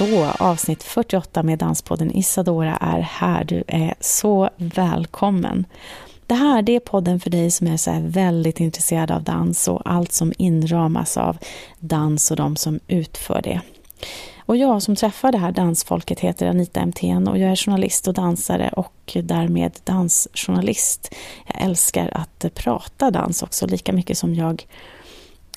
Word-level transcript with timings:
Så, 0.00 0.24
avsnitt 0.24 0.82
48 0.82 1.42
med 1.42 1.58
Danspodden 1.58 2.16
Isadora 2.16 2.76
är 2.76 3.00
här. 3.00 3.44
Du 3.44 3.64
är 3.66 3.94
så 4.00 4.50
välkommen. 4.56 5.64
Det 6.26 6.34
här 6.34 6.62
det 6.62 6.76
är 6.76 6.80
podden 6.80 7.20
för 7.20 7.30
dig 7.30 7.50
som 7.50 7.66
är 7.66 7.76
så 7.76 7.98
väldigt 8.00 8.60
intresserad 8.60 9.10
av 9.10 9.22
dans 9.22 9.68
och 9.68 9.82
allt 9.84 10.12
som 10.12 10.32
inramas 10.38 11.16
av 11.16 11.38
dans 11.78 12.30
och 12.30 12.36
de 12.36 12.56
som 12.56 12.80
utför 12.88 13.42
det. 13.42 13.60
Och 14.46 14.56
jag 14.56 14.82
som 14.82 14.96
träffar 14.96 15.32
det 15.32 15.38
här 15.38 15.52
dansfolket 15.52 16.20
heter 16.20 16.46
Anita 16.46 16.86
MTN 16.86 17.28
och 17.28 17.38
jag 17.38 17.50
är 17.50 17.56
journalist 17.56 18.08
och 18.08 18.14
dansare 18.14 18.70
och 18.72 19.16
därmed 19.22 19.72
dansjournalist. 19.84 21.14
Jag 21.46 21.64
älskar 21.64 22.10
att 22.14 22.54
prata 22.54 23.10
dans 23.10 23.42
också 23.42 23.66
lika 23.66 23.92
mycket 23.92 24.18
som 24.18 24.34
jag 24.34 24.66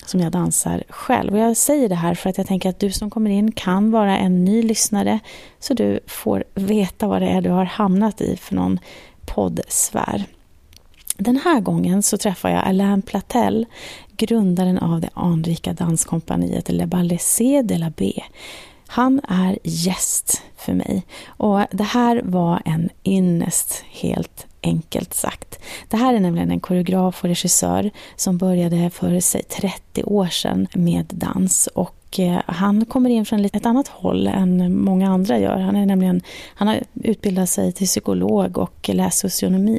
som 0.06 0.20
jag 0.20 0.32
dansar 0.32 0.84
själv. 0.88 1.32
Och 1.32 1.38
jag 1.38 1.56
säger 1.56 1.88
det 1.88 1.94
här 1.94 2.14
för 2.14 2.30
att 2.30 2.38
jag 2.38 2.46
tänker 2.46 2.68
att 2.68 2.80
du 2.80 2.92
som 2.92 3.10
kommer 3.10 3.30
in 3.30 3.52
kan 3.52 3.90
vara 3.90 4.16
en 4.16 4.44
ny 4.44 4.62
lyssnare 4.62 5.20
så 5.58 5.74
du 5.74 6.00
får 6.06 6.44
veta 6.54 7.06
vad 7.06 7.22
det 7.22 7.28
är 7.28 7.40
du 7.40 7.50
har 7.50 7.64
hamnat 7.64 8.20
i 8.20 8.36
för 8.36 8.54
någon 8.54 8.78
poddsfär. 9.26 10.24
Den 11.16 11.36
här 11.36 11.60
gången 11.60 12.02
så 12.02 12.18
träffar 12.18 12.48
jag 12.48 12.64
Alain 12.64 13.02
Platel, 13.02 13.66
grundaren 14.16 14.78
av 14.78 15.00
det 15.00 15.10
anrika 15.14 15.72
danskompaniet 15.72 16.68
Le 16.68 16.86
Balaisé 16.86 17.62
de 17.62 17.78
la 17.78 17.92
B. 17.96 18.22
Han 18.86 19.20
är 19.28 19.58
gäst 19.62 20.42
för 20.56 20.72
mig 20.72 21.02
och 21.26 21.60
det 21.70 21.84
här 21.84 22.22
var 22.24 22.62
en 22.64 22.90
ynnest 23.04 23.84
helt 23.90 24.46
enkelt 24.64 25.14
sagt. 25.14 25.58
Det 25.88 25.96
här 25.96 26.14
är 26.14 26.20
nämligen 26.20 26.50
en 26.50 26.60
koreograf 26.60 27.24
och 27.24 27.28
regissör 27.28 27.90
som 28.16 28.38
började 28.38 28.90
för 28.90 29.20
sig 29.20 29.42
30 29.42 30.04
år 30.04 30.26
sedan 30.26 30.66
med 30.74 31.06
dans 31.08 31.66
och 31.66 32.18
eh, 32.18 32.40
han 32.46 32.84
kommer 32.84 33.10
in 33.10 33.26
från 33.26 33.44
ett 33.44 33.66
annat 33.66 33.88
håll 33.88 34.26
än 34.26 34.80
många 34.80 35.10
andra 35.10 35.38
gör. 35.38 35.58
Han, 35.58 35.76
är 35.76 35.86
nämligen, 35.86 36.22
han 36.54 36.68
har 36.68 36.80
utbildat 36.94 37.48
sig 37.48 37.72
till 37.72 37.86
psykolog 37.86 38.58
och 38.58 38.90
läst 38.92 39.18
socionomi. 39.18 39.78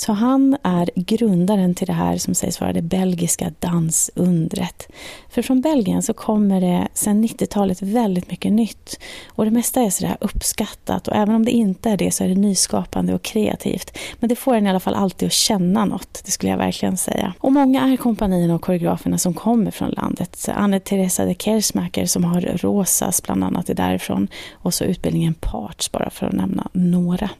Så 0.00 0.12
han 0.12 0.56
är 0.62 0.90
grundaren 0.94 1.74
till 1.74 1.86
det 1.86 1.92
här 1.92 2.18
som 2.18 2.34
sägs 2.34 2.60
vara 2.60 2.72
det 2.72 2.82
belgiska 2.82 3.52
dansundret. 3.58 4.88
För 5.28 5.42
från 5.42 5.60
Belgien 5.60 6.02
så 6.02 6.14
kommer 6.14 6.60
det 6.60 6.88
sedan 6.94 7.24
90-talet 7.24 7.82
väldigt 7.82 8.30
mycket 8.30 8.52
nytt. 8.52 9.00
Och 9.28 9.44
det 9.44 9.50
mesta 9.50 9.80
är 9.80 9.90
sådär 9.90 10.16
uppskattat 10.20 11.08
och 11.08 11.16
även 11.16 11.34
om 11.34 11.44
det 11.44 11.50
inte 11.50 11.90
är 11.90 11.96
det 11.96 12.10
så 12.10 12.24
är 12.24 12.28
det 12.28 12.34
nyskapande 12.34 13.14
och 13.14 13.22
kreativt. 13.22 13.98
Men 14.20 14.28
det 14.28 14.36
får 14.36 14.54
en 14.54 14.66
i 14.66 14.70
alla 14.70 14.80
fall 14.80 14.94
alltid 14.94 15.26
att 15.26 15.32
känna 15.32 15.84
något, 15.84 16.22
det 16.24 16.30
skulle 16.30 16.50
jag 16.50 16.58
verkligen 16.58 16.96
säga. 16.96 17.34
Och 17.40 17.52
många 17.52 17.92
är 17.92 17.96
kompanierna 17.96 18.54
och 18.54 18.62
koreograferna 18.62 19.18
som 19.18 19.34
kommer 19.34 19.70
från 19.70 19.90
landet. 19.90 20.48
Anne-Teresa 20.54 21.24
de 21.24 21.34
Kersmacher 21.34 22.06
som 22.06 22.24
har 22.24 22.40
Rosas 22.40 23.22
bland 23.22 23.44
annat 23.44 23.70
är 23.70 23.74
därifrån 23.74 24.28
och 24.52 24.74
så 24.74 24.84
utbildningen 24.84 25.34
Parts 25.34 25.92
bara 25.92 26.10
för 26.10 26.26
att 26.26 26.32
nämna 26.32 26.68
några. 26.72 27.30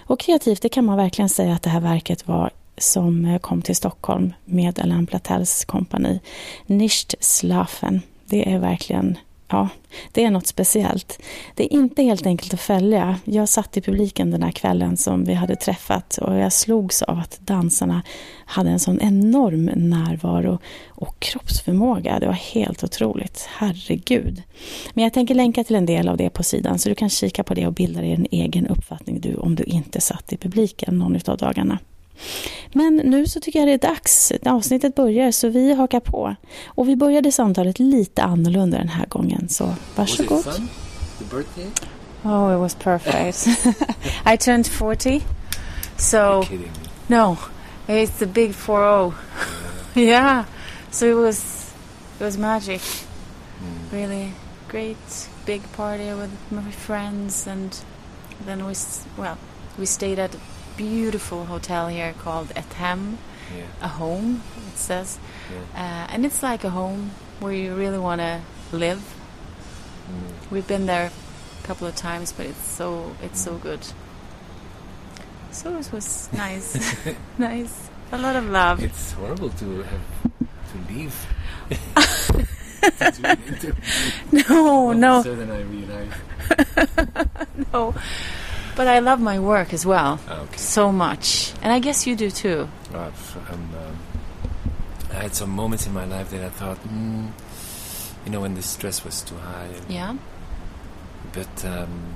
Och 0.00 0.20
kreativt, 0.20 0.62
det 0.62 0.68
kan 0.68 0.84
man 0.84 0.96
verkligen 0.96 1.28
säga 1.28 1.52
att 1.52 1.62
det 1.62 1.70
här 1.70 1.80
verket 1.80 2.28
var 2.28 2.50
som 2.78 3.24
eh, 3.24 3.38
kom 3.38 3.62
till 3.62 3.76
Stockholm 3.76 4.32
med 4.44 4.78
Alain 4.78 5.06
Platels 5.06 5.64
kompani. 5.64 6.20
Nicht 6.66 7.14
Slafen. 7.20 8.00
Det 8.26 8.52
är 8.52 8.58
verkligen 8.58 9.18
ja, 9.50 9.68
det 10.12 10.24
är 10.24 10.30
något 10.30 10.46
speciellt. 10.46 11.22
Det 11.54 11.64
är 11.64 11.72
inte 11.72 12.02
helt 12.02 12.26
enkelt 12.26 12.54
att 12.54 12.60
följa. 12.60 13.16
Jag 13.24 13.48
satt 13.48 13.76
i 13.76 13.80
publiken 13.80 14.30
den 14.30 14.42
här 14.42 14.50
kvällen 14.50 14.96
som 14.96 15.24
vi 15.24 15.34
hade 15.34 15.56
träffat 15.56 16.18
och 16.18 16.36
jag 16.36 16.52
slogs 16.52 17.02
av 17.02 17.18
att 17.18 17.40
dansarna 17.40 18.02
hade 18.44 18.70
en 18.70 18.78
sån 18.78 19.00
enorm 19.00 19.64
närvaro 19.74 20.58
och 20.88 21.20
kroppsförmåga. 21.20 22.18
Det 22.18 22.26
var 22.26 22.32
helt 22.32 22.84
otroligt. 22.84 23.48
Herregud. 23.58 24.42
Men 24.94 25.04
jag 25.04 25.12
tänker 25.12 25.34
länka 25.34 25.64
till 25.64 25.76
en 25.76 25.86
del 25.86 26.08
av 26.08 26.16
det 26.16 26.30
på 26.30 26.42
sidan 26.42 26.78
så 26.78 26.88
du 26.88 26.94
kan 26.94 27.10
kika 27.10 27.44
på 27.44 27.54
det 27.54 27.66
och 27.66 27.72
bilda 27.72 28.00
dig 28.00 28.12
en 28.12 28.26
egen 28.30 28.66
uppfattning 28.66 29.20
du 29.20 29.34
om 29.34 29.54
du 29.54 29.62
inte 29.62 30.00
satt 30.00 30.32
i 30.32 30.36
publiken 30.36 30.98
någon 30.98 31.20
av 31.26 31.36
dagarna. 31.36 31.78
Men 32.72 32.96
nu 32.96 33.26
så 33.26 33.40
tycker 33.40 33.58
jag 33.58 33.68
det 33.68 33.72
är 33.72 33.90
dags. 33.92 34.32
Avsnittet 34.46 34.94
börjar 34.94 35.32
så 35.32 35.48
vi 35.48 35.74
hakar 35.74 36.00
på. 36.00 36.34
Och 36.66 36.88
vi 36.88 36.96
började 36.96 37.32
samtalet 37.32 37.78
lite 37.78 38.22
annorlunda 38.22 38.78
den 38.78 38.88
här 38.88 39.06
gången 39.06 39.48
så 39.48 39.74
varsågod. 39.96 40.44
Was 40.44 40.46
it 40.46 40.54
fun? 40.54 40.68
The 41.18 41.36
birthday? 41.36 41.66
Oh, 42.22 42.54
it 42.54 42.58
was 42.58 42.74
perfect. 42.74 43.46
I 44.34 44.36
turned 44.36 44.66
40. 44.66 45.22
So. 45.96 46.44
No. 47.06 47.36
It's 47.88 48.18
the 48.18 48.26
big 48.26 48.54
40. 48.54 49.14
Yeah. 49.94 50.06
yeah. 50.08 50.44
So 50.90 51.06
it 51.06 51.14
was 51.14 51.72
it 52.20 52.24
was 52.24 52.38
magic. 52.38 52.80
Mm. 52.80 53.92
Really 53.92 54.32
great 54.68 55.28
big 55.46 55.62
party 55.72 56.12
with 56.12 56.30
my 56.50 56.70
friends 56.70 57.46
and 57.46 57.80
then 58.46 58.66
we 58.66 58.74
well, 59.16 59.38
we 59.78 59.86
stayed 59.86 60.18
at 60.18 60.36
beautiful 60.80 61.44
hotel 61.44 61.88
here 61.88 62.14
called 62.22 62.50
Ett 62.56 62.72
Hem, 62.72 63.18
yeah. 63.54 63.64
a 63.82 63.88
home. 63.88 64.42
It 64.72 64.78
says, 64.78 65.18
yeah. 65.52 65.58
uh, 65.74 66.06
and 66.12 66.24
it's 66.24 66.42
like 66.42 66.64
a 66.64 66.70
home 66.70 67.10
where 67.38 67.52
you 67.52 67.74
really 67.74 67.98
want 67.98 68.22
to 68.22 68.40
live. 68.72 69.02
Mm. 70.08 70.50
We've 70.50 70.66
been 70.66 70.86
there 70.86 71.10
a 71.10 71.66
couple 71.66 71.86
of 71.86 71.96
times, 71.96 72.32
but 72.32 72.46
it's 72.46 72.64
so 72.64 73.14
it's 73.22 73.42
mm. 73.42 73.44
so 73.44 73.58
good. 73.58 73.80
So 75.52 75.76
it 75.76 75.92
was 75.92 76.30
nice, 76.32 76.96
nice, 77.38 77.90
a 78.10 78.16
lot 78.16 78.36
of 78.36 78.48
love. 78.48 78.82
It's 78.82 79.12
horrible 79.12 79.50
to 79.50 79.82
have 79.82 80.06
to 80.72 80.78
leave. 80.88 81.14
no, 84.48 84.92
no. 84.92 85.22
than 85.22 85.50
I 85.50 85.60
realized. 85.60 86.14
no. 87.70 87.94
But 88.80 88.88
I 88.88 89.00
love 89.00 89.20
my 89.20 89.38
work 89.38 89.74
as 89.74 89.84
well. 89.84 90.18
Okay. 90.26 90.56
So 90.56 90.90
much. 90.90 91.52
And 91.60 91.70
I 91.70 91.80
guess 91.80 92.06
you 92.06 92.16
do 92.16 92.30
too. 92.30 92.66
um, 92.94 93.68
I 95.10 95.16
had 95.16 95.34
some 95.34 95.50
moments 95.50 95.86
in 95.86 95.92
my 95.92 96.06
life 96.06 96.30
that 96.30 96.42
I 96.42 96.48
thought, 96.48 96.78
mm, 96.88 97.28
you 98.24 98.32
know, 98.32 98.40
when 98.40 98.54
the 98.54 98.62
stress 98.62 99.04
was 99.04 99.20
too 99.20 99.36
high. 99.36 99.68
Yeah. 99.86 100.16
But 101.34 101.62
um, 101.66 102.14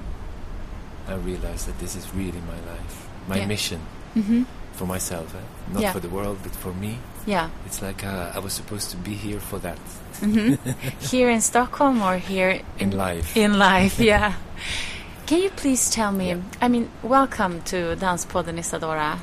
I 1.07 1.17
realized 1.17 1.69
that 1.69 1.79
this 1.81 1.97
is 1.97 2.15
really 2.15 2.41
my 2.49 2.59
life, 2.73 3.09
my 3.29 3.37
yeah. 3.41 3.47
mission 3.47 3.81
mm-hmm. 4.17 4.45
for 4.73 4.87
myself, 4.87 5.35
eh? 5.35 5.41
not 5.71 5.83
yeah. 5.83 5.93
for 5.93 6.01
the 6.01 6.09
world, 6.09 6.39
but 6.43 6.53
for 6.53 6.73
me. 6.73 6.97
Yeah. 7.27 7.51
It's 7.67 7.83
like 7.83 8.03
uh, 8.05 8.33
I 8.35 8.39
was 8.39 8.55
supposed 8.55 8.91
to 8.93 8.97
be 8.97 9.13
here 9.13 9.39
for 9.39 9.59
that. 9.59 9.79
Mm-hmm. 10.23 10.55
here 11.13 11.29
in 11.29 11.43
Stockholm 11.43 12.01
or 12.01 12.17
here 12.17 12.49
in, 12.49 12.65
in 12.79 12.97
life? 12.97 13.37
In 13.37 13.59
life, 13.59 14.01
yeah. 14.01 14.33
Can 15.27 15.41
you 15.41 15.49
please 15.51 15.89
tell 15.89 16.13
me? 16.13 16.29
Yeah. 16.29 16.41
I 16.61 16.69
mean, 16.69 16.91
welcome 17.03 17.63
to 17.63 17.97
Danspodden 17.97 18.59
Isadora. 18.59 19.19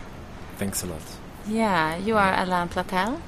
Thanks 0.57 0.83
a 0.83 0.87
lot. 0.87 1.01
Yeah, 1.47 1.95
you 1.97 2.17
are 2.17 2.33
Alain 2.33 2.69
Platel. 2.69 3.21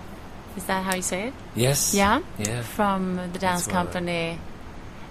Is 0.58 0.64
that 0.66 0.84
how 0.84 0.96
you 0.96 1.04
say 1.04 1.28
it? 1.28 1.34
Yes. 1.56 1.94
Yeah. 1.94 2.22
Yeah. 2.40 2.64
From 2.64 3.20
the 3.32 3.38
dance 3.38 3.68
company 3.68 4.40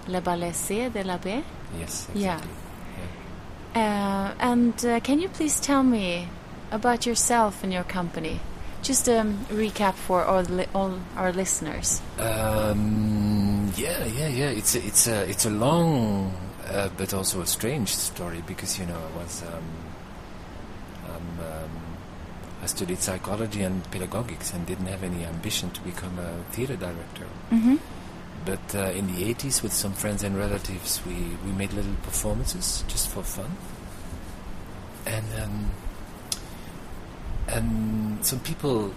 Les 0.07 0.19
Ballets 0.19 0.57
C 0.57 0.89
de 0.89 1.03
la 1.03 1.17
B. 1.17 1.41
Yes. 1.79 2.07
Exactly. 2.13 2.21
Yeah. 2.21 2.41
yeah. 3.75 4.33
Uh, 4.33 4.33
and 4.39 4.85
uh, 4.85 4.99
can 4.99 5.19
you 5.19 5.29
please 5.29 5.61
tell 5.61 5.83
me 5.83 6.27
about 6.69 7.05
yourself 7.05 7.63
and 7.63 7.71
your 7.71 7.83
company? 7.83 8.41
Just 8.81 9.07
a 9.07 9.21
um, 9.21 9.45
recap 9.49 9.93
for 9.93 10.25
all, 10.25 10.45
all 10.75 10.99
our 11.15 11.31
listeners. 11.31 12.01
Um, 12.19 13.71
yeah, 13.77 14.05
yeah, 14.05 14.27
yeah. 14.27 14.49
It's 14.49 14.75
a, 14.75 14.85
it's 14.85 15.07
a 15.07 15.29
it's 15.29 15.45
a 15.45 15.49
long 15.49 16.33
uh, 16.67 16.89
but 16.97 17.13
also 17.13 17.41
a 17.41 17.47
strange 17.47 17.93
story 17.93 18.43
because 18.47 18.79
you 18.79 18.85
know 18.85 18.97
I 18.97 19.17
was 19.17 19.43
um, 19.43 19.63
um, 21.09 21.39
um, 21.39 21.71
I 22.61 22.65
studied 22.65 22.99
psychology 22.99 23.61
and 23.63 23.83
pedagogics 23.91 24.53
and 24.53 24.65
didn't 24.65 24.87
have 24.87 25.03
any 25.03 25.25
ambition 25.25 25.69
to 25.71 25.81
become 25.81 26.17
a 26.19 26.43
theater 26.51 26.75
director. 26.75 27.27
Mm-hmm. 27.51 27.75
But 28.45 28.75
uh, 28.75 28.91
in 28.91 29.07
the 29.07 29.33
80s, 29.33 29.63
with 29.63 29.71
some 29.71 29.93
friends 29.93 30.23
and 30.23 30.37
relatives, 30.37 31.01
we, 31.05 31.13
we 31.45 31.51
made 31.51 31.71
little 31.71 31.95
performances 32.03 32.83
just 32.87 33.09
for 33.09 33.23
fun. 33.23 33.51
And 35.05 35.25
um, 35.41 35.71
and 37.47 38.25
some 38.25 38.39
people 38.39 38.93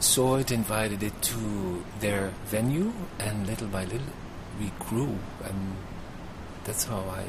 saw 0.00 0.36
it, 0.36 0.50
invited 0.50 1.02
it 1.02 1.20
to 1.22 1.84
their 2.00 2.32
venue, 2.46 2.92
and 3.18 3.46
little 3.46 3.68
by 3.68 3.84
little, 3.84 4.00
we 4.58 4.72
grew 4.78 5.18
and 5.44 5.76
that's 6.64 6.84
how 6.84 7.00
I 7.10 7.24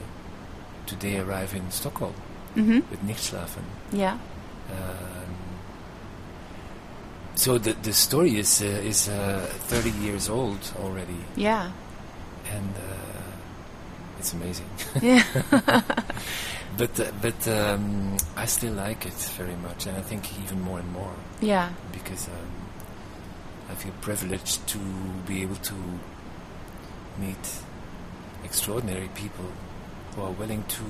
today 0.85 1.17
arrive 1.19 1.53
in 1.55 1.69
Stockholm 1.71 2.13
hmm 2.53 2.79
with 2.89 3.01
Nichtschlafen. 3.03 3.63
Yeah. 3.91 4.17
Um, 4.71 5.35
so 7.35 7.57
the 7.57 7.73
the 7.83 7.93
story 7.93 8.37
is 8.39 8.61
uh, 8.61 8.65
is 8.89 9.09
uh, 9.09 9.45
30 9.67 9.89
years 9.91 10.29
old 10.29 10.59
already, 10.81 11.19
Yeah. 11.35 11.71
and 12.53 12.69
uh, 12.75 14.19
it's 14.19 14.33
amazing. 14.33 14.69
Yeah. 15.01 15.23
but 16.77 16.99
uh, 16.99 17.11
but 17.21 17.47
um, 17.47 18.17
I 18.37 18.45
still 18.45 18.73
like 18.73 19.05
it 19.05 19.31
very 19.37 19.55
much, 19.57 19.85
and 19.87 19.97
I 19.97 20.01
think 20.01 20.23
even 20.43 20.61
more 20.61 20.79
and 20.79 20.91
more 20.93 21.13
yeah. 21.41 21.69
because 21.91 22.27
um, 22.27 22.51
I 23.69 23.75
feel 23.75 23.93
privileged 24.01 24.65
to 24.67 24.77
be 25.27 25.41
able 25.41 25.55
to 25.57 25.73
meet 27.19 27.45
extraordinary 28.59 29.09
people 29.15 29.45
who 30.15 30.21
are 30.23 30.31
willing 30.31 30.63
to 30.63 30.83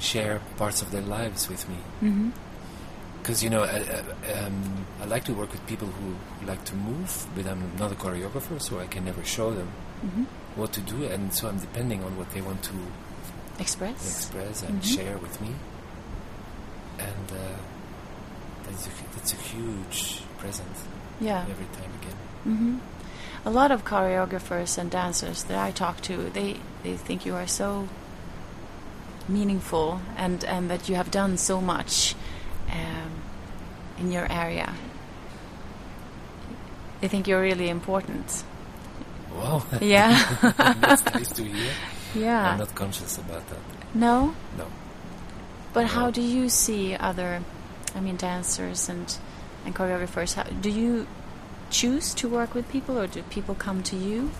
share 0.00 0.40
parts 0.56 0.80
of 0.80 0.90
their 0.90 1.02
lives 1.02 1.48
with 1.50 1.68
me. 1.68 1.76
hmm 2.00 2.30
Because 3.20 3.44
you 3.44 3.50
know, 3.50 3.62
I, 3.62 3.76
I, 3.96 4.32
um, 4.46 4.56
I 5.02 5.04
like 5.04 5.24
to 5.30 5.34
work 5.34 5.52
with 5.52 5.64
people 5.72 5.86
who 5.98 6.08
like 6.46 6.64
to 6.70 6.74
move, 6.74 7.10
but 7.36 7.44
I'm 7.46 7.62
not 7.78 7.92
a 7.92 7.94
choreographer, 8.04 8.58
so 8.60 8.80
I 8.80 8.86
can 8.94 9.04
never 9.04 9.22
show 9.36 9.48
them 9.58 9.68
hmm 10.00 10.24
what 10.60 10.70
to 10.76 10.80
do, 10.94 10.98
and 11.14 11.32
so 11.32 11.48
I'm 11.48 11.58
depending 11.58 12.00
on 12.04 12.12
what 12.18 12.28
they 12.34 12.42
want 12.48 12.62
to 12.70 12.76
Express. 13.58 14.00
express 14.16 14.62
and 14.68 14.82
Mhm. 14.82 14.96
share 14.96 15.16
with 15.26 15.36
me. 15.44 15.52
And 17.08 17.26
uh, 17.32 17.56
that's, 18.64 18.84
a, 18.86 18.90
that's 19.14 19.32
a 19.32 19.40
huge 19.52 20.00
present 20.40 20.76
Yeah. 21.20 21.40
every 21.54 21.68
time 21.78 21.92
again. 22.00 22.18
A 23.44 23.50
lot 23.50 23.72
of 23.72 23.84
choreographers 23.84 24.78
and 24.78 24.90
dancers 24.90 25.42
that 25.44 25.58
I 25.58 25.72
talk 25.72 26.00
to, 26.02 26.30
they, 26.30 26.56
they 26.84 26.96
think 26.96 27.26
you 27.26 27.34
are 27.34 27.46
so 27.46 27.88
meaningful 29.28 30.00
and, 30.16 30.44
and 30.44 30.70
that 30.70 30.88
you 30.88 30.94
have 30.94 31.10
done 31.10 31.36
so 31.36 31.60
much 31.60 32.14
um, 32.70 33.10
in 33.98 34.12
your 34.12 34.30
area. 34.30 34.74
They 37.00 37.08
think 37.08 37.26
you're 37.26 37.40
really 37.42 37.68
important. 37.68 38.44
Wow, 39.34 39.64
Yeah. 39.80 40.14
that's 40.80 41.04
nice 41.06 41.32
to 41.32 41.42
hear. 41.42 41.72
yeah. 42.14 42.52
I'm 42.52 42.58
not 42.58 42.74
conscious 42.74 43.18
about 43.18 43.48
that. 43.48 43.58
no? 43.94 44.34
No. 44.56 44.66
But 45.72 45.86
how 45.86 46.10
do 46.10 46.20
you 46.20 46.48
see 46.50 46.94
other, 46.94 47.42
I 47.96 48.00
mean, 48.00 48.16
dancers 48.16 48.88
and, 48.90 49.16
and 49.64 49.74
choreographers? 49.74 50.34
How, 50.34 50.42
do 50.44 50.68
you 50.70 51.06
choose 51.72 52.14
to 52.14 52.28
work 52.28 52.54
with 52.54 52.68
people 52.70 52.98
or 52.98 53.06
do 53.08 53.22
people 53.30 53.54
come 53.56 53.82
to 53.84 53.96
you? 53.96 54.30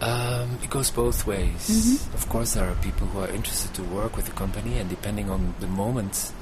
Um, 0.00 0.58
it 0.62 0.68
goes 0.70 0.90
both 0.90 1.26
ways. 1.26 1.62
Mhm. 1.70 2.14
Of 2.14 2.28
course, 2.28 2.54
there 2.54 2.68
are 2.68 2.74
people 2.82 3.06
who 3.06 3.20
are 3.20 3.28
interested 3.30 3.72
to 3.74 3.82
work 3.84 4.16
with 4.16 4.26
the 4.26 4.32
company, 4.32 4.78
and 4.78 4.90
depending 4.90 5.30
on 5.30 5.54
the 5.60 5.66
moment 5.68 6.32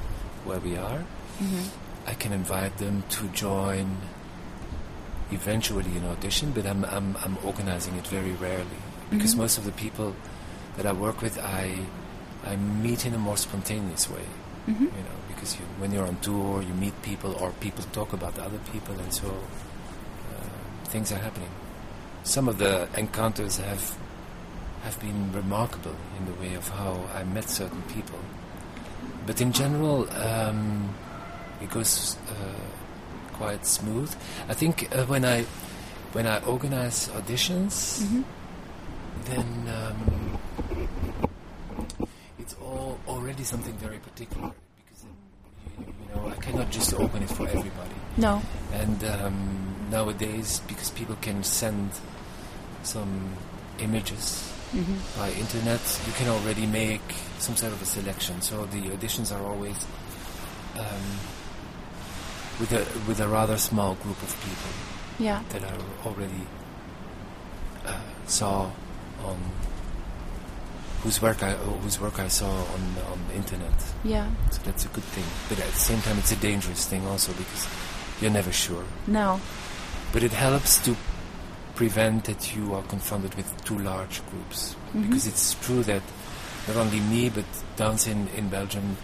where 0.44 0.60
we 0.60 0.76
are, 0.76 1.04
Mm-hmm. 1.40 1.64
I 2.06 2.14
can 2.14 2.32
invite 2.32 2.76
them 2.78 3.02
to 3.16 3.28
join 3.28 3.96
eventually 5.32 5.96
an 5.96 6.04
audition, 6.06 6.52
but 6.52 6.66
I'm, 6.66 6.84
I'm, 6.84 7.16
I'm 7.24 7.38
organizing 7.44 7.94
it 7.96 8.06
very 8.08 8.32
rarely 8.32 8.80
because 9.10 9.34
Mhm. 9.34 9.38
most 9.38 9.58
of 9.58 9.64
the 9.64 9.72
people 9.72 10.14
that 10.76 10.84
I 10.86 10.92
work 10.92 11.22
with, 11.22 11.38
I, 11.38 11.78
I 12.44 12.56
meet 12.56 13.06
in 13.06 13.14
a 13.14 13.18
more 13.18 13.36
spontaneous 13.36 14.08
way. 14.10 14.26
Mm-hmm. 14.68 14.84
You 14.84 14.90
know, 14.90 15.18
because 15.28 15.56
you, 15.58 15.64
when 15.78 15.92
you're 15.92 16.06
on 16.06 16.16
tour, 16.20 16.62
you 16.62 16.74
meet 16.74 16.94
people 17.02 17.32
or 17.40 17.50
people 17.60 17.84
talk 17.92 18.12
about 18.12 18.38
other 18.38 18.58
people, 18.72 18.94
and 18.94 19.12
so 19.12 19.28
uh, 19.28 20.84
things 20.84 21.10
are 21.12 21.18
happening. 21.18 21.48
Some 22.24 22.48
of 22.48 22.58
the 22.58 22.88
encounters 22.96 23.56
have 23.58 23.96
have 24.82 24.98
been 25.00 25.32
remarkable 25.32 25.96
in 26.18 26.26
the 26.26 26.32
way 26.40 26.54
of 26.54 26.68
how 26.68 27.04
I 27.14 27.24
met 27.24 27.48
certain 27.48 27.82
people. 27.82 28.18
But 29.26 29.40
in 29.40 29.52
general, 29.52 30.08
um, 30.16 30.94
it 31.60 31.70
goes 31.70 32.16
uh, 32.28 33.34
quite 33.36 33.66
smooth. 33.66 34.14
I 34.48 34.54
think 34.54 34.88
uh, 34.94 35.04
when 35.06 35.24
I 35.24 35.44
when 36.12 36.26
I 36.26 36.40
organize 36.44 37.08
auditions, 37.08 38.02
Mm-hmm. 38.02 38.22
then 39.24 39.46
um, 39.68 39.96
it's 42.50 42.60
all 42.62 42.98
already 43.06 43.44
something 43.44 43.72
very 43.74 43.98
particular 43.98 44.50
because 44.76 45.04
you, 45.04 45.84
you 45.86 46.14
know 46.14 46.28
I 46.28 46.34
cannot 46.40 46.70
just 46.70 46.94
open 46.94 47.22
it 47.22 47.30
for 47.30 47.46
everybody. 47.48 47.94
No. 48.16 48.42
And 48.72 49.04
um, 49.04 49.86
nowadays, 49.90 50.60
because 50.66 50.90
people 50.90 51.16
can 51.20 51.42
send 51.44 51.90
some 52.82 53.34
images 53.78 54.46
Mm-hmm. 54.70 55.20
by 55.20 55.32
internet, 55.32 55.80
you 56.06 56.12
can 56.12 56.28
already 56.28 56.64
make 56.64 57.02
some 57.40 57.56
sort 57.56 57.72
of 57.72 57.82
a 57.82 57.84
selection. 57.84 58.40
So 58.40 58.66
the 58.66 58.82
auditions 58.94 59.34
are 59.36 59.42
always 59.44 59.74
um, 60.78 61.06
with 62.60 62.70
a 62.70 62.86
with 63.08 63.18
a 63.18 63.26
rather 63.26 63.58
small 63.58 63.96
group 63.96 64.22
of 64.22 64.30
people 64.46 64.70
Yeah. 65.18 65.42
that 65.48 65.64
I 65.64 65.74
already 66.06 66.46
uh, 67.84 67.98
saw 68.26 68.70
on 69.24 69.38
whose 71.02 71.20
work 71.22 71.42
I 71.42 71.52
whose 71.82 71.98
work 72.00 72.18
I 72.18 72.28
saw 72.28 72.50
on 72.50 72.82
on 73.12 73.18
the 73.28 73.34
internet. 73.34 73.72
Yeah. 74.04 74.28
So 74.50 74.60
that's 74.64 74.84
a 74.84 74.88
good 74.88 75.04
thing. 75.04 75.24
But 75.48 75.58
at 75.64 75.70
the 75.72 75.78
same 75.78 76.00
time, 76.02 76.18
it's 76.18 76.32
a 76.32 76.36
dangerous 76.36 76.86
thing 76.86 77.06
also 77.06 77.32
because 77.32 77.66
you're 78.20 78.30
never 78.30 78.52
sure. 78.52 78.84
No. 79.06 79.40
But 80.12 80.22
it 80.22 80.32
helps 80.32 80.78
to 80.84 80.96
prevent 81.74 82.24
that 82.24 82.54
you 82.54 82.74
are 82.74 82.82
confronted 82.82 83.34
with 83.34 83.48
too 83.64 83.78
large 83.78 84.20
groups. 84.30 84.76
Mhm. 84.94 85.02
Because 85.08 85.26
it's 85.26 85.54
true 85.62 85.82
that 85.84 86.02
not 86.68 86.76
only 86.76 87.00
me, 87.00 87.30
but 87.30 87.44
dance 87.76 88.06
in, 88.06 88.28
in 88.36 88.48
Belgium 88.50 88.96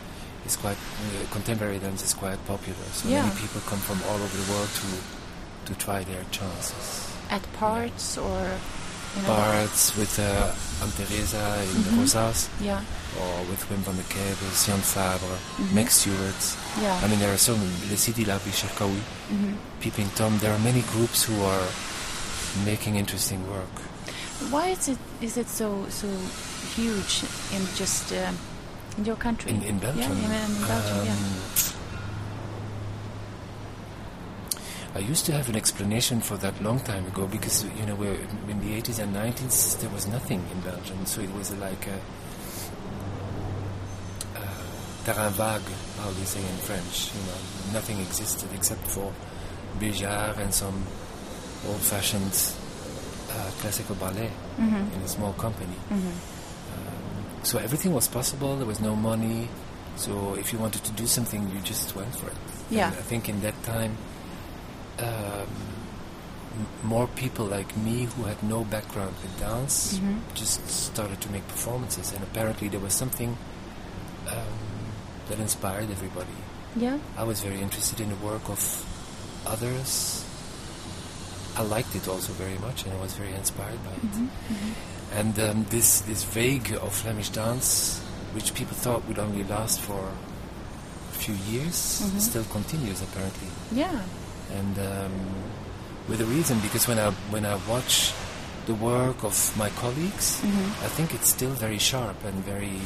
is 0.45 0.57
quite, 0.57 0.77
uh, 0.77 1.33
contemporary 1.33 1.79
dance 1.79 2.03
is 2.05 2.13
quite 2.13 2.39
popular. 2.47 2.85
So 2.93 3.09
Yeah. 3.09 3.23
many 3.23 3.35
people 3.41 3.61
come 3.63 3.79
from 3.81 4.03
all 4.09 4.17
over 4.17 4.37
the 4.37 4.53
world 4.53 4.69
to, 4.83 5.73
to 5.73 5.79
try 5.79 6.05
their 6.05 6.25
chances. 6.31 7.09
At 7.31 7.43
parts 7.55 8.19
or 8.19 8.59
Parts 9.25 9.97
with 9.97 10.19
uh, 10.19 10.53
Anne-Teresa 10.83 11.41
in 11.63 11.83
Mhm. 11.83 11.99
Rosas, 12.01 12.49
Yeah. 12.61 12.81
or 13.19 13.45
with 13.49 13.65
Wim 13.71 13.83
Vandekeybus, 13.83 14.67
Jan 14.67 14.81
Fabre, 14.83 15.39
Mhm. 15.59 15.73
Meg 15.75 15.91
Stuart. 15.91 16.43
Yeah. 16.83 17.01
I 17.03 17.09
mean, 17.09 17.19
there 17.19 17.33
are 17.33 17.39
so 17.39 17.57
many, 17.57 17.71
Le 17.91 17.97
Sidi 17.97 18.25
Larbi 18.25 18.51
Cherkaoui, 18.53 19.01
hmm 19.31 19.55
Peeping 19.81 20.11
Tom. 20.17 20.39
There 20.39 20.53
are 20.53 20.59
many 20.59 20.83
groups 20.93 21.23
who 21.25 21.43
are 21.45 21.67
making 22.65 22.97
interesting 22.97 23.41
work. 23.49 23.75
Why 24.51 24.69
is 24.77 24.89
it 24.89 24.99
is 25.23 25.37
it 25.39 25.49
so 25.49 25.87
so 25.89 26.07
huge 26.77 27.25
in 27.55 27.67
just 27.75 28.13
uh, 28.13 28.33
in 28.99 29.05
your 29.07 29.17
country? 29.17 29.51
In, 29.51 29.63
in 29.63 29.79
Belgium. 29.79 30.13
Yeah, 30.13 30.45
in, 30.45 30.51
in 30.57 30.67
Belgium. 30.69 31.07
yeah. 31.07 31.13
Um, 31.13 31.41
I 34.97 35.01
used 35.01 35.27
to 35.27 35.33
have 35.33 35.49
an 35.51 35.57
explanation 35.57 36.21
for 36.23 36.37
that 36.39 36.57
long 36.63 36.81
time 36.81 37.05
ago 37.07 37.27
because 37.27 37.65
you 37.79 37.85
know 37.87 37.95
we're 37.97 38.15
in 38.49 38.59
the 38.61 38.81
80s 38.81 38.99
and 39.03 39.15
90s 39.15 39.79
there 39.81 39.91
was 39.91 40.07
nothing 40.07 40.41
in 40.53 40.61
Belgium, 40.61 41.05
so 41.05 41.21
it 41.21 41.31
was 41.35 41.53
like 41.57 41.87
a, 41.87 41.99
a 44.41 44.47
terrain 45.05 45.33
vague, 45.33 45.69
how 46.01 46.11
they 46.11 46.25
say 46.25 46.41
in 46.41 46.57
French. 46.69 47.11
You 47.15 47.21
know, 47.27 47.39
nothing 47.75 47.99
existed 48.01 48.49
except 48.55 48.87
for 48.89 49.13
Béjart 49.79 50.39
and 50.39 50.53
some 50.55 50.83
old-fashioned 51.69 52.33
uh, 53.33 53.51
classical 53.61 53.97
ballet 53.97 54.31
Mhm. 54.59 54.95
in 54.95 55.01
a 55.03 55.09
small 55.09 55.35
company. 55.35 55.77
Mhm. 55.91 55.97
Um, 55.97 57.43
so 57.43 57.59
everything 57.59 57.93
was 57.93 58.09
possible. 58.09 58.57
There 58.57 58.67
was 58.67 58.81
no 58.81 58.97
money. 58.97 59.49
So 59.97 60.35
if 60.41 60.53
you 60.55 60.59
wanted 60.59 60.85
to 60.85 60.93
do 60.93 61.07
something, 61.07 61.43
you 61.53 61.61
just 61.61 61.95
went 61.97 62.15
for 62.17 62.29
it. 62.29 62.37
Yeah. 62.71 62.89
And 62.89 62.97
I 62.99 63.03
think 63.03 63.29
in 63.29 63.41
that 63.43 63.61
time, 63.63 63.97
um, 64.99 65.49
more 66.83 67.07
people 67.09 67.45
like 67.45 67.77
me 67.77 68.05
who 68.05 68.23
had 68.25 68.43
no 68.43 68.65
background 68.65 69.15
in 69.25 69.41
dance 69.41 69.99
Mhm. 69.99 70.21
just 70.35 70.67
started 70.69 71.21
to 71.21 71.31
make 71.31 71.47
performances, 71.49 72.13
and 72.13 72.23
apparently 72.23 72.69
there 72.69 72.81
was 72.81 72.95
something 72.95 73.37
um, 74.29 74.59
that 75.29 75.39
inspired 75.39 75.91
everybody. 75.91 76.37
Yeah. 76.77 76.99
I 77.17 77.25
was 77.25 77.41
very 77.41 77.61
interested 77.61 78.01
in 78.01 78.09
the 78.09 78.17
work 78.17 78.49
of 78.49 78.61
others. 79.47 80.25
I 81.57 81.63
liked 81.63 81.95
it 81.95 82.09
also 82.09 82.33
very 82.33 82.59
much, 82.59 82.85
and 82.85 82.93
I 82.93 83.01
was 83.01 83.15
very 83.15 83.33
inspired 83.35 83.83
by 83.85 83.93
it. 83.93 84.13
Mhm. 84.13 84.29
Mhm. 84.51 84.73
And 85.15 85.39
um, 85.39 85.67
this 85.71 86.01
this 86.01 86.25
vague 86.25 86.73
of 86.83 86.93
Flemish 86.95 87.29
dance, 87.31 88.01
which 88.35 88.53
people 88.55 88.77
thought 88.77 89.07
would 89.09 89.19
only 89.19 89.45
last 89.45 89.81
for 89.81 90.01
a 91.15 91.19
few 91.19 91.35
years, 91.49 92.03
Mhm. 92.03 92.21
still 92.21 92.45
continues 92.53 93.01
apparently. 93.03 93.49
Yeah. 93.73 94.01
And 94.53 94.79
um, 94.79 95.13
with 96.09 96.21
a 96.21 96.25
reason, 96.27 96.59
because 96.61 96.87
when 96.89 96.99
I 96.99 97.11
when 97.31 97.45
I 97.45 97.57
watch 97.69 98.13
the 98.67 98.75
work 98.75 99.23
of 99.25 99.35
my 99.57 99.71
colleagues, 99.71 100.41
Mhm. 100.43 100.69
I 100.85 100.89
think 100.89 101.15
it's 101.15 101.31
still 101.31 101.51
very 101.55 101.79
sharp 101.79 102.17
and 102.25 102.35
very 102.45 102.81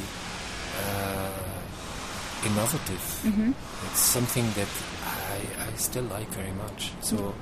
uh, 0.81 2.47
innovative. 2.47 3.05
Mhm. 3.25 3.55
It's 3.91 4.01
something 4.01 4.47
that 4.57 4.69
I, 5.05 5.69
I 5.69 5.77
still 5.77 6.05
like 6.05 6.29
very 6.33 6.53
much. 6.53 6.93
So 7.03 7.35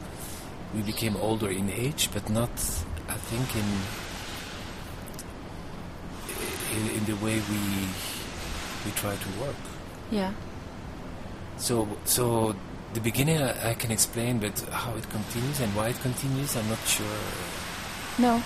we 0.74 0.82
became 0.82 1.16
older 1.16 1.48
in 1.50 1.70
age, 1.70 2.08
but 2.12 2.28
not, 2.30 2.50
I 3.08 3.14
think, 3.30 3.46
in 3.56 3.68
in, 6.76 6.90
in 6.96 7.04
the 7.06 7.16
way 7.24 7.40
we 7.50 7.60
we 8.84 8.90
try 8.94 9.14
to 9.16 9.28
work. 9.40 9.56
Yeah. 10.10 10.32
So 11.56 11.88
so 12.04 12.54
the 12.94 13.00
beginning 13.00 13.42
I, 13.42 13.70
I 13.70 13.74
can 13.74 13.90
explain, 13.90 14.38
but 14.38 14.58
how 14.70 14.94
it 14.96 15.08
continues 15.10 15.60
and 15.60 15.74
why 15.74 15.88
it 15.88 16.00
continues, 16.00 16.56
I'm 16.56 16.68
not 16.68 16.78
sure. 16.86 17.06
No. 18.18 18.42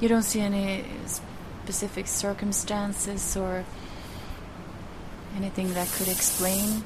You 0.00 0.08
don't 0.08 0.22
see 0.22 0.40
any 0.40 0.84
specific 1.64 2.06
circumstances 2.06 3.36
or 3.36 3.64
anything 5.36 5.72
that 5.74 5.88
could 5.96 6.08
explain? 6.08 6.82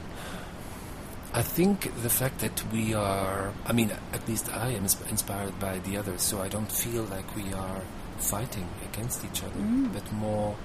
I 1.34 1.42
think 1.42 1.92
the 2.02 2.08
fact 2.10 2.38
that 2.40 2.62
we 2.72 2.94
are, 2.94 3.52
I 3.66 3.72
mean, 3.72 3.92
at 4.12 4.26
least 4.28 4.50
I 4.54 4.68
am 4.70 4.84
inspired 4.84 5.58
by 5.60 5.78
the 5.80 5.96
others, 5.98 6.22
so 6.22 6.40
I 6.40 6.48
don't 6.48 6.70
feel 6.70 7.04
like 7.04 7.34
we 7.36 7.52
are 7.52 7.82
fighting 8.18 8.66
against 8.90 9.24
each 9.24 9.42
other, 9.42 9.60
Mm. 9.60 9.92
but 9.92 10.10
more 10.12 10.56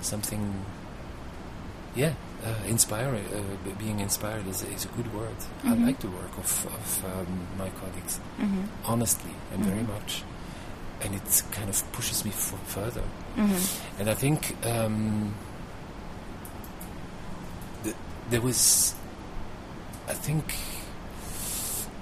something, 0.00 0.52
yeah, 1.98 2.12
uh, 2.46 2.54
inspiring. 2.74 3.24
Uh, 3.26 3.74
being 3.78 3.98
inspired 4.00 4.46
is, 4.46 4.62
is 4.62 4.84
a 4.84 4.88
good 4.96 5.10
word. 5.12 5.38
I 5.64 5.68
Mhm. 5.74 5.86
like 5.86 5.98
the 5.98 6.10
work 6.20 6.34
of, 6.38 6.50
of 6.78 7.04
um, 7.12 7.32
my 7.58 7.68
colleagues, 7.80 8.14
Mm-hmm. 8.40 8.64
honestly, 8.92 9.34
and 9.52 9.64
very 9.64 9.82
Mhm. 9.82 9.88
much. 9.94 10.22
And 11.02 11.14
it 11.14 11.42
kind 11.56 11.68
of 11.68 11.76
pushes 11.92 12.24
me 12.24 12.30
f- 12.30 12.54
further. 12.66 13.02
Mm-hmm. 13.36 14.00
And 14.00 14.06
I 14.10 14.14
think 14.14 14.40
um, 14.66 15.34
th- 17.84 17.96
there 18.30 18.40
was, 18.40 18.94
I 20.08 20.14
think, 20.14 20.44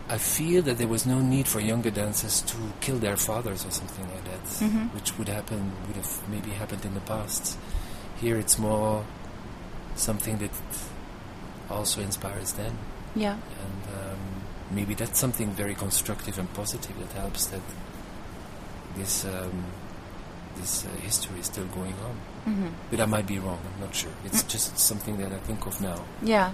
I 0.08 0.18
feel 0.18 0.62
that 0.62 0.78
there 0.78 0.88
was 0.88 1.04
no 1.06 1.18
need 1.20 1.46
for 1.48 1.60
younger 1.60 1.90
dancers 1.90 2.42
to 2.42 2.56
kill 2.80 2.98
their 2.98 3.16
fathers 3.16 3.64
or 3.66 3.70
something 3.70 4.06
like 4.14 4.24
that, 4.24 4.44
Mhm. 4.64 4.92
which 4.94 5.16
would 5.18 5.28
happen, 5.28 5.72
would 5.86 5.96
have 5.96 6.12
maybe 6.28 6.50
happened 6.50 6.84
in 6.84 6.94
the 6.94 7.00
past. 7.00 7.56
Here 8.20 8.38
it's 8.38 8.58
more 8.58 9.04
something 9.96 10.38
that 10.38 10.50
also 11.70 12.00
inspires 12.00 12.52
them, 12.52 12.78
Yeah. 13.14 13.32
and 13.34 13.82
um, 13.98 14.18
maybe 14.70 14.94
that's 14.94 15.18
something 15.18 15.50
very 15.52 15.74
constructive 15.74 16.38
and 16.38 16.52
positive 16.54 16.96
that 16.98 17.12
helps 17.12 17.46
that 17.46 17.60
this 18.96 19.24
um, 19.24 19.64
this 20.56 20.86
uh, 20.86 20.88
history 21.02 21.38
is 21.40 21.46
still 21.46 21.66
going 21.66 21.94
on. 22.04 22.16
Mm-hmm. 22.52 22.68
But 22.90 23.00
I 23.00 23.06
might 23.06 23.26
be 23.26 23.38
wrong. 23.38 23.58
I'm 23.74 23.80
not 23.80 23.94
sure. 23.94 24.12
It's 24.24 24.42
just 24.44 24.78
something 24.78 25.18
that 25.18 25.32
I 25.32 25.38
think 25.38 25.66
of 25.66 25.80
now. 25.80 26.04
Yeah. 26.22 26.52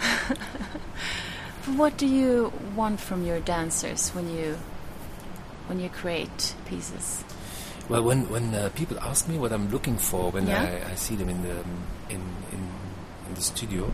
what 1.76 1.96
do 1.98 2.06
you 2.06 2.52
want 2.74 3.00
from 3.00 3.24
your 3.26 3.40
dancers 3.40 4.10
when 4.10 4.30
you 4.34 4.56
when 5.66 5.78
you 5.80 5.88
create 5.88 6.54
pieces? 6.66 7.22
Well, 7.88 8.02
when 8.02 8.28
when 8.30 8.54
uh, 8.54 8.70
people 8.74 8.98
ask 9.00 9.28
me 9.28 9.38
what 9.38 9.52
I'm 9.52 9.68
looking 9.70 9.96
for 9.98 10.30
when 10.30 10.46
Yeah. 10.46 10.62
I, 10.86 10.92
I 10.92 10.94
see 10.94 11.16
them 11.16 11.28
in 11.28 11.42
the 11.42 11.52
um, 11.60 11.82
in, 12.10 12.20
in 12.52 12.62
in 13.28 13.34
the 13.34 13.40
studio, 13.42 13.92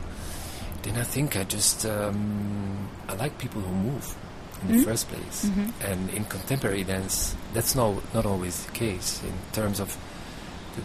then 0.82 0.96
I 0.96 1.04
think 1.04 1.36
I 1.36 1.44
just 1.44 1.84
um, 1.86 2.88
I 3.08 3.14
like 3.14 3.36
people 3.38 3.60
who 3.60 3.74
move 3.74 4.16
in 4.62 4.68
the 4.68 4.74
Mhm. 4.78 4.84
first 4.84 5.08
place. 5.08 5.44
Mhm. 5.44 5.72
And 5.84 6.10
in 6.10 6.24
contemporary 6.24 6.84
dance, 6.84 7.36
that's 7.54 7.74
not 7.74 7.92
not 8.14 8.24
always 8.26 8.64
the 8.64 8.72
case 8.72 9.20
in 9.22 9.34
terms 9.52 9.80
of 9.80 9.96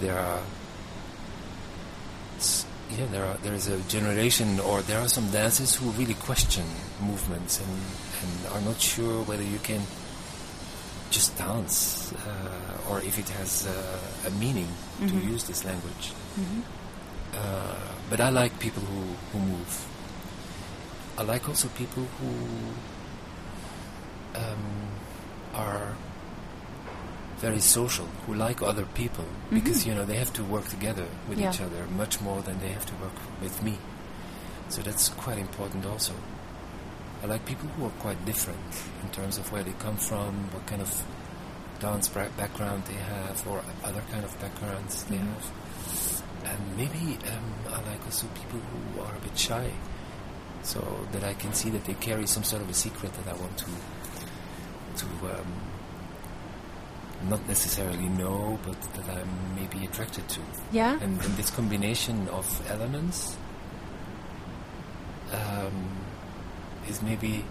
there 0.01 0.17
are. 0.19 0.41
Yeah, 2.97 3.05
there 3.11 3.23
are. 3.23 3.37
There 3.41 3.53
is 3.53 3.67
a 3.67 3.79
generation, 3.87 4.59
or 4.59 4.81
there 4.81 4.99
are 4.99 5.07
some 5.07 5.29
dancers 5.31 5.75
who 5.75 5.91
really 5.91 6.15
question 6.15 6.65
movements 6.99 7.61
and, 7.61 7.71
and 7.71 8.31
are 8.53 8.61
not 8.67 8.81
sure 8.81 9.23
whether 9.23 9.43
you 9.43 9.59
can 9.63 9.79
just 11.09 11.37
dance 11.37 12.11
uh, 12.27 12.89
or 12.91 12.99
if 12.99 13.17
it 13.17 13.29
has 13.39 13.65
uh, 13.67 14.27
a 14.27 14.31
meaning 14.31 14.67
Mhm. 14.99 15.07
to 15.09 15.15
use 15.31 15.43
this 15.45 15.63
language. 15.63 16.11
Mm-hmm. 17.31 17.37
Uh, 17.37 17.75
but 18.09 18.19
I 18.19 18.29
like 18.29 18.59
people 18.59 18.81
who, 18.83 19.01
who 19.31 19.39
move. 19.45 19.87
I 21.17 21.23
like 21.23 21.47
also 21.47 21.67
people 21.69 22.03
who 22.03 22.33
um, 24.39 24.87
are 25.53 25.93
very 27.39 27.59
social, 27.59 28.05
who 28.25 28.33
like 28.35 28.61
other 28.61 28.85
people, 28.93 29.25
because 29.51 29.83
Mhm. 29.83 29.87
you 29.87 29.95
know 29.95 30.05
they 30.05 30.15
have 30.17 30.31
to 30.33 30.43
work 30.43 30.67
together 30.69 31.05
with 31.27 31.39
Yeah. 31.39 31.49
each 31.51 31.61
other 31.61 31.85
much 31.97 32.21
more 32.21 32.41
than 32.43 32.59
they 32.59 32.69
have 32.69 32.85
to 32.85 32.93
work 32.95 33.15
with 33.41 33.61
me. 33.63 33.77
So 34.69 34.81
that's 34.81 35.09
quite 35.09 35.37
important 35.37 35.85
also. 35.85 36.13
I 37.23 37.27
like 37.27 37.45
people 37.45 37.67
who 37.75 37.85
are 37.85 37.95
quite 37.99 38.23
different 38.25 38.59
in 39.03 39.09
terms 39.09 39.37
of 39.37 39.51
where 39.51 39.63
they 39.63 39.73
come 39.79 39.97
from, 39.97 40.49
what 40.53 40.65
kind 40.65 40.81
of 40.81 41.03
dance 41.79 42.07
bra- 42.07 42.29
background 42.37 42.83
they 42.85 42.95
have, 42.95 43.45
or 43.47 43.61
other 43.83 44.01
kind 44.11 44.23
of 44.23 44.39
backgrounds 44.39 45.03
they 45.09 45.17
Mhm. 45.17 45.33
have. 45.33 45.45
And 46.51 46.59
maybe 46.77 47.17
um, 47.31 47.47
I 47.73 47.79
like 47.89 48.03
also 48.05 48.27
people 48.35 48.59
who 48.59 49.01
are 49.01 49.15
a 49.15 49.19
bit 49.19 49.37
shy, 49.37 49.71
so 50.63 50.79
that 51.13 51.23
I 51.23 51.33
can 51.33 51.53
see 51.53 51.69
that 51.71 51.85
they 51.85 51.93
carry 51.95 52.27
some 52.27 52.43
sort 52.43 52.61
of 52.61 52.69
a 52.69 52.73
secret 52.73 53.13
that 53.13 53.27
I 53.33 53.35
want 53.39 53.57
to 53.59 53.65
to 54.97 55.05
um, 55.33 55.47
not 57.29 57.47
necessarily 57.47 58.09
know, 58.09 58.59
but 58.65 58.75
that 58.95 59.07
I'm 59.17 59.29
maybe 59.55 59.85
attracted 59.85 60.27
to. 60.27 60.41
Yeah. 60.71 60.93
And, 61.01 61.21
and 61.23 61.37
this 61.37 61.49
combination 61.49 62.27
of 62.29 62.45
elements 62.69 63.37
um, 65.31 65.71
is 66.89 67.01
maybe 67.01 67.45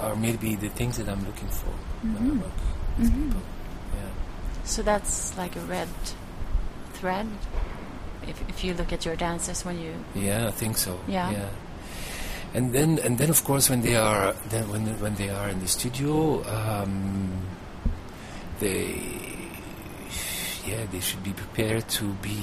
are 0.00 0.16
maybe 0.16 0.54
the 0.56 0.68
things 0.68 0.98
that 0.98 1.08
I'm 1.08 1.24
looking 1.24 1.48
for 1.48 1.70
when 2.02 2.16
I 2.16 2.20
Mhm. 2.34 2.40
work 2.42 2.52
with 2.98 3.10
Mhm. 3.10 3.24
people. 3.26 3.42
Yeah. 3.94 4.10
So 4.64 4.82
that's 4.82 5.36
like 5.38 5.56
a 5.56 5.60
red 5.60 5.88
thread. 7.00 7.26
If 8.26 8.36
if 8.48 8.64
you 8.64 8.74
look 8.74 8.92
at 8.92 9.04
your 9.06 9.16
dancers 9.16 9.64
when 9.64 9.78
you 9.78 9.92
Yeah, 10.14 10.48
I 10.48 10.50
think 10.52 10.76
so. 10.76 10.98
Yeah. 11.08 11.30
Yeah. 11.30 11.48
And 12.54 12.72
then, 12.72 12.98
and 13.04 13.18
then, 13.18 13.28
of 13.30 13.44
course, 13.44 13.68
when 13.68 13.82
they 13.82 13.94
are 13.96 14.32
then 14.48 14.68
when 14.72 14.86
when 15.00 15.14
they 15.16 15.28
are 15.30 15.48
in 15.48 15.60
the 15.60 15.68
studio, 15.68 16.40
um, 16.48 17.28
they 18.60 18.96
yeah 20.66 20.84
they 20.90 21.00
should 21.00 21.22
be 21.22 21.32
prepared 21.32 21.88
to 22.00 22.04
be 22.24 22.40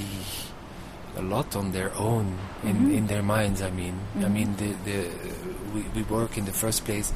a 1.16 1.22
lot 1.22 1.56
on 1.56 1.72
their 1.72 1.90
own 1.96 2.38
in, 2.62 2.76
Mhm. 2.76 2.94
in 2.98 3.06
their 3.06 3.22
minds. 3.22 3.62
I 3.62 3.70
mean, 3.70 3.94
I 4.16 4.24
Mhm. 4.26 4.32
mean 4.32 4.50
the 4.56 4.70
the 4.84 4.98
we, 5.74 5.80
we 5.94 6.02
work 6.06 6.36
in 6.38 6.44
the 6.44 6.52
first 6.52 6.84
place 6.84 7.12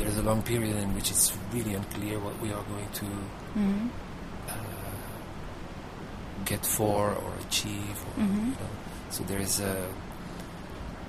uh, 0.00 0.04
there's 0.04 0.18
a 0.18 0.22
long 0.22 0.42
period 0.42 0.76
in 0.76 0.94
which 0.94 1.10
it's 1.10 1.32
really 1.52 1.74
unclear 1.74 2.18
what 2.18 2.38
we 2.40 2.48
are 2.52 2.62
going 2.64 2.88
to 2.94 3.04
Mhm. 3.56 3.88
uh, 4.48 4.52
get 6.44 6.64
for 6.66 7.10
or 7.12 7.32
achieve. 7.48 7.96
Or, 8.16 8.22
Mhm. 8.22 8.44
you 8.46 8.50
know. 8.50 8.70
So 9.10 9.24
there 9.24 9.40
is 9.40 9.60
a. 9.60 9.74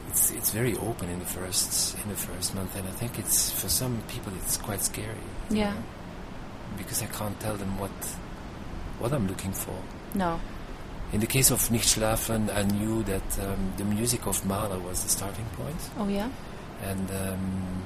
It's 0.09 0.31
it's 0.31 0.51
very 0.51 0.75
open 0.77 1.09
in 1.09 1.19
the 1.19 1.25
first 1.25 1.95
in 2.03 2.09
the 2.09 2.17
first 2.17 2.53
month, 2.55 2.75
and 2.75 2.85
I 2.87 2.91
think 2.91 3.17
it's 3.17 3.49
for 3.51 3.69
some 3.69 4.01
people 4.07 4.33
it's 4.43 4.57
quite 4.57 4.83
scary. 4.83 5.25
Yeah. 5.49 5.71
know, 5.73 5.83
because 6.77 7.01
I 7.01 7.07
can't 7.07 7.39
tell 7.39 7.55
them 7.57 7.77
what 7.79 7.91
what 8.99 9.11
I'm 9.13 9.27
looking 9.27 9.53
for. 9.53 9.75
No. 10.13 10.39
In 11.13 11.19
the 11.19 11.27
case 11.27 11.51
of 11.51 11.69
Nicht 11.71 11.87
Schlafen, 11.87 12.49
I 12.55 12.63
knew 12.63 13.03
that 13.03 13.39
um, 13.39 13.73
the 13.77 13.83
music 13.83 14.25
of 14.27 14.45
Mahler 14.45 14.79
was 14.79 15.03
the 15.03 15.09
starting 15.09 15.45
point, 15.57 15.81
Oh 15.99 16.07
yeah. 16.07 16.29
and 16.83 17.09
um, 17.11 17.83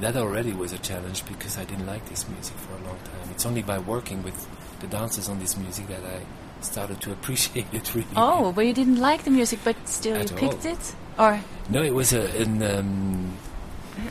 that 0.00 0.16
already 0.16 0.52
was 0.52 0.72
a 0.72 0.78
challenge 0.78 1.24
because 1.26 1.56
I 1.58 1.64
didn't 1.64 1.86
like 1.86 2.04
this 2.08 2.28
music 2.28 2.56
for 2.56 2.72
a 2.74 2.86
long 2.86 2.98
time. 2.98 3.30
It's 3.30 3.46
only 3.46 3.62
by 3.62 3.78
working 3.78 4.22
with 4.22 4.46
the 4.80 4.86
dancers 4.88 5.28
on 5.28 5.38
this 5.38 5.56
music 5.56 5.86
that 5.88 6.02
I 6.04 6.20
started 6.62 7.00
to 7.02 7.12
appreciate 7.18 7.66
it 7.72 7.94
really. 7.94 8.06
Oh, 8.16 8.52
but 8.52 8.66
you 8.66 8.72
didn't 8.72 8.98
like 9.00 9.24
the 9.24 9.30
music, 9.30 9.60
but 9.64 9.76
still 9.88 10.16
At 10.16 10.30
you 10.30 10.36
picked 10.36 10.66
all. 10.66 10.72
it, 10.72 10.94
or 11.18 11.40
No, 11.70 11.82
it 11.82 11.94
was 11.94 12.12
a, 12.12 12.22
an, 12.42 12.62
um, 12.62 13.36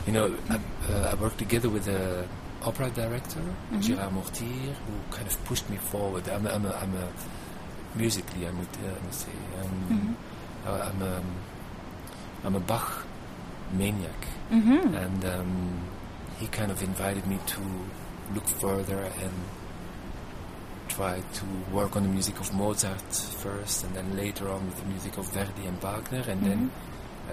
you 0.06 0.12
know, 0.12 0.34
I, 0.48 0.60
uh, 0.90 1.10
I 1.12 1.14
worked 1.16 1.38
together 1.38 1.68
with 1.68 1.86
a 1.88 2.26
opera 2.64 2.88
director, 2.90 3.40
Mhm. 3.72 3.82
Gérard 3.82 4.12
Mortier, 4.12 4.72
who 4.86 4.94
kind 5.14 5.26
of 5.26 5.44
pushed 5.44 5.68
me 5.68 5.76
forward. 5.76 6.26
I'm, 6.30 6.46
a- 6.46 6.50
I'm, 6.50 6.64
a, 6.64 6.72
I'm 6.76 6.94
a 6.96 7.98
musically, 7.98 8.46
I 8.46 8.50
would, 8.50 8.74
uh, 8.82 9.04
must 9.04 9.20
say, 9.26 9.32
um, 9.60 10.16
Mhm. 10.66 10.70
I- 10.72 10.88
I'm 10.88 11.02
a, 11.02 11.22
I'm 12.46 12.54
a 12.56 12.60
Bach 12.60 13.04
maniac, 13.72 14.26
mm-hmm. 14.50 14.94
and 14.94 15.24
um, 15.24 15.80
he 16.38 16.46
kind 16.48 16.70
of 16.70 16.82
invited 16.82 17.26
me 17.26 17.38
to 17.46 17.60
look 18.34 18.46
further 18.46 18.98
and 19.22 19.32
try 20.88 21.20
to 21.32 21.44
work 21.72 21.96
on 21.96 22.02
the 22.02 22.08
music 22.08 22.38
of 22.40 22.52
Mozart 22.54 23.12
first, 23.12 23.84
and 23.84 23.94
then 23.94 24.16
later 24.16 24.48
on 24.48 24.64
with 24.66 24.78
the 24.78 24.86
music 24.86 25.18
of 25.18 25.26
Verdi 25.32 25.66
and 25.66 25.80
Wagner, 25.80 26.24
and 26.28 26.42
then 26.44 26.70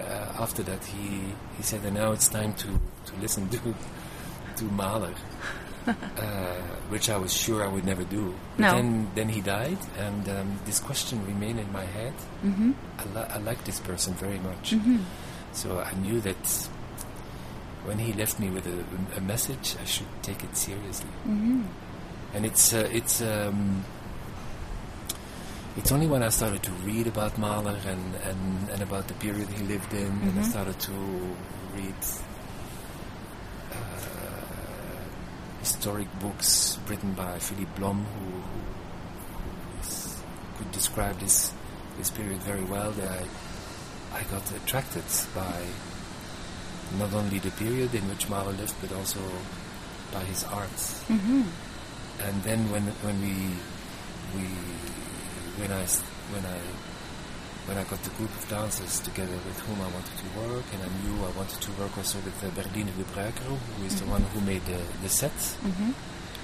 uh, 0.00 0.32
after 0.42 0.62
that 0.64 0.84
he 0.84 1.22
he 1.56 1.62
said, 1.62 1.84
and 1.84 1.94
now 1.94 2.12
it's 2.12 2.28
time 2.28 2.54
to 2.54 2.68
to 3.06 3.12
listen 3.20 3.48
to 3.50 3.74
to 4.56 4.64
Mahler, 4.64 5.14
uh, 5.86 5.92
which 6.88 7.08
I 7.10 7.16
was 7.16 7.32
sure 7.32 7.62
I 7.62 7.68
would 7.68 7.84
never 7.84 8.04
do. 8.04 8.34
But 8.56 8.62
No. 8.62 8.72
then 8.74 9.10
then 9.14 9.28
he 9.28 9.40
died, 9.40 9.78
and 9.98 10.28
um, 10.28 10.58
this 10.64 10.80
question 10.80 11.24
remained 11.26 11.60
in 11.60 11.70
my 11.72 11.84
head. 11.84 12.14
Mm-hmm. 12.44 12.72
I, 12.98 13.04
li- 13.20 13.28
I 13.30 13.38
like 13.38 13.64
this 13.64 13.80
person 13.80 14.14
very 14.14 14.38
much, 14.38 14.72
Mm-hmm. 14.72 14.98
So 15.52 15.80
I 15.80 15.92
knew 16.00 16.18
that 16.22 16.68
when 17.84 17.98
he 17.98 18.12
left 18.12 18.38
me 18.38 18.48
with 18.50 18.66
a, 18.66 19.16
a 19.16 19.20
message, 19.20 19.76
I 19.80 19.84
should 19.84 20.06
take 20.22 20.42
it 20.44 20.56
seriously. 20.56 21.10
hmm 21.24 21.62
And 22.34 22.46
it's 22.46 22.72
uh, 22.72 22.88
it's 22.92 23.20
um, 23.20 23.84
it's 25.76 25.90
only 25.92 26.06
when 26.06 26.22
I 26.22 26.28
started 26.30 26.62
to 26.62 26.70
read 26.84 27.06
about 27.06 27.36
Mahler 27.38 27.78
and, 27.86 28.14
and, 28.28 28.68
and 28.70 28.82
about 28.82 29.08
the 29.08 29.14
period 29.14 29.48
he 29.48 29.64
lived 29.64 29.92
in, 29.94 30.06
and 30.28 30.38
I 30.38 30.42
Mhm. 30.42 30.50
started 30.50 30.78
to 30.80 30.92
read 31.76 32.00
uh, 33.72 33.76
historic 35.60 36.08
books 36.20 36.78
written 36.88 37.12
by 37.14 37.38
Philipp 37.38 37.74
Blom, 37.76 38.04
who, 38.04 38.24
who, 38.30 38.60
who 39.40 39.80
is, 39.80 40.22
could 40.58 40.70
describe 40.72 41.18
this 41.20 41.52
this 41.98 42.10
period 42.10 42.40
very 42.42 42.64
well. 42.64 42.90
That 42.92 43.10
I 43.10 43.24
I 44.20 44.22
got 44.30 44.44
attracted 44.56 45.04
by 45.34 45.56
not 46.98 47.12
only 47.14 47.38
the 47.38 47.50
period 47.52 47.94
in 47.94 48.02
which 48.08 48.28
Mahler 48.28 48.52
lived, 48.52 48.74
but 48.80 48.92
also 48.92 49.20
by 50.12 50.20
his 50.24 50.44
art 50.44 50.80
hmm 51.08 51.42
and 52.20 52.36
then 52.44 52.60
when 52.70 52.84
when 53.02 53.16
we 53.24 53.34
we 54.36 54.44
when 55.58 55.72
I 55.72 55.84
when 56.32 56.44
I 56.46 56.58
when 57.66 57.78
I 57.78 57.84
got 57.84 58.02
the 58.02 58.10
group 58.18 58.30
of 58.30 58.44
dancers 58.48 59.00
together 59.00 59.38
with 59.46 59.58
whom 59.66 59.78
I 59.80 59.88
wanted 59.94 60.16
to 60.18 60.28
work, 60.42 60.64
and 60.74 60.82
I 60.82 60.90
knew 61.02 61.14
I 61.24 61.30
wanted 61.38 61.60
to 61.62 61.70
work 61.80 61.96
also 61.96 62.18
with 62.26 62.34
uh, 62.42 62.50
Berlinde 62.58 62.90
De 62.98 63.04
Bruyckere, 63.14 63.54
who 63.78 63.84
is 63.86 63.94
the 64.00 64.04
Mhm. 64.04 64.10
one 64.16 64.22
who 64.34 64.40
made 64.42 64.64
the, 64.66 64.80
the 65.02 65.08
set. 65.08 65.32
hmm 65.62 65.92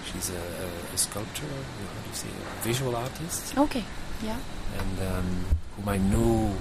She's 0.09 0.31
a, 0.31 0.39
a, 0.65 0.69
a 0.95 0.99
sculptor, 0.99 1.43
how 1.45 2.01
do 2.03 2.09
you 2.09 2.15
say, 2.25 2.29
a 2.31 2.63
visual 2.63 2.95
artist, 2.97 3.59
Okay. 3.59 3.85
Yeah. 4.23 4.39
and 4.79 4.95
um, 5.11 5.29
whom 5.77 5.89
I 5.89 5.99
knew 5.99 6.55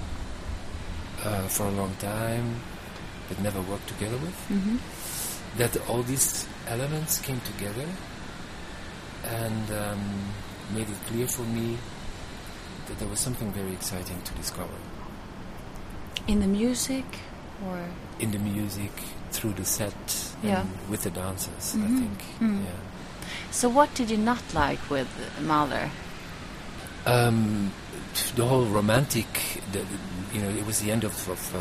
uh, 1.24 1.46
for 1.48 1.66
a 1.68 1.70
long 1.72 1.94
time, 2.00 2.60
but 3.28 3.38
never 3.40 3.60
worked 3.62 3.88
together 3.88 4.16
with 4.18 4.34
hmm 4.48 4.76
that 5.56 5.76
all 5.88 6.02
these 6.02 6.46
elements 6.68 7.18
came 7.20 7.40
together 7.40 7.86
and 9.24 9.70
um, 9.72 10.00
made 10.74 10.88
it 10.88 10.96
clear 11.06 11.26
for 11.26 11.42
me 11.42 11.76
that 12.86 12.98
there 12.98 13.08
was 13.08 13.18
something 13.18 13.50
very 13.52 13.72
exciting 13.72 14.20
to 14.22 14.32
discover 14.34 14.74
In 16.26 16.40
the 16.40 16.46
music, 16.46 17.04
or 17.66 17.78
in 18.20 18.30
the 18.30 18.38
music, 18.38 18.92
through 19.32 19.54
the 19.54 19.64
set, 19.64 19.94
Yeah. 20.42 20.60
and 20.60 20.70
with 20.90 21.02
the 21.02 21.10
dancers. 21.10 21.74
I 21.74 21.78
Mhm. 21.78 21.98
think, 21.98 22.18
Mm. 22.40 22.64
yeah. 22.64 22.80
so, 23.50 23.68
what 23.68 23.94
did 23.94 24.10
you 24.10 24.18
not 24.18 24.42
like 24.54 24.82
with 24.90 25.08
Mahler? 25.40 25.90
Um, 27.08 27.72
the 28.36 28.44
whole 28.44 28.66
romantic, 28.66 29.26
the, 29.72 29.80
you 30.34 30.42
know, 30.42 30.50
it 30.50 30.66
was 30.66 30.80
the 30.80 30.90
end 30.90 31.04
of, 31.04 31.14
of 31.28 31.40
uh, 31.54 31.58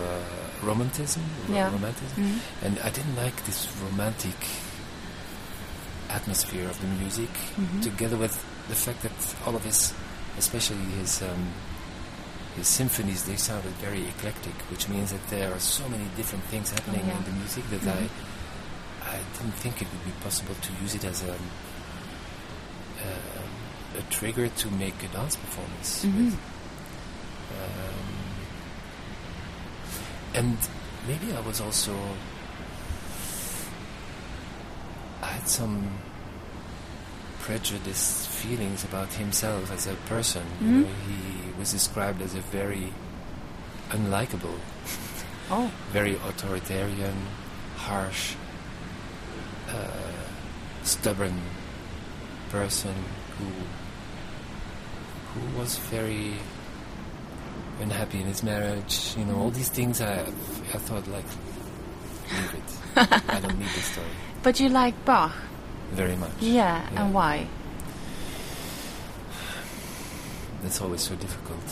romantism, 0.66 1.24
ro- 1.48 1.56
Yeah. 1.56 1.72
romanticism, 1.72 2.24
Mhm. 2.24 2.40
and 2.66 2.80
I 2.80 2.90
didn't 2.90 3.16
like 3.16 3.38
this 3.46 3.68
romantic 3.84 4.36
atmosphere 6.10 6.68
of 6.68 6.80
the 6.82 6.88
music, 6.88 7.30
Mhm. 7.58 7.82
together 7.82 8.18
with 8.18 8.36
the 8.68 8.76
fact 8.76 9.02
that 9.04 9.12
all 9.46 9.56
of 9.56 9.64
his, 9.64 9.94
especially 10.38 10.84
his 11.00 11.22
um, 11.22 11.52
his 12.58 12.68
symphonies, 12.68 13.24
they 13.24 13.38
sounded 13.38 13.72
very 13.80 14.04
eclectic, 14.08 14.56
which 14.72 14.90
means 14.90 15.12
that 15.12 15.24
there 15.30 15.54
are 15.54 15.60
so 15.60 15.88
many 15.90 16.06
different 16.18 16.44
things 16.46 16.72
happening 16.72 17.06
yeah. 17.06 17.16
in 17.18 17.24
the 17.24 17.32
music 17.42 17.64
that 17.70 17.82
Mhm. 17.82 17.94
I 18.02 18.10
I 19.16 19.20
didn't 19.38 19.56
think 19.64 19.82
it 19.82 19.88
would 19.92 20.04
be 20.06 20.16
possible 20.24 20.56
to 20.66 20.70
use 20.84 20.94
it 20.96 21.06
as 21.06 21.22
a 21.24 21.32
uh, 23.06 23.37
a 23.98 24.02
trigger 24.12 24.48
to 24.50 24.70
make 24.72 25.02
a 25.04 25.08
dance 25.08 25.36
performance 25.36 26.04
Mhm. 26.06 26.26
with. 26.26 26.34
Um, 27.58 28.10
and 30.36 30.58
maybe 31.08 31.34
I 31.36 31.40
was 31.42 31.60
also 31.62 31.96
I 35.24 35.28
had 35.28 35.48
some 35.48 35.90
prejudiced 37.40 38.28
feelings 38.30 38.84
about 38.84 39.12
himself 39.14 39.72
as 39.72 39.88
a 39.88 39.96
person. 40.08 40.44
You 40.62 40.68
Mhm. 40.68 40.82
know, 40.84 40.90
he 41.08 41.60
was 41.60 41.72
described 41.72 42.22
as 42.22 42.36
a 42.36 42.42
very 42.42 42.94
unlikable, 43.90 44.60
Oh. 45.50 45.72
very 45.92 46.16
authoritarian, 46.16 47.16
harsh, 47.78 48.36
uh, 49.70 50.28
stubborn 50.84 51.42
person 52.52 52.96
who 53.40 53.48
who 55.38 55.60
was 55.60 55.78
very 55.90 56.34
unhappy 57.82 58.20
in 58.22 58.28
his 58.28 58.44
marriage. 58.44 59.14
You 59.18 59.26
know, 59.26 59.38
all 59.38 59.52
these 59.52 59.70
things. 59.70 60.02
I 60.02 60.22
I 60.22 60.78
thought 60.88 61.08
like, 61.08 61.26
leave 62.34 62.54
it. 62.56 62.70
I 63.30 63.40
don't 63.40 63.58
need 63.60 63.70
this 63.70 63.86
story 63.86 64.08
But 64.44 64.60
you 64.60 64.70
like 64.70 64.96
Bach? 65.06 65.32
very 65.94 66.16
much. 66.16 66.32
Yeah, 66.42 66.82
Yeah. 66.92 67.04
and 67.06 67.14
why? 67.14 67.48
That's 70.64 70.82
always 70.82 71.02
so 71.02 71.16
difficult. 71.16 71.64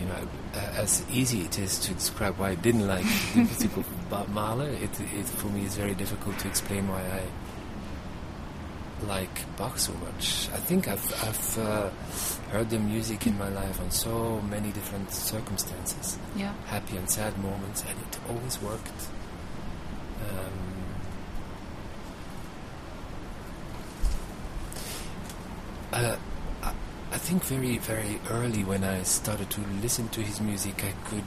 You 0.00 0.06
know, 0.06 0.28
as 0.76 1.04
easy 1.12 1.42
it 1.42 1.58
is 1.58 1.78
to 1.80 1.94
describe 1.94 2.36
why 2.38 2.50
I 2.50 2.54
didn't 2.56 2.86
like 2.88 3.04
the 3.34 3.40
music 3.44 3.76
of 3.76 3.86
Mahler, 4.34 4.68
it, 4.68 4.90
it 5.00 5.26
for 5.26 5.46
me 5.48 5.64
is 5.64 5.76
very 5.76 5.94
difficult 5.94 6.38
to 6.40 6.48
explain 6.48 6.88
why 6.88 7.00
I 7.00 7.22
like 9.08 9.56
Bach 9.56 9.78
so 9.78 9.92
much. 9.94 10.48
I 10.52 10.56
think 10.58 10.88
I've, 10.88 11.04
I've 11.24 11.58
uh, 11.58 11.90
heard 12.50 12.70
the 12.70 12.78
music 12.78 13.26
in 13.26 13.36
my 13.38 13.48
life 13.48 13.80
on 13.80 13.90
so 13.90 14.40
many 14.42 14.70
different 14.72 15.10
circumstances, 15.12 16.18
Yeah. 16.36 16.52
happy 16.66 16.96
and 16.96 17.08
sad 17.10 17.36
moments, 17.38 17.82
and 17.88 17.98
it 17.98 18.18
always 18.28 18.60
worked. 18.62 18.88
Um, 20.30 20.58
uh, 25.92 26.16
I, 26.62 26.74
I 27.12 27.18
think 27.18 27.44
very, 27.44 27.78
very 27.78 28.20
early 28.30 28.64
when 28.64 28.84
I 28.84 29.02
started 29.02 29.50
to 29.50 29.60
listen 29.82 30.08
to 30.10 30.22
his 30.22 30.40
music, 30.40 30.84
I 30.84 30.92
could 31.08 31.24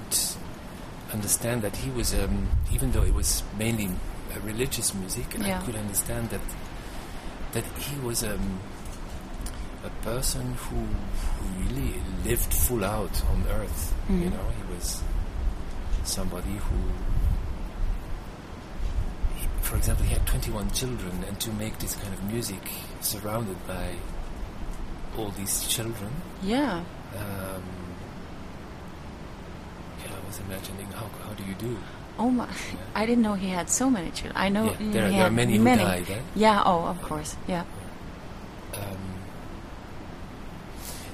understand 1.13 1.61
that 1.61 1.75
he 1.75 1.89
was, 1.91 2.13
um, 2.15 2.47
even 2.73 2.91
though 2.91 3.03
it 3.03 3.13
was 3.13 3.43
mainly 3.57 3.89
religious 4.43 4.93
music, 4.93 5.25
Yeah. 5.39 5.59
I 5.59 5.63
could 5.65 5.75
understand 5.75 6.29
that 6.31 6.41
that 7.55 7.63
he 7.79 7.95
was 8.05 8.23
um, 8.23 8.59
a 9.83 9.89
person 10.03 10.53
who, 10.63 10.75
who 10.77 11.63
really 11.63 11.95
lived 12.23 12.53
full 12.53 12.83
out 12.83 13.15
on 13.31 13.43
earth. 13.49 13.93
You 14.09 14.15
Mm. 14.29 14.33
know, 14.33 14.47
he 14.59 14.63
was 14.75 15.01
somebody 16.03 16.51
who, 16.67 16.79
he, 19.39 19.47
for 19.61 19.77
example, 19.77 20.05
he 20.05 20.13
had 20.13 20.25
21 20.27 20.69
children, 20.71 21.23
and 21.27 21.39
to 21.39 21.51
make 21.53 21.79
this 21.79 21.95
kind 21.95 22.13
of 22.13 22.23
music 22.31 22.61
surrounded 23.01 23.57
by 23.67 23.95
all 25.17 25.29
these 25.31 25.65
children, 25.67 26.11
Yeah. 26.43 26.83
um, 27.15 27.63
yeah, 30.03 30.11
I 30.21 30.27
was 30.27 30.39
imagining 30.39 30.87
how 30.91 31.07
how 31.25 31.33
do 31.33 31.43
you 31.43 31.55
do? 31.55 31.77
Oh 32.17 32.29
my! 32.29 32.47
I 32.93 33.05
didn't 33.05 33.23
know 33.23 33.33
he 33.33 33.49
had 33.49 33.69
so 33.69 33.89
many 33.89 34.09
children. 34.11 34.33
I 34.37 34.49
know 34.49 34.65
Yeah, 34.65 34.77
he 34.77 34.89
there, 34.91 35.05
are- 35.07 35.11
there 35.11 35.25
are 35.27 35.31
many, 35.31 35.57
who 35.57 35.65
died. 35.65 36.09
Eh? 36.09 36.19
Yeah. 36.35 36.63
Oh, 36.65 36.85
of 36.85 37.01
course. 37.01 37.35
Yeah. 37.47 37.63
um, 38.73 38.97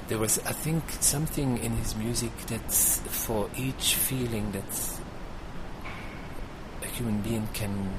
there 0.08 0.18
was, 0.18 0.38
I 0.40 0.52
think, 0.52 0.82
something 1.00 1.58
in 1.58 1.72
his 1.76 1.96
music 1.96 2.36
that 2.48 2.70
for 2.72 3.48
each 3.56 3.94
feeling 3.94 4.52
that 4.52 4.98
a 6.82 6.86
human 6.86 7.20
being 7.22 7.48
can 7.54 7.90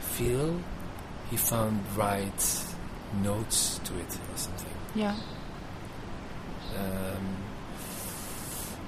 feel, 0.00 0.58
he 1.30 1.36
found 1.36 1.84
right 1.96 2.64
notes 3.22 3.78
to 3.84 3.92
it 3.98 4.06
or 4.32 4.36
something. 4.38 4.72
Yeah. 4.94 5.14
Um, 6.78 7.36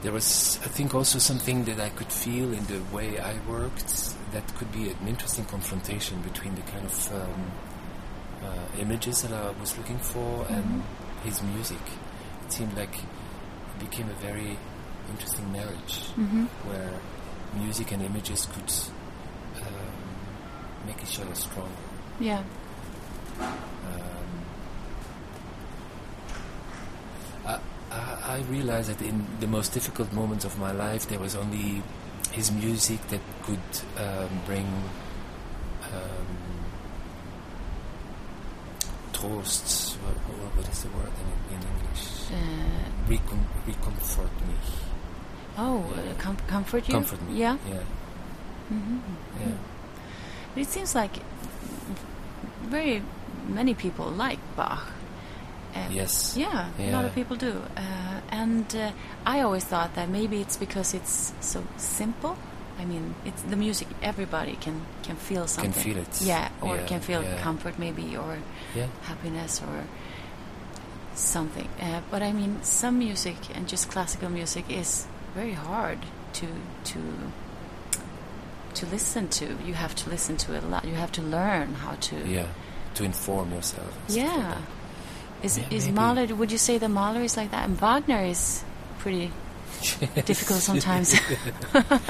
there 0.07 0.13
was, 0.13 0.61
I 0.63 0.69
think, 0.69 0.95
also 0.95 1.19
something 1.19 1.65
that 1.65 1.81
I 1.81 1.89
could 1.89 2.13
feel 2.13 2.53
in 2.53 2.65
the 2.67 2.79
way 2.95 3.19
I 3.19 3.35
worked 3.49 4.15
that 4.33 4.47
could 4.55 4.71
be 4.71 4.89
an 4.91 5.09
interesting 5.09 5.45
confrontation 5.47 6.23
between 6.23 6.55
the 6.55 6.63
kind 6.63 6.85
of 6.87 7.13
um, 7.13 7.51
uh, 8.45 8.81
images 8.81 9.23
that 9.23 9.33
I 9.33 9.51
was 9.61 9.77
looking 9.77 9.99
for 9.99 10.47
and 10.49 10.65
Mhm. 10.65 10.83
his 11.25 11.43
music. 11.43 11.83
It 12.45 12.53
seemed 12.53 12.77
like 12.77 12.95
it 12.95 13.79
became 13.81 14.09
a 14.09 14.19
very 14.29 14.57
interesting 15.11 15.51
marriage 15.51 15.95
Mm-hmm. 16.17 16.45
where 16.71 16.93
music 17.61 17.91
and 17.91 18.01
images 18.03 18.47
could 18.53 18.71
um, 19.67 19.97
make 20.87 21.03
each 21.03 21.19
other 21.19 21.35
stronger. 21.35 21.83
Yeah. 22.21 22.43
Um, 23.41 24.31
I, 27.45 27.59
I, 28.27 28.41
realized 28.51 28.91
that 28.91 29.03
in 29.03 29.27
the 29.41 29.47
most 29.47 29.73
difficult 29.73 30.13
moments 30.13 30.45
of 30.45 30.59
my 30.59 30.73
life, 30.73 31.09
there 31.09 31.19
was 31.19 31.35
only 31.37 31.83
his 32.33 32.51
music 32.53 33.01
that 33.09 33.21
could 33.43 33.59
um, 33.97 34.29
bring 34.47 34.67
um, 35.85 36.27
trost. 39.13 39.97
What, 39.97 40.17
what, 40.57 40.69
is 40.69 40.83
the 40.83 40.89
word 40.91 41.13
in, 41.51 41.57
in 41.57 41.63
English? 41.63 42.31
Uh, 42.33 43.09
Recom- 43.09 43.49
recomfort 43.67 44.33
me. 44.47 44.55
oh, 45.59 45.85
Yeah. 45.95 46.11
uh, 46.11 46.15
com- 46.19 46.37
comfort 46.49 46.89
you. 46.89 46.95
Comfort 46.95 47.23
me. 47.29 47.39
Yeah. 47.41 47.57
Yeah. 47.69 47.83
hmm 48.69 48.99
Yeah. 49.41 49.53
But 50.55 50.63
it 50.63 50.69
seems 50.69 50.95
like 50.95 51.13
very 52.63 53.03
many 53.49 53.75
people 53.75 54.07
like 54.11 54.39
Bach. 54.57 54.87
Uh, 55.77 55.91
Yes. 55.91 56.37
Yeah, 56.37 56.69
a 56.79 56.91
lot 56.91 57.05
of 57.05 57.15
people 57.15 57.37
do. 57.37 57.53
Uh, 57.77 57.81
and 58.31 58.67
uh, 58.75 58.91
I 59.27 59.41
always 59.43 59.65
thought 59.65 59.95
that 59.95 60.09
maybe 60.09 60.41
it's 60.41 60.57
because 60.57 60.95
it's 60.95 61.33
so 61.41 61.63
simple. 61.77 62.37
I 62.79 62.85
mean, 62.85 63.15
it's 63.25 63.43
the 63.43 63.57
music. 63.57 63.89
Everybody 64.03 64.57
can 64.61 64.81
can 65.03 65.17
feel 65.17 65.47
something. 65.47 65.73
Can 65.73 65.83
feel 65.83 65.99
it. 65.99 66.21
Yeah, 66.21 66.49
or 66.61 66.77
Yeah, 66.77 66.87
can 66.87 67.01
feel 67.01 67.23
yeah. 67.23 67.43
comfort 67.43 67.79
maybe, 67.79 68.17
or 68.17 68.39
Yeah. 68.75 68.89
happiness, 69.09 69.63
or 69.63 69.85
something. 71.15 71.69
Uh, 71.81 72.01
but 72.11 72.23
I 72.23 72.33
mean, 72.33 72.59
some 72.63 72.99
music 72.99 73.37
and 73.55 73.69
just 73.69 73.91
classical 73.91 74.29
music 74.29 74.65
is 74.71 75.07
very 75.35 75.55
hard 75.55 75.99
to 76.35 76.47
to 76.93 76.99
to 78.75 78.87
listen 78.87 79.29
to. 79.29 79.45
You 79.65 79.75
have 79.75 79.95
to 79.95 80.11
listen 80.11 80.37
to 80.37 80.55
it 80.55 80.63
a 80.63 80.67
lot. 80.67 80.85
You 80.85 80.95
have 80.95 81.13
to 81.13 81.23
learn 81.23 81.75
how 81.75 81.95
to. 81.95 82.17
Yeah. 82.29 82.47
To 82.95 83.05
inform 83.05 83.53
yourself. 83.53 83.93
Yeah. 84.09 84.57
Is 85.43 85.59
Yeah, 85.59 85.65
is. 85.71 85.89
Mahler? 85.89 86.27
Would 86.35 86.51
you 86.53 86.59
say 86.59 86.79
the 86.79 86.89
Mahler 86.89 87.23
is 87.23 87.37
like 87.37 87.51
that? 87.51 87.65
And 87.69 87.77
Wagner 87.79 88.23
is 88.25 88.65
pretty 88.99 89.31
difficult 90.25 90.61
sometimes. 90.61 91.15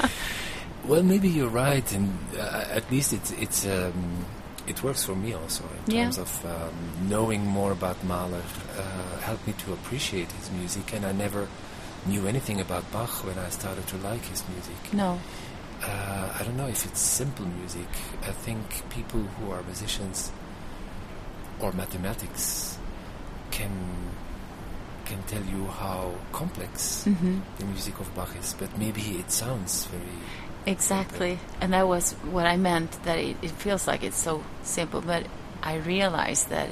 Well, 0.85 1.03
maybe 1.03 1.27
you're 1.27 1.49
right, 1.49 1.83
and 1.91 2.17
uh, 2.39 2.63
at 2.71 2.89
least 2.89 3.11
it's 3.11 3.31
it's 3.31 3.65
um, 3.65 4.25
it 4.67 4.81
works 4.83 5.03
for 5.03 5.15
me 5.15 5.33
also 5.33 5.63
in 5.85 5.93
Yeah. 5.95 6.03
terms 6.03 6.17
of 6.17 6.45
um, 6.45 7.09
knowing 7.09 7.45
more 7.45 7.73
about 7.73 8.01
Mahler. 8.05 8.41
Uh, 8.77 9.19
helped 9.19 9.45
me 9.47 9.53
to 9.65 9.73
appreciate 9.73 10.31
his 10.31 10.49
music, 10.51 10.93
and 10.93 11.05
I 11.05 11.11
never 11.11 11.47
knew 12.05 12.25
anything 12.25 12.61
about 12.61 12.89
Bach 12.93 13.25
when 13.25 13.37
I 13.37 13.49
started 13.49 13.85
to 13.87 13.97
like 13.97 14.23
his 14.25 14.43
music. 14.53 14.93
no. 14.93 15.19
Uh, 15.83 16.33
I 16.39 16.43
don't 16.43 16.55
know 16.57 16.67
if 16.67 16.85
it's 16.85 16.99
simple 17.01 17.45
music. 17.59 17.87
I 18.23 18.31
think 18.31 18.65
people 18.89 19.19
who 19.19 19.51
are 19.51 19.61
musicians 19.63 20.31
or 21.59 21.71
mathematics 21.73 22.77
can 23.51 23.71
can 25.05 25.23
tell 25.23 25.43
you 25.43 25.65
how 25.67 26.13
complex 26.33 27.05
hmm 27.05 27.39
the 27.59 27.65
music 27.65 27.99
of 27.99 28.13
Bach 28.15 28.35
is, 28.39 28.53
but 28.59 28.77
maybe 28.77 29.17
it 29.19 29.31
sounds 29.31 29.85
very 29.85 30.17
Exactly, 30.67 31.39
and 31.61 31.71
that 31.71 31.87
was 31.87 32.11
what 32.29 32.45
I 32.45 32.57
meant. 32.57 32.91
That 33.03 33.17
it, 33.19 33.37
it 33.41 33.51
feels 33.51 33.87
like 33.87 34.03
it's 34.03 34.17
so 34.17 34.43
simple, 34.63 34.99
but 34.99 35.25
I 35.63 35.75
realized 35.77 36.49
that 36.49 36.69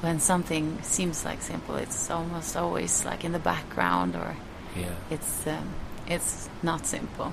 when 0.00 0.18
something 0.18 0.82
seems 0.82 1.24
like 1.24 1.40
simple, 1.40 1.76
it's 1.76 2.10
almost 2.10 2.56
always 2.56 3.04
like 3.04 3.24
in 3.24 3.30
the 3.30 3.38
background, 3.38 4.16
or 4.16 4.36
yeah. 4.76 4.90
it's 5.10 5.46
um, 5.46 5.74
it's 6.08 6.48
not 6.60 6.86
simple. 6.86 7.32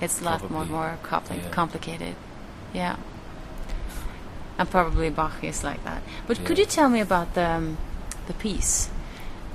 It's 0.00 0.20
a 0.20 0.24
lot 0.24 0.48
more 0.48 0.64
more 0.66 0.98
compli- 1.02 1.42
yeah. 1.42 1.50
complicated. 1.50 2.14
Yeah, 2.72 2.96
and 4.58 4.70
probably 4.70 5.10
Bach 5.10 5.42
is 5.42 5.64
like 5.64 5.82
that. 5.84 6.02
But 6.26 6.44
could 6.44 6.58
you 6.58 6.66
tell 6.66 6.88
me 6.88 7.00
about 7.00 7.34
the 7.34 7.48
um, 7.50 7.78
the 8.26 8.34
piece, 8.34 8.88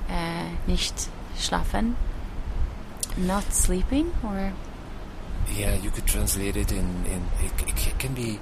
uh, 0.09 0.49
nicht 0.67 1.09
schlafen, 1.37 1.95
not 3.17 3.51
sleeping, 3.53 4.11
or 4.23 4.53
Yeah, 5.55 5.73
you 5.75 5.89
could 5.91 6.05
translate 6.05 6.55
it 6.55 6.71
in, 6.71 6.85
in 7.05 7.21
it, 7.43 7.51
it 7.67 7.99
can 7.99 8.13
be 8.13 8.39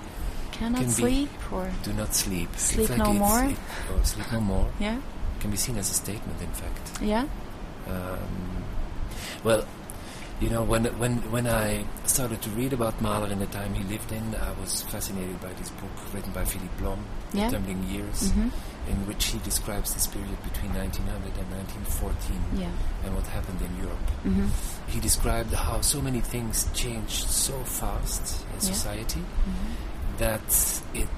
cannot 0.51 0.79
Can 0.79 0.87
be- 0.87 0.91
sleep, 0.93 1.29
or 1.51 1.69
do 1.83 1.93
not 1.93 2.13
sleep. 2.15 2.49
Sleep 2.57 2.89
like 2.89 2.97
no 2.99 3.13
more? 3.13 3.43
It, 3.45 3.57
or 3.93 4.03
sleep 4.03 4.31
no 4.31 4.41
more 4.41 4.67
yeah, 4.79 4.97
can 5.39 5.51
be 5.51 5.57
seen 5.57 5.77
as 5.77 5.89
a 5.91 5.93
statement, 5.93 6.41
in 6.41 6.51
fact. 6.51 7.01
yeah, 7.01 7.25
Um, 7.87 8.63
well, 9.43 9.63
you 10.39 10.49
know, 10.49 10.63
when 10.63 10.85
when 10.99 11.17
when 11.31 11.47
I 11.47 11.83
started 12.05 12.41
to 12.43 12.49
read 12.51 12.73
about 12.73 13.01
Mahler 13.01 13.27
in 13.31 13.39
the 13.39 13.47
time 13.47 13.73
he 13.73 13.83
lived 13.85 14.11
in, 14.11 14.35
I 14.35 14.51
was 14.61 14.83
fascinated 14.83 15.41
by 15.41 15.51
this 15.53 15.69
book 15.71 15.91
written 16.13 16.31
by 16.31 16.45
Philipp 16.45 16.77
Blom, 16.77 16.99
Yeah. 17.33 17.49
The 17.49 17.57
Tumbling 17.57 17.83
Years, 17.89 18.31
hmm 18.31 18.49
in 18.87 19.05
which 19.05 19.25
he 19.25 19.37
describes 19.39 19.93
this 19.93 20.07
period 20.07 20.41
between 20.47 20.71
1900 20.73 21.35
and 21.37 21.47
1914 21.51 22.39
yeah, 22.55 22.71
and 23.03 23.13
what 23.13 23.27
happened 23.27 23.59
in 23.61 23.73
Europe. 23.83 24.07
hmm 24.23 24.47
He 24.87 25.01
described 25.01 25.51
how 25.53 25.81
so 25.81 25.99
many 26.01 26.21
things 26.21 26.65
changed 26.73 27.27
so 27.27 27.51
fast 27.65 28.45
in 28.53 28.59
Yeah. 28.61 28.73
society 28.73 29.19
hmm 29.19 29.73
that 30.23 30.81
it 30.93 31.09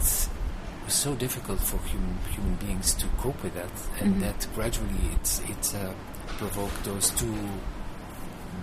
was 0.85 0.93
so 1.05 1.13
difficult 1.15 1.59
for 1.59 1.77
human 1.91 2.17
human 2.35 2.55
beings 2.55 2.93
to 2.95 3.05
cope 3.21 3.39
with 3.43 3.53
that, 3.53 3.71
and 4.01 4.15
Mhm. 4.15 4.21
that 4.25 4.47
gradually 4.55 5.05
it's 5.15 5.39
it 5.53 5.63
uh, 5.75 5.93
provoked 6.41 6.83
those 6.83 7.11
two 7.21 7.37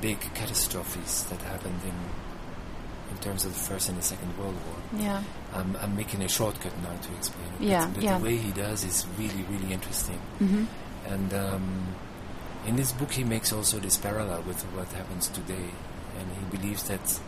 big 0.00 0.20
catastrophes 0.34 1.24
that 1.24 1.40
happened 1.42 1.80
in 1.84 1.94
in 3.10 3.16
terms 3.18 3.44
of 3.44 3.52
the 3.52 3.58
First 3.58 3.88
and 3.88 3.96
the 3.96 4.02
Second 4.02 4.36
World 4.36 4.54
War. 4.66 5.00
yeah, 5.00 5.22
I'm, 5.54 5.76
I'm 5.80 5.96
making 5.96 6.22
a 6.22 6.28
shortcut 6.28 6.72
now 6.82 6.94
to 6.94 7.14
explain 7.14 7.46
it. 7.58 7.66
Yeah, 7.66 7.86
but, 7.86 7.94
but 7.94 8.02
yeah. 8.02 8.18
the 8.18 8.24
way 8.24 8.36
he 8.36 8.52
does 8.52 8.84
is 8.84 9.06
really 9.18 9.44
really 9.50 9.72
interesting. 9.72 10.20
Mm-hmm. 10.40 10.64
And 11.08 11.34
um, 11.34 11.94
in 12.66 12.76
this 12.76 12.92
book, 12.92 13.12
he 13.12 13.22
makes 13.22 13.52
also 13.52 13.78
this 13.78 13.96
parallel 13.96 14.42
with 14.42 14.60
what 14.74 14.88
happens 14.88 15.28
today, 15.28 15.70
and 16.18 16.30
he 16.32 16.56
believes 16.56 16.82
that 16.84 17.20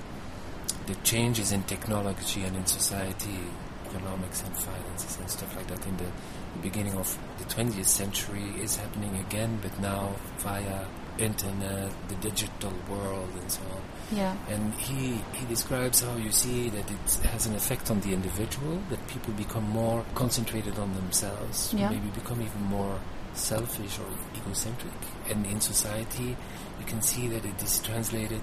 the 0.86 0.94
changes 1.04 1.52
in 1.52 1.62
technology 1.64 2.42
and 2.42 2.56
in 2.56 2.66
society, 2.66 3.38
economics 3.86 4.42
and 4.42 4.56
finances 4.56 5.18
and 5.18 5.30
stuff 5.30 5.54
like 5.56 5.66
that, 5.68 5.86
in 5.86 5.96
the, 5.96 6.04
the 6.04 6.62
beginning 6.62 6.94
of 6.94 7.16
the 7.38 7.44
20th 7.44 7.84
century, 7.86 8.52
is 8.60 8.76
happening 8.76 9.16
again, 9.16 9.58
but 9.62 9.78
now 9.80 10.14
via 10.38 10.86
internet, 11.18 11.90
the 12.08 12.14
digital 12.16 12.72
world, 12.90 13.28
and 13.40 13.50
so 13.50 13.60
on. 13.62 13.82
yeah, 14.16 14.36
And 14.48 14.72
he, 14.74 15.20
he 15.34 15.46
describes 15.48 16.00
how 16.02 16.16
you 16.16 16.30
see 16.30 16.68
that 16.70 16.90
it 16.90 17.26
has 17.30 17.46
an 17.46 17.54
effect 17.54 17.90
on 17.90 18.00
the 18.00 18.12
individual, 18.12 18.80
that 18.90 19.06
people 19.08 19.32
become 19.34 19.64
more 19.64 20.04
concentrated 20.14 20.78
on 20.78 20.94
themselves, 20.94 21.74
Yeah. 21.74 21.90
maybe 21.90 22.08
become 22.08 22.40
even 22.40 22.62
more 22.62 22.98
selfish 23.34 23.98
or 23.98 24.06
egocentric. 24.36 24.94
And 25.30 25.44
in 25.46 25.60
society, 25.60 26.36
you 26.80 26.86
can 26.86 27.02
see 27.02 27.28
that 27.28 27.44
it 27.44 27.62
is 27.62 27.80
translated 27.82 28.42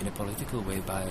in 0.00 0.06
a 0.08 0.10
political 0.10 0.60
way 0.62 0.80
by 0.80 1.08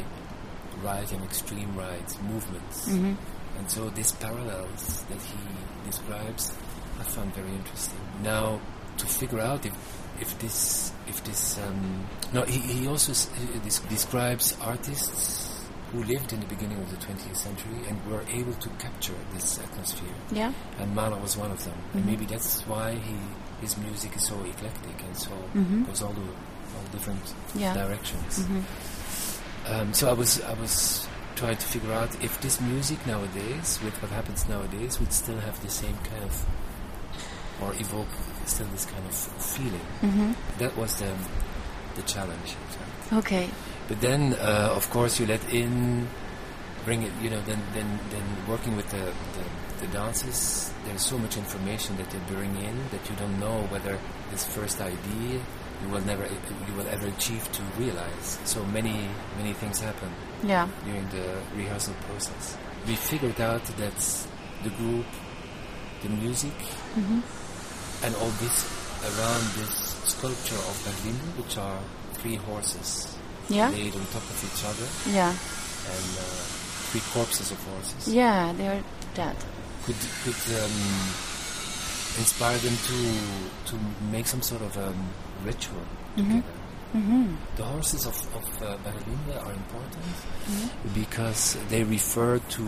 right 0.84 1.10
and 1.12 1.24
extreme 1.24 1.76
right 1.78 2.22
movements. 2.24 2.90
Mm-hmm. 2.90 3.14
And 3.58 3.70
so 3.72 3.90
these 3.92 4.12
parallels 4.14 5.04
that 5.10 5.22
he 5.22 5.38
describes, 5.86 6.54
I 7.00 7.04
found 7.04 7.34
very 7.36 7.50
interesting. 7.52 8.00
Now, 8.24 8.60
to 8.98 9.06
figure 9.06 9.40
out 9.40 9.66
if 9.66 9.74
if 10.22 10.38
this 10.40 10.92
if 11.08 11.24
this 11.24 11.58
um, 11.60 12.06
no, 12.34 12.44
he, 12.44 12.60
he 12.60 12.88
also 12.88 13.12
s- 13.12 13.30
he 13.38 13.60
des- 13.60 13.88
describes 13.90 14.56
artists 14.62 15.50
who 15.92 16.04
lived 16.04 16.34
in 16.34 16.40
the 16.40 16.46
beginning 16.48 16.78
of 16.80 16.90
the 16.90 16.98
20th 17.06 17.36
century 17.38 17.78
and 17.88 17.96
were 18.12 18.24
able 18.32 18.54
to 18.54 18.70
capture 18.80 19.14
this 19.34 19.60
atmosphere, 19.60 20.16
yeah, 20.32 20.52
and 20.80 20.96
Mahler 20.96 21.20
was 21.20 21.38
one 21.38 21.52
of 21.52 21.64
them. 21.66 21.76
And 21.94 22.04
Mhm. 22.04 22.08
maybe 22.10 22.26
that's 22.26 22.62
why 22.68 22.96
he 22.96 23.16
his 23.62 23.78
music 23.78 24.16
is 24.16 24.24
so 24.28 24.36
eclectic 24.44 24.98
and 25.06 25.16
so 25.18 25.32
Mhm. 25.56 25.86
goes 25.88 26.02
all 26.02 26.14
the 26.14 26.22
all 26.76 26.86
different 26.92 27.34
yeah, 27.56 27.74
directions. 27.74 28.46
hmm 28.46 28.62
Um, 29.66 29.94
so 29.94 30.10
I 30.10 30.14
was 30.14 30.42
I 30.42 30.54
was 30.60 31.08
trying 31.36 31.58
to 31.58 31.66
figure 31.66 31.94
out 31.94 32.10
if 32.24 32.40
this 32.42 32.60
music 32.62 33.00
nowadays, 33.08 33.80
with 33.84 33.96
what 34.02 34.12
happens 34.12 34.48
nowadays, 34.50 35.00
would 35.00 35.14
still 35.14 35.40
have 35.40 35.58
the 35.62 35.70
same 35.70 35.98
kind 36.10 36.24
of, 36.24 36.34
or 37.62 37.74
evoke 37.80 38.12
still 38.46 38.68
this 38.68 38.86
kind 38.86 39.06
of 39.06 39.14
feeling. 39.42 39.88
hmm 40.02 40.32
That 40.60 40.76
was 40.78 40.96
the 41.00 41.12
the 41.96 42.02
challenge. 42.04 42.56
Okay, 43.12 43.50
But 43.88 44.02
then, 44.02 44.34
uh, 44.42 44.74
of 44.76 44.90
course, 44.90 45.20
you 45.20 45.28
let 45.28 45.44
in, 45.54 46.08
bring 46.86 47.04
it. 47.04 47.12
You 47.22 47.30
know, 47.30 47.42
then 47.46 47.62
then 47.74 48.00
then 48.10 48.24
working 48.48 48.76
with 48.76 48.90
the 48.90 49.06
the, 49.36 49.46
the 49.86 49.88
dances, 49.94 50.72
there's 50.86 51.06
so 51.06 51.18
much 51.18 51.38
information 51.38 51.98
that 51.98 52.10
they 52.10 52.20
bring 52.34 52.56
in 52.58 52.76
that 52.92 53.04
you 53.10 53.16
don't 53.18 53.38
know 53.40 53.68
whether 53.70 54.00
this 54.32 54.46
first 54.46 54.82
idea 54.82 55.38
you 55.84 55.90
will 55.92 56.02
never 56.08 56.24
you 56.26 56.74
will 56.78 56.88
ever 56.88 57.08
achieve 57.08 57.44
to 57.52 57.62
realize. 57.78 58.40
So 58.46 58.64
many 58.66 59.08
many 59.38 59.54
things 59.54 59.80
happen 59.80 60.10
yeah, 60.44 60.68
during 60.86 61.06
the 61.10 61.38
rehearsal 61.56 61.94
process. 62.10 62.58
We 62.88 62.96
figured 62.96 63.40
out 63.42 63.64
that 63.78 64.00
the 64.64 64.70
group, 64.80 65.06
the 66.02 66.10
music, 66.10 66.56
hmm 66.98 67.20
and 68.04 68.16
all 68.16 68.30
this 68.44 68.58
around 69.04 69.44
this 69.60 69.96
sculpture 70.06 70.56
of 70.56 70.76
Berlinde, 70.86 71.38
which 71.38 71.58
are 71.58 71.80
three 72.14 72.36
horses 72.36 73.18
yeah, 73.50 73.70
laid 73.70 73.94
on 73.96 74.06
top 74.16 74.24
of 74.24 74.40
each 74.48 74.64
other, 74.66 74.88
yeah, 75.12 75.30
and 75.30 76.10
uh, 76.18 76.24
three 76.92 77.02
corpses 77.14 77.52
of 77.52 77.60
horses, 77.68 78.14
yeah. 78.14 78.54
They're 78.54 78.84
dead. 79.16 79.36
could 79.86 79.96
could 80.24 80.44
um, 80.64 80.78
inspire 82.18 82.58
them 82.60 82.78
to 82.88 82.98
to 83.72 83.76
make 84.12 84.28
some 84.28 84.42
sort 84.42 84.62
of 84.62 84.78
um, 84.78 84.96
ritual 85.46 85.82
Mhm. 86.18 86.18
together. 86.18 86.44
hmm 86.94 87.36
The 87.58 87.64
horses 87.64 88.06
of, 88.06 88.16
of 88.36 88.46
uh, 88.62 88.78
Berlinde 88.86 89.34
are 89.44 89.52
important 89.52 90.06
hmm 90.48 90.68
because 90.94 91.58
they 91.70 91.84
refer 91.84 92.40
to 92.58 92.64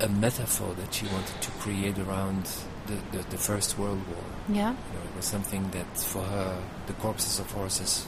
a 0.00 0.08
metaphor 0.08 0.74
that 0.80 0.94
she 0.94 1.06
wanted 1.14 1.38
to 1.42 1.50
create 1.62 1.98
around 1.98 2.48
the, 2.86 2.96
the, 3.12 3.22
the 3.30 3.36
First 3.36 3.78
World 3.78 4.00
War. 4.08 4.24
Yeah, 4.52 4.70
You 4.70 4.98
know, 4.98 5.04
it 5.10 5.16
was 5.16 5.26
something 5.26 5.70
that 5.70 5.96
for 5.96 6.22
her, 6.22 6.58
the 6.86 6.92
corpses 6.94 7.38
of 7.38 7.50
horses 7.52 8.06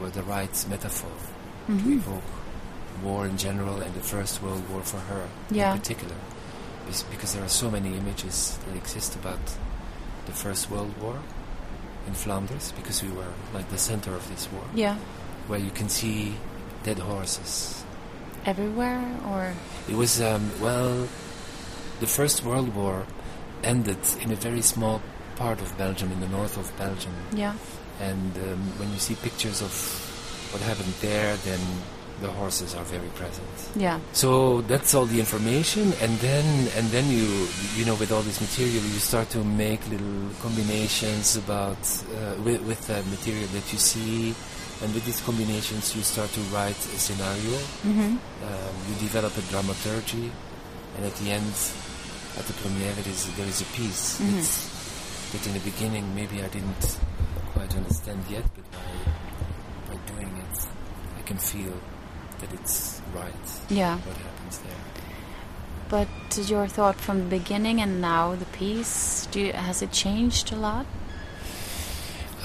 were 0.00 0.10
the 0.10 0.22
right 0.24 0.66
metaphor 0.68 1.10
to 1.66 1.72
hmm 1.72 1.92
evoke 1.98 2.30
War 3.02 3.26
in 3.26 3.36
general 3.36 3.80
and 3.82 3.92
the 3.94 4.00
First 4.14 4.42
World 4.42 4.62
War 4.70 4.82
for 4.82 4.98
her 5.10 5.26
Yeah. 5.50 5.72
in 5.72 5.78
particular, 5.78 6.14
Bes- 6.86 7.02
because 7.10 7.34
there 7.34 7.44
are 7.44 7.48
so 7.62 7.70
many 7.70 7.96
images 7.96 8.58
that 8.66 8.76
exist 8.76 9.14
about 9.16 9.40
the 10.26 10.32
First 10.32 10.70
World 10.70 10.94
War 11.02 11.18
in 12.06 12.14
Flanders, 12.14 12.72
because 12.76 13.02
we 13.02 13.10
were 13.10 13.32
like 13.52 13.68
the 13.70 13.78
center 13.78 14.14
of 14.14 14.28
this 14.28 14.48
war, 14.52 14.62
Yeah. 14.74 14.96
where 15.48 15.58
you 15.60 15.70
can 15.70 15.88
see 15.88 16.34
dead 16.84 16.98
horses. 16.98 17.82
Everywhere 18.46 19.02
or 19.30 19.54
It 19.88 19.96
was 19.96 20.20
um, 20.20 20.50
well, 20.60 21.08
the 22.00 22.06
First 22.06 22.44
World 22.44 22.74
War 22.74 23.06
ended 23.62 23.98
in 24.20 24.30
a 24.30 24.36
very 24.36 24.60
small 24.62 25.00
part 25.36 25.60
of 25.60 25.76
Belgium, 25.78 26.12
in 26.12 26.20
the 26.20 26.28
north 26.28 26.56
of 26.56 26.76
Belgium, 26.78 27.12
yeah. 27.34 27.54
and 28.00 28.36
um, 28.36 28.60
when 28.78 28.90
you 28.92 28.98
see 28.98 29.14
pictures 29.16 29.62
of 29.62 29.72
what 30.52 30.62
happened 30.62 30.94
there, 31.00 31.36
then 31.38 31.60
the 32.20 32.30
horses 32.30 32.74
are 32.74 32.84
very 32.84 33.08
present. 33.08 33.48
Yeah. 33.76 33.98
So 34.12 34.60
that's 34.62 34.94
all 34.94 35.06
the 35.06 35.18
information, 35.18 35.92
and 36.00 36.16
then 36.18 36.68
and 36.76 36.86
then 36.90 37.10
you 37.10 37.48
you 37.76 37.84
know 37.84 37.94
with 37.96 38.12
all 38.12 38.22
this 38.22 38.40
material 38.40 38.82
you 38.82 39.00
start 39.00 39.30
to 39.30 39.42
make 39.42 39.80
little 39.90 40.30
combinations 40.40 41.36
about 41.36 41.78
uh, 42.16 42.40
with, 42.42 42.62
with 42.62 42.86
the 42.86 43.02
material 43.10 43.48
that 43.48 43.72
you 43.72 43.78
see, 43.78 44.34
and 44.82 44.94
with 44.94 45.04
these 45.04 45.20
combinations 45.22 45.94
you 45.96 46.02
start 46.02 46.30
to 46.30 46.40
write 46.54 46.78
a 46.94 46.98
scenario. 46.98 47.58
Mm-hmm. 47.82 48.14
Um, 48.46 48.74
you 48.88 48.94
develop 49.00 49.36
a 49.36 49.42
dramaturgy, 49.50 50.30
and 50.96 51.04
at 51.04 51.14
the 51.16 51.30
end, 51.30 51.52
at 52.38 52.44
the 52.46 52.54
premiere, 52.62 52.92
there 52.92 53.08
is 53.12 53.36
there 53.36 53.46
is 53.46 53.60
a 53.60 53.66
piece. 53.76 54.20
Mm-hmm. 54.20 54.38
It's, 54.38 54.73
that 55.34 55.46
in 55.48 55.52
the 55.52 55.60
beginning 55.60 56.14
maybe 56.14 56.42
I 56.42 56.48
didn't 56.48 56.98
quite 57.52 57.74
understand 57.76 58.20
yet, 58.30 58.44
but 58.54 58.64
by 58.72 59.94
by 59.94 59.96
doing 60.12 60.32
it, 60.44 60.58
I 61.18 61.22
can 61.22 61.38
feel 61.38 61.74
that 62.40 62.52
it's 62.52 63.02
right. 63.14 63.48
Yeah. 63.68 63.98
What 63.98 64.16
happens 64.16 64.58
there? 64.60 64.82
But 65.88 66.48
your 66.48 66.66
thought 66.66 66.96
from 66.96 67.18
the 67.18 67.30
beginning 67.38 67.80
and 67.80 68.00
now 68.00 68.34
the 68.36 68.46
piece, 68.46 69.26
do 69.26 69.40
you, 69.40 69.52
has 69.52 69.82
it 69.82 69.92
changed 69.92 70.52
a 70.52 70.56
lot? 70.56 70.86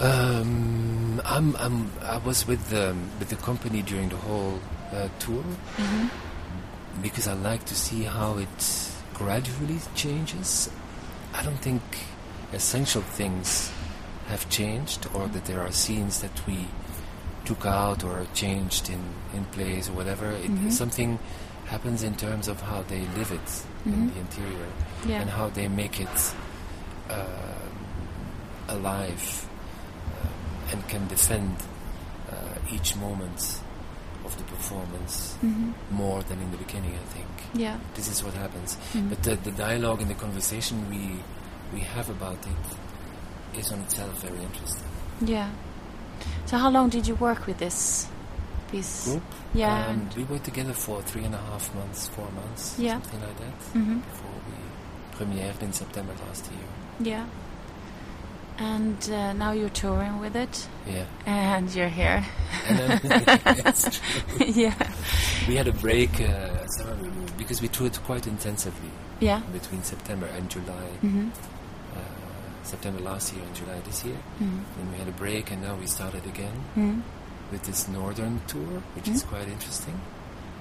Um, 0.02 1.21
I'm, 1.25 1.56
I'm, 1.58 1.91
I 2.02 2.17
was 2.17 2.47
with 2.47 2.69
the, 2.69 2.95
with 3.19 3.30
the 3.30 3.36
company 3.38 3.82
during 3.82 4.10
the 4.10 4.15
whole 4.17 4.60
uh, 4.93 5.10
tour 5.19 5.43
Mm-hmm. 5.78 7.02
because 7.02 7.28
I 7.28 7.34
like 7.34 7.65
to 7.65 7.75
see 7.75 8.04
how 8.04 8.38
it 8.38 8.89
gradually 9.13 9.80
changes. 9.95 10.69
I 11.34 11.43
don't 11.43 11.60
think 11.60 11.82
essential 12.53 13.01
things 13.01 13.71
have 14.27 14.47
changed 14.49 15.07
or 15.13 15.27
that 15.27 15.45
there 15.45 15.59
are 15.62 15.71
scenes 15.71 16.21
that 16.21 16.45
we 16.47 16.67
took 17.45 17.65
out 17.65 18.03
or 18.03 18.25
changed 18.33 18.89
in, 18.89 19.01
in 19.33 19.43
plays 19.45 19.89
or 19.89 19.93
whatever. 19.93 20.29
It, 20.31 20.51
Mhm. 20.51 20.71
Something 20.71 21.19
happens 21.65 22.03
in 22.03 22.15
terms 22.15 22.47
of 22.47 22.62
how 22.62 22.81
they 22.83 23.01
live 23.17 23.31
it 23.31 23.49
in 23.85 23.93
Mhm. 23.93 24.13
the 24.13 24.19
interior 24.19 24.67
Yeah. 25.07 25.21
and 25.21 25.29
how 25.29 25.49
they 25.49 25.67
make 25.67 25.99
it 25.99 26.33
um, 27.09 27.73
alive 28.67 29.47
um, 30.13 30.71
and 30.71 30.88
can 30.88 31.07
defend 31.07 31.55
uh, 32.31 32.35
each 32.75 32.95
moment 32.95 33.59
of 34.25 34.38
the 34.38 34.43
performance 34.43 35.33
Mm-hmm. 35.43 35.71
more 35.95 36.21
than 36.23 36.39
in 36.39 36.51
the 36.51 36.57
beginning, 36.57 36.93
I 36.93 37.05
think. 37.15 37.27
Yeah. 37.55 37.77
This 37.95 38.07
is 38.07 38.23
what 38.23 38.35
happens. 38.35 38.77
Mhm. 38.93 39.09
But 39.09 39.23
the, 39.23 39.35
the 39.38 39.51
dialogue 39.51 40.01
and 40.01 40.09
the 40.09 40.13
conversation 40.25 40.88
we 40.89 41.19
we 41.73 41.82
have 41.82 42.10
about 42.10 42.38
it 42.45 43.58
is 43.60 43.71
on 43.71 43.79
itself 43.82 44.21
very 44.21 44.41
interesting. 44.41 44.84
Yeah. 45.21 45.49
So 46.45 46.58
how 46.58 46.69
long 46.69 46.89
did 46.89 47.08
you 47.08 47.15
work 47.15 47.45
with 47.47 47.58
this 47.58 48.08
piece? 48.71 49.05
Group? 49.05 49.23
Yeah. 49.53 49.86
Um, 49.86 49.91
and- 50.01 50.13
we 50.15 50.23
worked 50.23 50.45
together 50.45 50.73
for 50.73 51.01
three 51.01 51.23
and 51.23 51.34
a 51.36 51.38
half 51.38 51.73
months, 51.75 52.08
four 52.10 52.29
months, 52.32 52.75
Yeah. 52.77 52.93
something 53.01 53.21
like 53.21 53.38
that, 53.39 53.60
Mhm. 53.79 54.01
before 54.03 54.32
we 54.47 55.25
premiered 55.25 55.62
in 55.62 55.73
September 55.73 56.13
last 56.27 56.45
year. 56.51 57.13
Yeah. 57.13 57.25
And 58.58 59.10
uh, 59.10 59.32
now 59.34 59.53
you're 59.53 59.69
touring 59.69 60.19
with 60.19 60.36
it, 60.36 60.67
Yeah. 60.86 61.05
and 61.25 61.73
you're 61.73 61.88
here. 61.88 62.25
And 62.67 62.77
then, 62.79 62.99
it's 63.65 63.84
true. 63.99 64.45
yeah. 64.47 64.73
We 65.47 65.55
had 65.55 65.67
a 65.69 65.71
break 65.73 66.19
uh, 66.19 66.49
because 67.38 67.62
we 67.62 67.69
toured 67.69 67.97
quite 68.03 68.27
intensively 68.27 68.91
Yeah. 69.21 69.39
between 69.53 69.82
September 69.84 70.25
and 70.27 70.49
July. 70.49 70.89
Mm-hmm. 71.01 71.29
Uh, 71.29 71.32
September 72.63 73.00
last 73.02 73.34
year 73.34 73.43
and 73.43 73.56
July 73.56 73.80
this 73.86 74.04
year. 74.06 74.17
Mm-hmm. 74.41 74.60
Then 74.78 74.91
we 74.91 74.98
had 74.98 75.08
a 75.08 75.12
break, 75.17 75.52
and 75.52 75.62
now 75.62 75.76
we 75.76 75.88
started 75.88 76.26
again 76.26 76.54
Mm-hmm. 76.78 77.00
with 77.52 77.63
this 77.63 77.88
northern 77.88 78.41
tour, 78.48 78.82
which 78.95 79.08
is 79.08 79.24
Mm. 79.24 79.28
quite 79.30 79.48
interesting. 79.48 80.00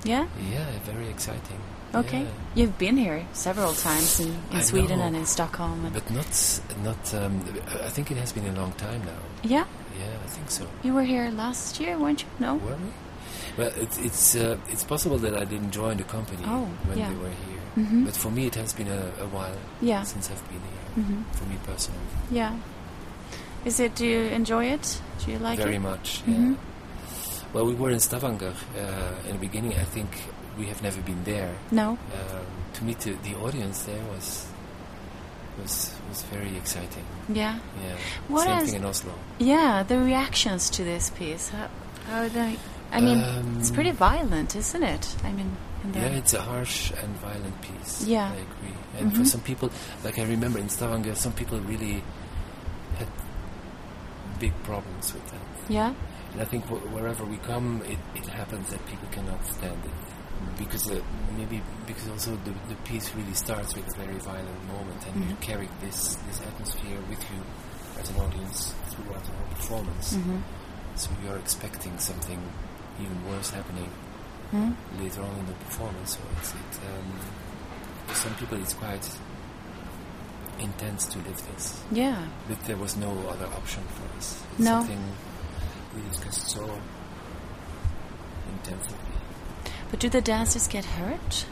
Yeah. 0.04 0.26
Yeah, 0.52 0.66
very 0.86 1.08
exciting. 1.08 1.60
Okay. 1.94 2.22
Yeah. 2.22 2.28
You've 2.54 2.78
been 2.78 2.96
here 2.96 3.26
several 3.32 3.72
times 3.74 4.20
in, 4.20 4.36
in 4.52 4.62
Sweden 4.62 4.98
know. 4.98 5.06
and 5.06 5.16
in 5.16 5.26
Stockholm. 5.26 5.84
And 5.86 5.92
But 5.94 6.08
not, 6.10 6.60
not. 6.84 7.14
Um, 7.14 7.40
I 7.84 7.88
think 7.88 8.10
it 8.10 8.16
has 8.18 8.32
been 8.32 8.46
a 8.46 8.52
long 8.52 8.72
time 8.72 9.00
now. 9.04 9.20
yeah, 9.42 9.64
Yeah, 9.98 10.14
I 10.24 10.28
think 10.28 10.50
so. 10.50 10.64
you 10.84 10.92
were 10.94 11.02
here 11.04 11.30
last 11.30 11.80
year, 11.80 11.98
weren't 11.98 12.22
you? 12.22 12.28
No. 12.38 12.54
Were 12.56 12.76
we? 12.76 12.92
Well, 13.56 13.72
it's 13.76 13.98
it's 13.98 14.36
uh, 14.36 14.56
it's 14.68 14.84
possible 14.84 15.18
that 15.18 15.34
I 15.34 15.44
didn't 15.44 15.72
join 15.72 15.96
the 15.96 16.04
company 16.04 16.42
Oh, 16.46 16.68
when 16.86 16.98
yeah. 16.98 17.08
they 17.10 17.16
were 17.16 17.34
here. 17.46 17.62
Mhm. 17.84 18.04
But 18.04 18.14
for 18.16 18.30
me, 18.30 18.46
it 18.46 18.54
has 18.54 18.72
been 18.72 18.88
a, 18.88 19.02
a 19.24 19.26
while 19.34 19.56
Yeah. 19.80 20.02
since 20.04 20.30
I've 20.30 20.44
been 20.48 20.60
here. 20.60 20.84
Mhm. 20.98 21.24
For 21.32 21.44
me 21.46 21.56
personally, 21.66 22.00
Yeah. 22.30 22.52
Is 23.64 23.80
it? 23.80 23.94
Do 23.96 24.04
you 24.06 24.20
enjoy 24.40 24.64
it? 24.66 25.00
Do 25.24 25.32
you 25.32 25.38
like 25.38 25.58
very 25.58 25.76
it? 25.76 25.80
Very 25.80 25.92
much. 25.92 26.22
Yeah. 26.26 26.54
Well, 27.52 27.66
we 27.66 27.74
were 27.74 27.90
in 27.90 28.00
Stavanger 28.00 28.52
uh, 28.76 29.26
in 29.28 29.32
the 29.32 29.38
beginning. 29.48 29.72
I 29.72 29.84
think 29.84 30.08
we 30.58 30.66
have 30.66 30.82
never 30.82 31.00
been 31.02 31.22
there. 31.24 31.50
No. 31.70 31.90
Um, 31.90 32.46
to 32.74 32.84
meet 32.84 32.98
the, 33.00 33.12
the 33.22 33.34
audience 33.36 33.82
there 33.84 34.02
was 34.14 34.46
was 35.60 35.92
was 36.08 36.22
very 36.32 36.56
exciting. 36.56 37.04
Yeah. 37.28 37.58
Yeah. 37.82 37.96
What 38.28 38.44
Same 38.46 38.66
thing 38.66 38.74
in 38.76 38.84
Oslo. 38.84 39.12
Yeah. 39.38 39.82
The 39.82 39.98
reactions 39.98 40.70
to 40.70 40.84
this 40.84 41.10
piece. 41.10 41.48
How, 41.48 41.68
how 42.08 42.20
are 42.22 42.28
they? 42.28 42.56
I 42.92 43.00
mean, 43.00 43.18
it's 43.58 43.68
Um, 43.70 43.74
pretty 43.74 43.90
violent, 43.90 44.54
isn't 44.56 44.82
it? 44.82 45.04
I 45.24 45.30
mean, 45.32 45.50
in 45.84 45.92
the, 45.92 45.98
Yeah, 46.00 46.18
it's 46.20 46.32
a 46.32 46.40
harsh 46.40 46.90
and 47.02 47.10
violent 47.20 47.60
piece. 47.60 48.04
Yeah. 48.06 48.30
I 48.32 48.36
agree. 48.48 48.77
And 48.98 49.14
for 49.14 49.22
Mhm. 49.22 49.26
some 49.26 49.40
people, 49.42 49.70
like 50.04 50.18
I 50.18 50.24
remember 50.24 50.58
in 50.58 50.68
Stavanger, 50.68 51.14
some 51.14 51.32
people 51.32 51.58
really 51.60 52.02
had 52.98 53.06
big 54.38 54.52
problems 54.64 55.12
with 55.14 55.24
that. 55.30 55.70
yeah. 55.70 55.92
And 56.32 56.42
I 56.42 56.44
think 56.44 56.64
wh- 56.66 56.84
wherever 56.94 57.24
we 57.24 57.36
come, 57.38 57.80
it, 57.86 57.98
it 58.14 58.26
happens 58.26 58.68
that 58.70 58.84
people 58.86 59.08
cannot 59.10 59.40
stand 59.46 59.80
it. 59.84 59.96
Because 60.58 60.88
uh, 60.90 61.00
maybe 61.36 61.60
because 61.86 62.06
also 62.08 62.36
the, 62.44 62.52
the 62.68 62.76
piece 62.84 63.12
really 63.16 63.34
starts 63.34 63.74
with 63.74 63.88
a 63.88 63.96
very 63.98 64.18
violent 64.18 64.62
moment, 64.68 65.00
and 65.08 65.24
you 65.24 65.34
Mhm. 65.34 65.40
carry 65.40 65.68
this 65.80 66.14
this 66.28 66.40
atmosphere 66.46 67.00
with 67.10 67.18
you 67.32 67.40
as 68.00 68.10
an 68.10 68.16
audience 68.22 68.72
throughout 68.90 69.24
the 69.24 69.32
whole 69.32 69.48
performance. 69.56 70.14
Mm-hmm. 70.14 70.38
So 70.94 71.10
you're 71.24 71.38
expecting 71.38 71.98
something 71.98 72.38
even 73.00 73.18
worse 73.30 73.50
happening 73.50 73.90
Hmm? 74.52 74.72
later 75.02 75.22
on 75.22 75.34
in 75.40 75.46
the 75.46 75.52
performance. 75.66 76.12
So 76.14 76.20
it's 76.38 76.50
it, 76.54 76.72
um, 76.86 77.06
for 78.08 78.14
some 78.14 78.34
people 78.34 78.58
it's 78.60 78.74
quite 78.74 79.06
intense 80.58 81.06
to 81.06 81.18
live 81.18 81.40
this, 81.54 81.80
Yeah. 81.92 82.16
but 82.48 82.58
there 82.64 82.76
was 82.76 82.96
no 82.96 83.10
other 83.28 83.46
option 83.46 83.82
for 83.96 84.18
us. 84.18 84.42
It's 84.56 84.64
No. 84.64 84.80
something 84.80 85.02
we 85.94 86.02
discussed 86.08 86.48
so 86.50 86.68
intensively. 88.52 88.98
But 89.90 90.00
do 90.00 90.08
the 90.08 90.20
dancers 90.20 90.66
get 90.66 90.84
hurt? 90.84 91.46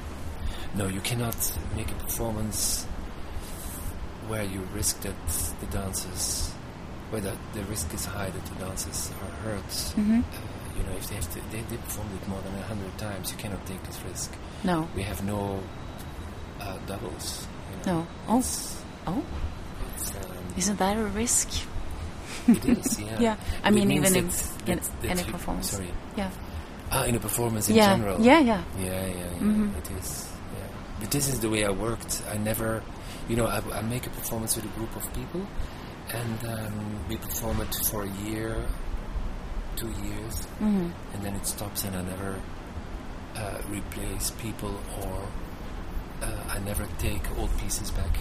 No, 0.75 0.88
you 0.88 1.01
cannot 1.01 1.37
make 1.77 1.90
a 1.90 1.95
performance 1.95 2.85
where 4.29 4.42
you 4.42 4.61
risk 4.75 5.01
that 5.03 5.14
the 5.61 5.66
dancers, 5.66 6.51
where 7.11 7.21
the, 7.21 7.33
the 7.55 7.62
risk 7.64 7.95
is 7.95 8.05
high 8.05 8.29
that 8.31 8.45
the 8.47 8.55
dancers 8.64 9.11
are 9.23 9.51
hurt. 9.51 9.69
Mm-hmm. 9.97 10.21
Uh, 10.21 10.77
you 10.77 10.83
know, 10.83 10.97
if 10.99 11.07
they 11.09 11.14
have 11.14 11.33
to, 11.33 11.40
they, 11.51 11.62
they 11.71 11.77
performed 11.77 12.11
it 12.21 12.29
more 12.29 12.40
than 12.42 12.55
a 12.59 12.62
hundred 12.62 12.99
times, 12.99 13.31
you 13.31 13.38
cannot 13.38 13.64
take 13.66 13.83
this 13.85 13.99
risk. 14.09 14.33
No. 14.64 14.88
We 14.97 15.03
have 15.03 15.25
no 15.25 15.62
uh, 16.61 16.77
doubles. 16.87 17.47
You 17.71 17.92
know. 17.92 17.99
No. 18.01 18.07
Oh. 18.29 18.38
It's, 18.38 18.83
Oh. 19.09 19.23
it's, 19.95 20.11
um, 20.16 20.33
Isn't 20.57 20.79
that 20.79 20.97
a 20.97 21.03
risk? 21.05 21.49
it 22.49 22.64
is, 22.64 22.99
yeah. 23.07 23.21
Yeah. 23.21 23.37
I 23.62 23.69
it 23.69 23.75
mean, 23.75 23.90
even 23.92 24.14
in, 24.16 24.31
in 24.66 24.81
any 25.05 25.23
performance. 25.25 25.71
Sorry. 25.71 25.90
Yeah. 26.16 26.31
Ah, 26.90 27.05
in 27.05 27.14
a 27.14 27.21
performance 27.21 27.69
in 27.69 27.77
yeah. 27.77 27.95
general. 27.97 28.21
Yeah. 28.21 28.40
Yeah. 28.40 28.62
Yeah, 28.79 29.07
yeah, 29.07 29.14
yeah. 29.14 29.38
Mhm. 29.40 29.77
It 29.79 29.90
is. 29.99 30.29
Yeah. 30.55 30.66
But 31.01 31.11
this 31.11 31.29
is 31.29 31.40
the 31.40 31.49
way 31.51 31.64
I 31.64 31.71
worked. 31.71 32.23
I 32.31 32.37
never, 32.38 32.83
you 33.29 33.37
know, 33.37 33.47
I, 33.47 33.61
I 33.73 33.83
make 33.83 34.07
a 34.07 34.11
performance 34.11 34.57
with 34.57 34.64
a 34.64 34.73
group 34.79 34.95
of 34.97 35.03
people, 35.14 35.47
and 36.12 36.38
um, 36.47 37.07
we 37.09 37.16
perform 37.16 37.61
it 37.61 37.75
for 37.90 38.03
a 38.05 38.11
year, 38.29 38.57
two 39.77 39.88
years, 40.03 40.47
Mm-hmm. 40.62 40.90
and 41.14 41.23
then 41.23 41.35
it 41.35 41.47
stops, 41.47 41.85
and 41.85 41.95
I 41.97 42.03
never 42.03 42.40
uh, 43.37 43.59
replace 43.71 44.31
people 44.42 44.75
or 45.03 45.23
uh, 46.22 46.55
I 46.55 46.59
never 46.61 46.87
take 46.98 47.22
old 47.38 47.50
pieces 47.59 47.90
back 47.90 48.16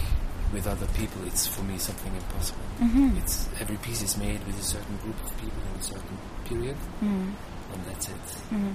with 0.52 0.66
other 0.66 0.86
people. 0.94 1.20
It's 1.26 1.46
for 1.46 1.62
me 1.62 1.78
something 1.78 2.14
impossible. 2.14 2.60
Mm-hmm. 2.80 3.16
It's 3.18 3.48
every 3.60 3.76
piece 3.78 4.02
is 4.02 4.16
made 4.16 4.44
with 4.46 4.58
a 4.60 4.62
certain 4.62 4.96
group 4.98 5.16
of 5.24 5.36
people 5.38 5.60
in 5.74 5.80
a 5.80 5.82
certain 5.82 6.18
period, 6.44 6.76
Mm-hmm. 7.02 7.30
and 7.74 7.84
that's 7.86 8.08
it. 8.08 8.26
Mm-hmm. 8.52 8.74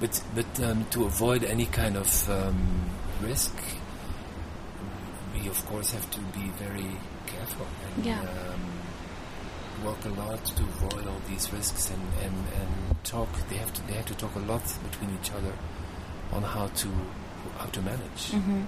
but 0.00 0.22
but 0.34 0.60
um, 0.64 0.84
to 0.90 1.04
avoid 1.04 1.44
any 1.44 1.66
kind 1.66 1.96
of 1.96 2.28
um, 2.30 2.90
risk, 3.22 3.54
we 5.34 5.48
of 5.48 5.64
course 5.66 5.92
have 5.92 6.10
to 6.10 6.20
be 6.38 6.48
very 6.58 6.90
careful 7.26 7.66
and 7.96 8.04
Yeah. 8.06 8.20
um, 8.20 8.62
work 9.84 10.04
a 10.04 10.08
lot 10.08 10.44
to 10.44 10.62
avoid 10.62 11.06
all 11.06 11.20
these 11.28 11.52
risks 11.52 11.90
and, 11.90 12.02
and, 12.22 12.34
and 12.60 13.04
talk. 13.04 13.28
They 13.48 13.56
have 13.56 13.72
to 13.74 13.86
they 13.86 13.94
have 13.94 14.06
to 14.06 14.14
talk 14.14 14.34
a 14.36 14.40
lot 14.40 14.62
between 14.90 15.16
each 15.20 15.30
other 15.32 15.52
on 16.32 16.42
how 16.42 16.66
to 16.68 16.88
how 17.58 17.66
to 17.66 17.82
manage. 17.82 18.30
hmm 18.32 18.62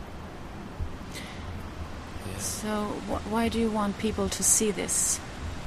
Yeah. 2.31 2.39
So, 2.39 2.85
wh- 3.09 3.33
why 3.33 3.49
do 3.49 3.59
you 3.59 3.71
want 3.71 3.99
people 3.99 4.29
to 4.29 4.43
see 4.43 4.71
this? 4.71 5.21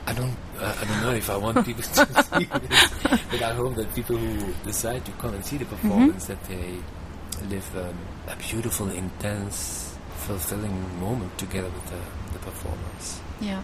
I 0.08 0.14
don't 0.14 0.36
uh, 0.60 0.76
I 0.82 0.86
don't 0.86 1.02
know 1.04 1.14
if 1.14 1.30
I 1.30 1.38
want 1.38 1.66
people 1.66 1.84
to 1.84 2.06
see 2.34 2.46
this, 2.46 2.90
but 3.32 3.42
I 3.42 3.54
hope 3.54 3.76
that 3.76 3.94
people 3.96 4.18
who 4.18 4.54
decide 4.64 5.06
to 5.06 5.12
come 5.14 5.34
and 5.36 5.46
see 5.46 5.58
the 5.58 5.66
performance 5.66 6.26
that 6.26 6.44
they 6.46 6.78
live 7.48 7.68
um, 7.78 7.96
a 8.28 8.36
beautiful, 8.36 8.90
intense, 8.90 9.96
fulfilling 10.18 11.00
moment 11.00 11.38
together 11.38 11.70
with 11.70 11.86
the, 11.90 12.34
the 12.34 12.40
performers. 12.40 13.20
Yeah. 13.40 13.62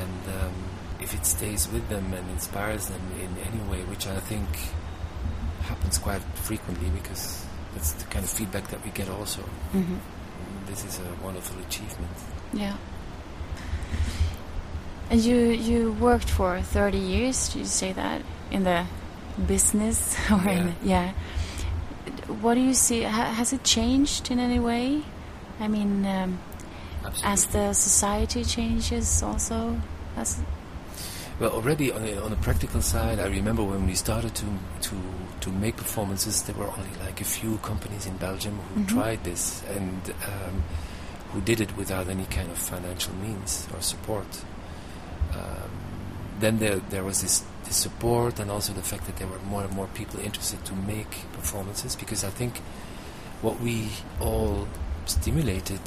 And 0.00 0.34
um, 0.42 0.54
if 1.00 1.12
it 1.12 1.26
stays 1.26 1.68
with 1.70 1.86
them 1.88 2.12
and 2.14 2.30
inspires 2.30 2.86
them 2.86 3.02
in 3.20 3.30
any 3.46 3.60
way, 3.70 3.82
which 3.84 4.06
I 4.06 4.18
think 4.20 4.46
happens 5.62 5.98
quite 5.98 6.22
frequently 6.46 6.88
because 6.90 7.44
that's 7.74 7.92
the 7.92 8.04
kind 8.06 8.24
of 8.24 8.30
feedback 8.30 8.68
that 8.68 8.82
we 8.84 8.90
get 8.90 9.08
also. 9.08 9.42
hmm 9.72 9.96
This 10.66 10.84
is 10.84 10.98
a 10.98 11.24
wonderful 11.24 11.58
achievement. 11.66 12.10
Yeah. 12.52 12.76
And 15.10 15.20
you 15.20 15.36
you 15.50 15.92
worked 16.00 16.30
for 16.30 16.60
30 16.60 16.98
years, 16.98 17.48
did 17.48 17.58
you 17.60 17.64
say 17.66 17.92
that? 17.92 18.22
In 18.50 18.64
the 18.64 18.84
business 19.46 20.16
or 20.30 20.48
in 20.48 20.74
Yeah. 20.82 21.12
yeah. 21.12 21.12
What 22.42 22.54
do 22.54 22.60
you 22.60 22.74
see 22.74 23.02
ha, 23.02 23.24
has 23.34 23.52
it 23.52 23.64
changed 23.64 24.30
in 24.30 24.38
any 24.38 24.58
way? 24.58 25.02
I 25.60 25.68
mean 25.68 26.06
um, 26.06 26.38
as 27.24 27.46
the 27.46 27.72
society 27.74 28.44
changes 28.44 29.22
also 29.22 29.80
as 30.16 30.40
Well, 31.40 31.50
already 31.50 31.90
on 31.92 32.02
the, 32.02 32.22
on 32.22 32.32
a 32.32 32.36
practical 32.36 32.80
side, 32.80 33.18
I 33.18 33.26
remember 33.28 33.62
when 33.64 33.86
we 33.86 33.94
started 33.94 34.34
to 34.34 34.46
to 34.88 34.94
to 35.44 35.50
make 35.50 35.76
performances, 35.76 36.42
there 36.46 36.56
were 36.56 36.70
only 36.78 36.94
like 37.06 37.20
a 37.20 37.24
few 37.38 37.58
companies 37.70 38.04
in 38.06 38.16
Belgium 38.16 38.54
who 38.66 38.80
Mhm. 38.80 38.88
tried 38.94 39.20
this 39.24 39.62
and 39.76 40.00
um, 40.32 40.56
who 41.32 41.40
did 41.50 41.60
it 41.60 41.70
without 41.76 42.06
any 42.08 42.26
kind 42.36 42.48
of 42.50 42.58
financial 42.58 43.14
means 43.26 43.50
or 43.74 43.80
support. 43.82 44.30
Um, 45.38 45.70
then 46.40 46.58
there 46.58 46.80
there 46.90 47.04
was 47.04 47.18
this, 47.22 47.42
this 47.66 47.76
support 47.76 48.40
and 48.40 48.50
also 48.50 48.72
the 48.72 48.82
fact 48.92 49.04
that 49.06 49.16
there 49.18 49.28
were 49.28 49.42
more 49.50 49.64
and 49.66 49.72
more 49.80 49.88
people 50.00 50.18
interested 50.20 50.60
to 50.64 50.74
make 50.94 51.12
performances 51.32 51.96
because 51.96 52.24
I 52.24 52.30
think 52.30 52.52
what 53.42 53.56
we 53.60 53.88
all 54.20 54.66
stimulated 55.06 55.80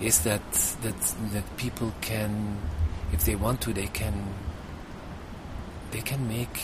is 0.00 0.16
that 0.28 0.42
that 0.84 0.98
that 1.34 1.46
people 1.56 1.92
can, 2.00 2.30
if 3.12 3.20
they 3.24 3.36
want 3.36 3.60
to, 3.62 3.72
they 3.72 3.86
can 4.00 4.14
they 5.92 6.00
can 6.10 6.26
make 6.28 6.58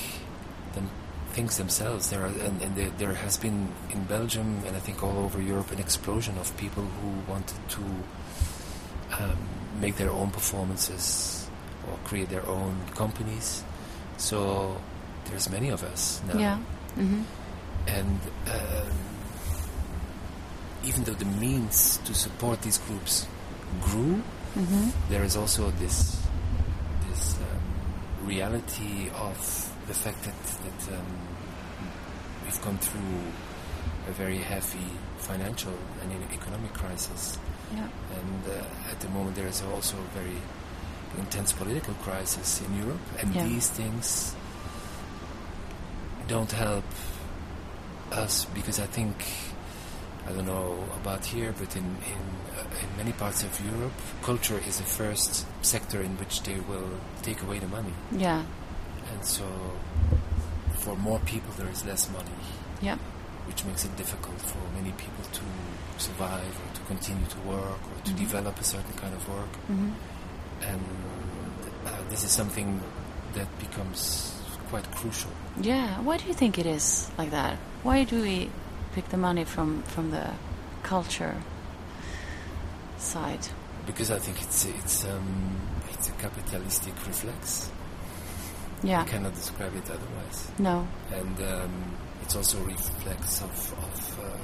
them 0.74 0.88
things 1.30 1.56
themselves. 1.56 2.10
There 2.10 2.22
are, 2.22 2.26
and, 2.26 2.62
and 2.62 2.74
there, 2.76 2.90
there 2.98 3.14
has 3.14 3.36
been 3.36 3.68
in 3.90 4.04
Belgium 4.04 4.62
and 4.66 4.76
I 4.76 4.80
think 4.80 5.02
all 5.02 5.18
over 5.18 5.40
Europe 5.40 5.70
an 5.72 5.78
explosion 5.78 6.36
of 6.38 6.54
people 6.56 6.82
who 6.84 7.30
wanted 7.30 7.56
to 7.70 7.82
um, 9.18 9.38
make 9.80 9.96
their 9.96 10.10
own 10.10 10.30
performances 10.30 11.48
or 11.88 11.96
create 12.04 12.28
their 12.28 12.46
own 12.46 12.76
companies. 12.94 13.64
So 14.16 14.76
there's 15.26 15.50
many 15.50 15.68
of 15.70 15.82
us 15.84 16.20
now, 16.28 16.38
yeah. 16.38 16.56
hmm 16.94 17.22
and 17.86 18.20
um, 18.46 18.92
even 20.84 21.04
though 21.04 21.14
the 21.14 21.24
means 21.24 21.98
to 22.04 22.14
support 22.14 22.60
these 22.62 22.78
groups 22.78 23.26
grew, 23.80 24.22
hmm 24.54 24.88
there 25.08 25.24
is 25.24 25.36
also 25.36 25.70
this 25.78 26.20
this 27.08 27.36
um, 27.38 28.26
reality 28.28 29.08
of 29.14 29.69
the 29.90 29.96
fact 30.04 30.22
that 30.22 30.40
that 30.64 30.80
um, 30.96 31.06
we've 32.44 32.62
gone 32.62 32.78
through 32.78 33.18
a 34.08 34.12
very 34.12 34.38
heavy 34.38 34.86
financial 35.18 35.74
and 36.02 36.12
economic 36.32 36.72
crisis, 36.72 37.38
Yeah. 37.74 37.88
and 38.18 38.42
uh, 38.46 38.90
at 38.92 38.98
the 39.00 39.08
moment 39.08 39.34
there 39.34 39.48
is 39.48 39.62
also 39.74 39.96
a 39.98 40.10
very 40.20 40.38
intense 41.18 41.52
political 41.52 41.94
crisis 42.06 42.62
in 42.64 42.70
Europe, 42.82 43.04
and 43.20 43.34
Yeah. 43.34 43.44
these 43.50 43.68
things 43.78 44.34
don't 46.28 46.52
help 46.52 46.84
us 48.12 48.46
because 48.54 48.78
I 48.78 48.86
think 48.86 49.14
I 50.28 50.32
don't 50.32 50.46
know 50.46 50.78
about 51.02 51.24
here, 51.34 51.52
but 51.58 51.74
in 51.74 51.84
in, 52.12 52.22
uh, 52.58 52.82
in 52.82 52.88
many 52.96 53.12
parts 53.12 53.42
of 53.42 53.50
Europe, 53.72 53.96
culture 54.22 54.60
is 54.68 54.76
the 54.78 54.84
first 55.00 55.46
sector 55.62 56.00
in 56.00 56.12
which 56.20 56.42
they 56.46 56.58
will 56.70 56.90
take 57.22 57.42
away 57.42 57.58
the 57.58 57.66
money, 57.68 57.94
Yeah. 58.12 58.42
And 59.10 59.24
so 59.24 59.44
for 60.78 60.96
more 60.96 61.18
people 61.20 61.52
there 61.58 61.68
is 61.68 61.84
less 61.84 62.08
money, 62.10 62.38
Yeah. 62.80 62.96
which 63.46 63.64
makes 63.64 63.84
it 63.84 63.94
difficult 63.96 64.40
for 64.40 64.58
many 64.74 64.92
people 64.92 65.24
to 65.32 65.42
survive 65.98 66.54
or 66.62 66.74
to 66.74 66.80
continue 66.92 67.26
to 67.26 67.38
work 67.40 67.80
or 67.90 67.96
to 68.04 68.12
Mhm. 68.12 68.16
develop 68.18 68.58
a 68.60 68.64
certain 68.64 68.94
kind 68.94 69.14
of 69.14 69.28
work, 69.28 69.52
hmm 69.66 69.90
and 70.62 70.82
uh, 71.86 71.90
this 72.10 72.24
is 72.24 72.30
something 72.30 72.80
that 73.34 73.48
becomes 73.58 74.32
quite 74.70 74.86
crucial. 74.94 75.30
Yeah. 75.60 76.00
Why 76.00 76.16
do 76.18 76.26
you 76.26 76.34
think 76.34 76.58
it 76.58 76.66
is 76.66 77.10
like 77.18 77.30
that? 77.30 77.56
Why 77.82 78.04
do 78.04 78.20
we 78.22 78.50
pick 78.94 79.08
the 79.08 79.16
money 79.16 79.44
from 79.44 79.82
from 79.84 80.10
the 80.10 80.26
culture 80.82 81.34
side? 82.98 83.48
Because 83.86 84.10
I 84.10 84.18
think 84.18 84.40
it's 84.42 84.64
it's 84.64 85.04
um, 85.04 85.56
it's 85.92 86.08
a 86.08 86.12
capitalistic 86.12 86.94
reflex. 87.06 87.70
Yeah. 88.82 89.02
I 89.02 89.04
cannot 89.04 89.34
describe 89.34 89.74
it 89.76 89.84
otherwise. 89.90 90.50
No. 90.58 90.86
and 91.12 91.40
um, 91.42 91.96
it's 92.22 92.34
also 92.36 92.58
a 92.58 92.64
reflex 92.64 93.40
of 93.42 93.50
of, 93.78 94.18
um, 94.20 94.40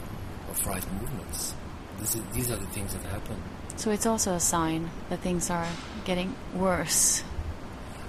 of 0.50 0.66
right 0.66 0.84
movements. 1.00 1.54
This 1.98 2.14
is, 2.16 2.22
these 2.32 2.50
are 2.50 2.56
the 2.56 2.66
things 2.66 2.92
that 2.94 3.02
happen. 3.04 3.36
So 3.76 3.90
it's 3.90 4.06
also 4.06 4.34
a 4.34 4.40
sign 4.40 4.90
that 5.08 5.20
things 5.20 5.50
are 5.50 5.66
getting 6.04 6.34
worse. 6.54 7.22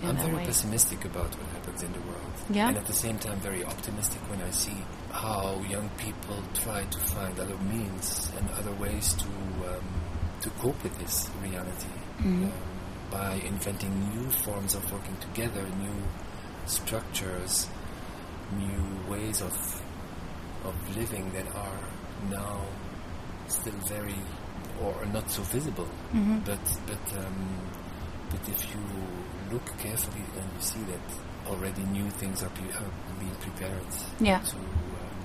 I'm 0.04 0.16
very 0.18 0.36
way. 0.36 0.46
pessimistic 0.46 1.06
about 1.06 1.34
what 1.40 1.48
happens 1.56 1.82
in 1.84 1.92
the 1.92 2.00
world, 2.02 2.34
Yeah. 2.52 2.68
and 2.68 2.78
at 2.78 2.86
the 2.86 2.94
same 2.94 3.18
time 3.18 3.40
very 3.40 3.63
optimistic 3.66 4.22
when 4.30 4.40
I 4.42 4.52
see 4.52 4.78
how 5.12 5.60
young 5.70 5.90
people 5.98 6.38
try 6.54 6.84
to 6.84 7.00
find 7.00 7.40
other 7.40 7.58
means 7.74 8.32
and 8.38 8.48
other 8.60 8.74
ways 8.74 9.13
to 9.16 9.28
um, 9.70 9.84
to 10.42 10.50
cope 10.62 10.82
with 10.84 10.96
this 11.00 11.30
reality 11.42 11.90
Mhm. 12.20 12.44
um, 12.44 12.52
by 13.12 13.36
inventing 13.46 13.93
new 14.13 14.30
forms 14.43 14.76
of 14.76 14.91
working 14.91 15.15
together, 15.17 15.62
new 15.80 15.98
structures, 16.65 17.67
new 18.58 19.12
ways 19.12 19.41
of 19.41 19.54
of 20.65 20.76
living 20.98 21.32
that 21.32 21.48
are 21.56 21.80
now 22.30 22.60
still 23.48 23.80
very 23.88 24.15
or 24.84 24.93
not 25.13 25.30
so 25.32 25.41
visible. 25.43 25.88
Mhm. 26.13 26.43
But 26.46 26.60
but 26.86 27.17
um, 27.24 27.70
but 28.29 28.50
if 28.50 28.62
you 28.73 28.82
look 29.52 29.65
carefully, 29.77 30.23
then 30.36 30.44
you 30.56 30.62
see 30.62 30.84
that 30.92 31.06
already 31.50 31.82
new 31.84 32.10
things 32.10 32.44
are, 32.44 32.50
be, 32.50 32.63
are 32.73 32.92
being 33.19 33.36
prepared 33.40 33.88
Yeah. 34.19 34.40
to 34.40 34.58
um, 34.58 35.17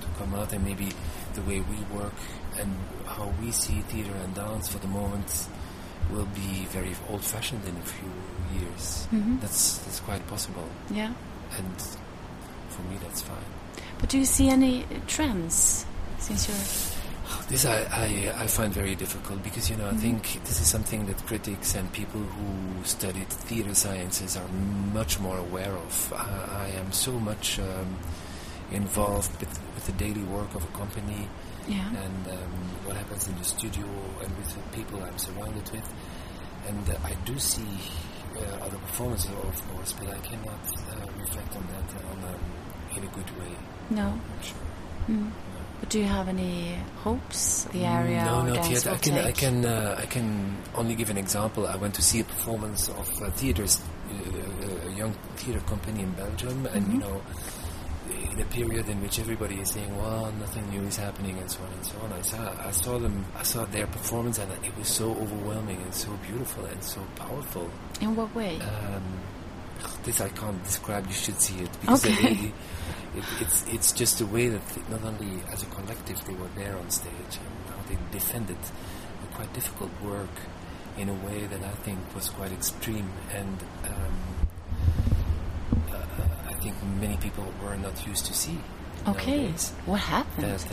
to 0.00 0.06
come 0.18 0.34
out, 0.34 0.52
and 0.52 0.64
maybe 0.64 0.88
the 1.34 1.42
way 1.42 1.60
we 1.60 1.78
work 1.96 2.14
and 2.58 2.74
how 3.06 3.30
we 3.40 3.52
see 3.52 3.80
theater 3.82 4.12
and 4.24 4.34
dance 4.34 4.66
for 4.68 4.78
the 4.78 4.88
moment 4.88 5.48
will 6.12 6.26
be 6.34 6.66
very 6.70 6.94
old-fashioned 7.10 7.62
in 7.66 7.76
a 7.76 7.86
few 7.94 8.10
years. 8.60 9.06
Mhm. 9.12 9.40
That's 9.40 9.78
that's 9.78 10.00
quite 10.00 10.26
possible, 10.28 10.66
Yeah. 10.90 11.12
and 11.58 11.76
for 12.70 12.82
me 12.90 12.96
that's 13.02 13.22
fine. 13.22 13.48
But 13.98 14.08
do 14.10 14.18
you 14.18 14.24
see 14.26 14.48
any 14.48 14.86
trends 15.06 15.84
since 16.18 16.48
you're? 16.48 16.64
This 17.48 17.66
I, 17.66 17.84
I, 17.92 18.44
I 18.44 18.46
find 18.46 18.72
very 18.72 18.94
difficult 18.94 19.42
because 19.42 19.68
you 19.70 19.76
know 19.76 19.86
I 19.88 19.92
Mhm. 19.92 20.00
think 20.00 20.40
this 20.44 20.60
is 20.60 20.66
something 20.66 21.06
that 21.06 21.18
critics 21.26 21.74
and 21.74 21.90
people 21.92 22.20
who 22.22 22.84
studied 22.84 23.28
theater 23.28 23.74
sciences 23.74 24.36
are 24.36 24.48
much 24.94 25.18
more 25.20 25.36
aware 25.38 25.72
of. 25.86 26.12
I, 26.16 26.66
I 26.66 26.68
am 26.80 26.90
so 26.92 27.12
much 27.12 27.58
um, 27.58 27.96
involved 28.72 29.30
with, 29.40 29.52
with 29.74 29.84
the 29.86 29.92
daily 30.04 30.22
work 30.24 30.54
of 30.54 30.62
a 30.64 30.72
company 30.78 31.28
Yeah. 31.68 31.88
and 32.04 32.26
um, 32.28 32.52
what 32.86 32.96
happens 32.96 33.28
in 33.28 33.36
the 33.36 33.44
studio 33.44 33.84
and 34.22 34.36
with 34.36 34.50
the 34.54 34.76
people 34.76 35.02
I'm 35.02 35.18
surrounded 35.18 35.70
with. 35.70 35.88
And 36.66 36.90
uh, 36.90 36.94
I 37.04 37.12
do 37.24 37.38
see 37.38 37.68
uh, 38.36 38.64
other 38.64 38.78
performances, 38.78 39.30
of 39.30 39.68
course, 39.72 39.92
but 39.92 40.08
I 40.08 40.18
cannot 40.20 40.60
uh, 40.90 41.06
reflect 41.18 41.54
on 41.56 41.66
that 41.68 42.04
on, 42.10 42.18
um, 42.34 42.40
in 42.96 43.04
a 43.04 43.10
good 43.12 43.30
way. 43.38 43.52
No. 43.90 44.18
Sure. 44.42 44.56
Mm. 45.08 45.30
But 45.80 45.88
do 45.90 45.98
you 46.00 46.06
have 46.06 46.28
any 46.28 46.74
hopes? 47.04 47.64
The 47.72 47.84
area 47.84 48.24
No, 48.24 48.42
not 48.42 48.68
yet. 48.70 48.86
I 48.86 48.96
can, 48.96 49.14
I 49.18 49.32
can, 49.32 49.64
uh, 49.64 49.96
I 49.98 50.06
can 50.06 50.56
only 50.74 50.94
give 50.96 51.08
an 51.10 51.16
example. 51.18 51.66
I 51.66 51.76
went 51.76 51.94
to 51.94 52.02
see 52.02 52.20
a 52.20 52.24
performance 52.24 52.88
of 52.88 53.22
uh, 53.22 53.30
theaters, 53.30 53.80
uh, 54.10 54.88
a 54.88 54.92
young 54.92 55.12
theater 55.36 55.60
company 55.60 56.02
in 56.02 56.10
Belgium, 56.12 56.66
and 56.66 56.86
you 56.92 56.98
Mhm. 56.98 57.02
know, 57.02 57.22
in 58.38 58.44
a 58.46 58.50
period 58.50 58.88
in 58.88 59.00
which 59.02 59.18
everybody 59.18 59.56
is 59.56 59.70
saying, 59.70 59.96
"Well, 59.98 60.30
nothing 60.38 60.68
new 60.70 60.82
is 60.86 60.96
happening," 60.96 61.36
and 61.38 61.50
so 61.50 61.58
on 61.64 61.72
and 61.72 61.84
so 61.84 61.98
on. 62.04 62.12
I 62.12 62.22
saw, 62.22 62.68
I 62.68 62.70
saw 62.70 62.98
them, 62.98 63.24
I 63.36 63.42
saw 63.42 63.64
their 63.66 63.86
performance, 63.86 64.38
and 64.38 64.50
it 64.64 64.76
was 64.78 64.88
so 64.88 65.10
overwhelming 65.10 65.80
and 65.82 65.92
so 65.94 66.10
beautiful 66.28 66.64
and 66.66 66.82
so 66.82 67.00
powerful. 67.16 67.68
In 68.00 68.14
what 68.14 68.32
way? 68.34 68.60
Um, 68.60 69.02
this 70.04 70.20
I 70.20 70.28
can't 70.28 70.62
describe. 70.62 71.06
You 71.06 71.12
should 71.14 71.40
see 71.40 71.58
it 71.64 71.70
because 71.80 72.06
Okay. 72.06 72.32
it, 72.32 72.52
it, 73.18 73.24
it's 73.40 73.64
it's 73.74 73.92
just 73.92 74.18
the 74.18 74.26
way 74.26 74.48
that 74.48 74.62
they- 74.68 74.86
not 74.94 75.02
only 75.04 75.42
as 75.52 75.62
a 75.62 75.66
collective 75.66 76.18
they 76.26 76.34
were 76.34 76.50
there 76.54 76.76
on 76.78 76.90
stage 76.90 77.34
and 77.42 77.54
how 77.74 77.80
they 77.88 77.98
defended 78.12 78.56
a 79.24 79.34
quite 79.34 79.52
difficult 79.52 79.90
work 80.04 80.34
in 80.96 81.08
a 81.08 81.14
way 81.26 81.46
that 81.46 81.62
I 81.62 81.74
think 81.86 81.98
was 82.14 82.28
quite 82.30 82.52
extreme 82.52 83.08
and 83.34 83.56
um, 83.84 84.14
think 86.62 86.74
many 87.00 87.16
people 87.16 87.44
were 87.62 87.76
not 87.76 88.06
used 88.06 88.26
to 88.26 88.34
see. 88.34 88.58
okay. 89.06 89.36
nowadays 89.42 89.72
What 89.86 90.00
happened? 90.00 90.44
that 90.46 90.66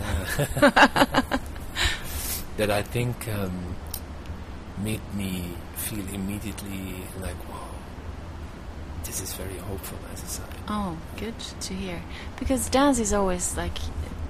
uh, 0.63 1.37
that 2.57 2.71
I 2.71 2.81
think 2.81 3.27
um, 3.27 3.75
made 4.83 5.01
me 5.13 5.51
feel 5.75 6.05
immediately 6.13 7.03
like, 7.21 7.37
wow, 7.49 7.69
this 9.03 9.21
is 9.21 9.33
very 9.33 9.57
hopeful 9.57 9.97
as 10.13 10.23
a 10.23 10.27
sign. 10.27 10.47
Oh, 10.67 10.97
good 11.17 11.37
to 11.61 11.73
hear. 11.73 12.01
Because 12.39 12.69
dance 12.69 12.99
is 12.99 13.13
always 13.13 13.55
like 13.57 13.77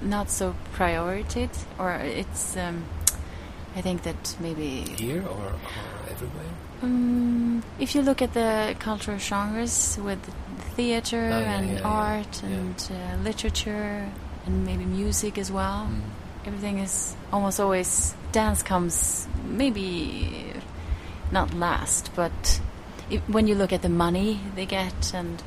not 0.02 0.30
so 0.30 0.54
prioritized, 0.74 1.64
or 1.78 1.92
it's. 1.94 2.56
Um, 2.56 2.84
I 3.76 3.82
think 3.82 4.04
that 4.04 4.36
maybe 4.40 4.80
Here 4.96 5.20
or, 5.22 5.28
or 5.52 5.52
everywhere? 6.10 6.50
um, 6.82 7.62
if 7.78 7.94
you 7.94 8.00
look 8.00 8.22
at 8.22 8.32
the 8.32 8.74
cultural 8.78 9.18
genres 9.18 9.98
with 10.02 10.18
theater 10.76 11.30
Oh, 11.32 11.40
yeah, 11.40 11.56
and 11.58 11.70
yeah, 11.70 11.80
art 11.82 12.42
yeah. 12.42 12.50
and 12.56 12.76
uh, 12.92 13.22
literature 13.24 14.08
and 14.46 14.64
maybe 14.66 14.84
music 14.84 15.38
as 15.38 15.50
well, 15.50 15.88
Mm. 15.90 16.00
everything 16.48 16.78
is 16.78 17.16
almost 17.32 17.58
always 17.60 18.14
dance 18.32 18.62
comes 18.62 19.26
maybe 19.48 20.52
not 21.32 21.54
last, 21.54 22.10
but 22.14 22.60
if, 23.10 23.20
when 23.28 23.46
you 23.48 23.54
look 23.56 23.72
at 23.72 23.82
the 23.82 23.88
money 23.88 24.40
they 24.54 24.66
get 24.66 25.12
and 25.14 25.42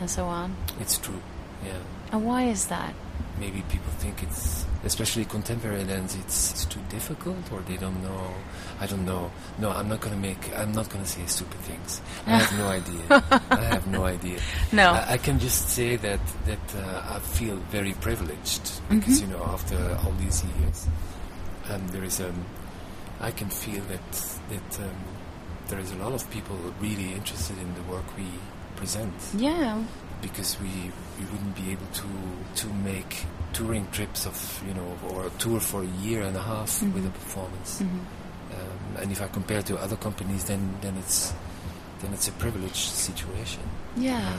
and 0.00 0.10
so 0.10 0.26
on. 0.26 0.48
It's 0.80 0.98
true. 0.98 1.22
Yeah. 1.64 1.78
And 2.12 2.26
why 2.26 2.42
is 2.50 2.66
that? 2.66 2.92
Maybe 3.40 3.62
people 3.70 3.90
think 3.98 4.22
it's, 4.22 4.66
especially 4.84 5.24
contemporary 5.24 5.84
lens 5.84 6.14
it's, 6.16 6.52
it's 6.52 6.64
too 6.66 6.80
difficult, 6.90 7.50
or 7.52 7.60
they 7.62 7.76
don't 7.76 8.00
know. 8.02 8.30
I 8.80 8.86
don't 8.86 9.04
know. 9.04 9.30
No, 9.58 9.70
I'm 9.70 9.88
not 9.88 10.00
gonna 10.00 10.16
make. 10.16 10.38
I'm 10.56 10.72
not 10.72 10.88
gonna 10.90 11.06
say 11.06 11.24
stupid 11.26 11.58
things. 11.60 12.00
I 12.26 12.38
have 12.38 12.58
no 12.58 12.68
idea. 12.78 13.24
I 13.50 13.64
have 13.74 13.86
no 13.86 14.04
idea. 14.04 14.38
No. 14.70 14.92
I, 14.92 15.12
I 15.14 15.16
can 15.18 15.38
just 15.38 15.68
say 15.70 15.96
that 15.96 16.20
that 16.46 16.74
uh, 16.76 17.14
I 17.16 17.18
feel 17.20 17.56
very 17.70 17.94
privileged 17.94 18.64
because 18.88 19.18
Mhm. 19.18 19.22
you 19.22 19.26
know 19.34 19.44
after 19.44 19.76
all 20.04 20.12
these 20.20 20.44
years, 20.60 20.86
um, 21.70 21.88
there 21.88 22.04
is 22.04 22.20
um, 22.20 22.44
I 23.20 23.30
can 23.30 23.48
feel 23.50 23.82
that 23.88 24.10
that 24.50 24.80
um, 24.84 24.94
there 25.68 25.80
is 25.80 25.90
a 25.92 25.96
lot 25.96 26.12
of 26.12 26.28
people 26.30 26.56
really 26.80 27.12
interested 27.12 27.56
in 27.58 27.74
the 27.74 27.82
work 27.90 28.04
we 28.16 28.26
present 28.76 29.14
Yeah. 29.36 29.82
Because 30.22 30.56
we 30.60 30.90
we 31.18 31.24
wouldn't 31.30 31.54
be 31.54 31.72
able 31.72 31.86
to 31.92 32.08
to 32.62 32.66
make 32.84 33.26
touring 33.52 33.86
trips 33.90 34.26
of 34.26 34.62
you 34.66 34.72
know 34.74 34.96
or 35.10 35.26
a 35.26 35.30
tour 35.38 35.60
for 35.60 35.82
a 35.82 35.90
year 36.06 36.22
and 36.22 36.36
a 36.36 36.42
half 36.42 36.82
with 36.94 37.04
a 37.06 37.10
performance. 37.10 37.80
hmm 37.80 38.00
Um, 38.52 39.00
and 39.00 39.10
if 39.10 39.20
I 39.22 39.28
compare 39.28 39.62
to 39.62 39.74
other 39.84 39.96
companies, 39.96 40.44
then 40.44 40.76
then 40.82 40.94
it's 41.02 41.32
then 42.00 42.12
it's 42.12 42.28
a 42.28 42.32
privileged 42.32 42.90
situation. 43.08 43.62
Yeah. 43.96 44.36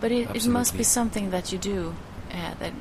But 0.00 0.12
it, 0.12 0.36
it 0.36 0.46
must 0.46 0.76
be 0.76 0.84
something 0.84 1.30
that 1.30 1.52
you 1.52 1.58
do 1.58 1.94
uh, 2.30 2.54
that 2.60 2.72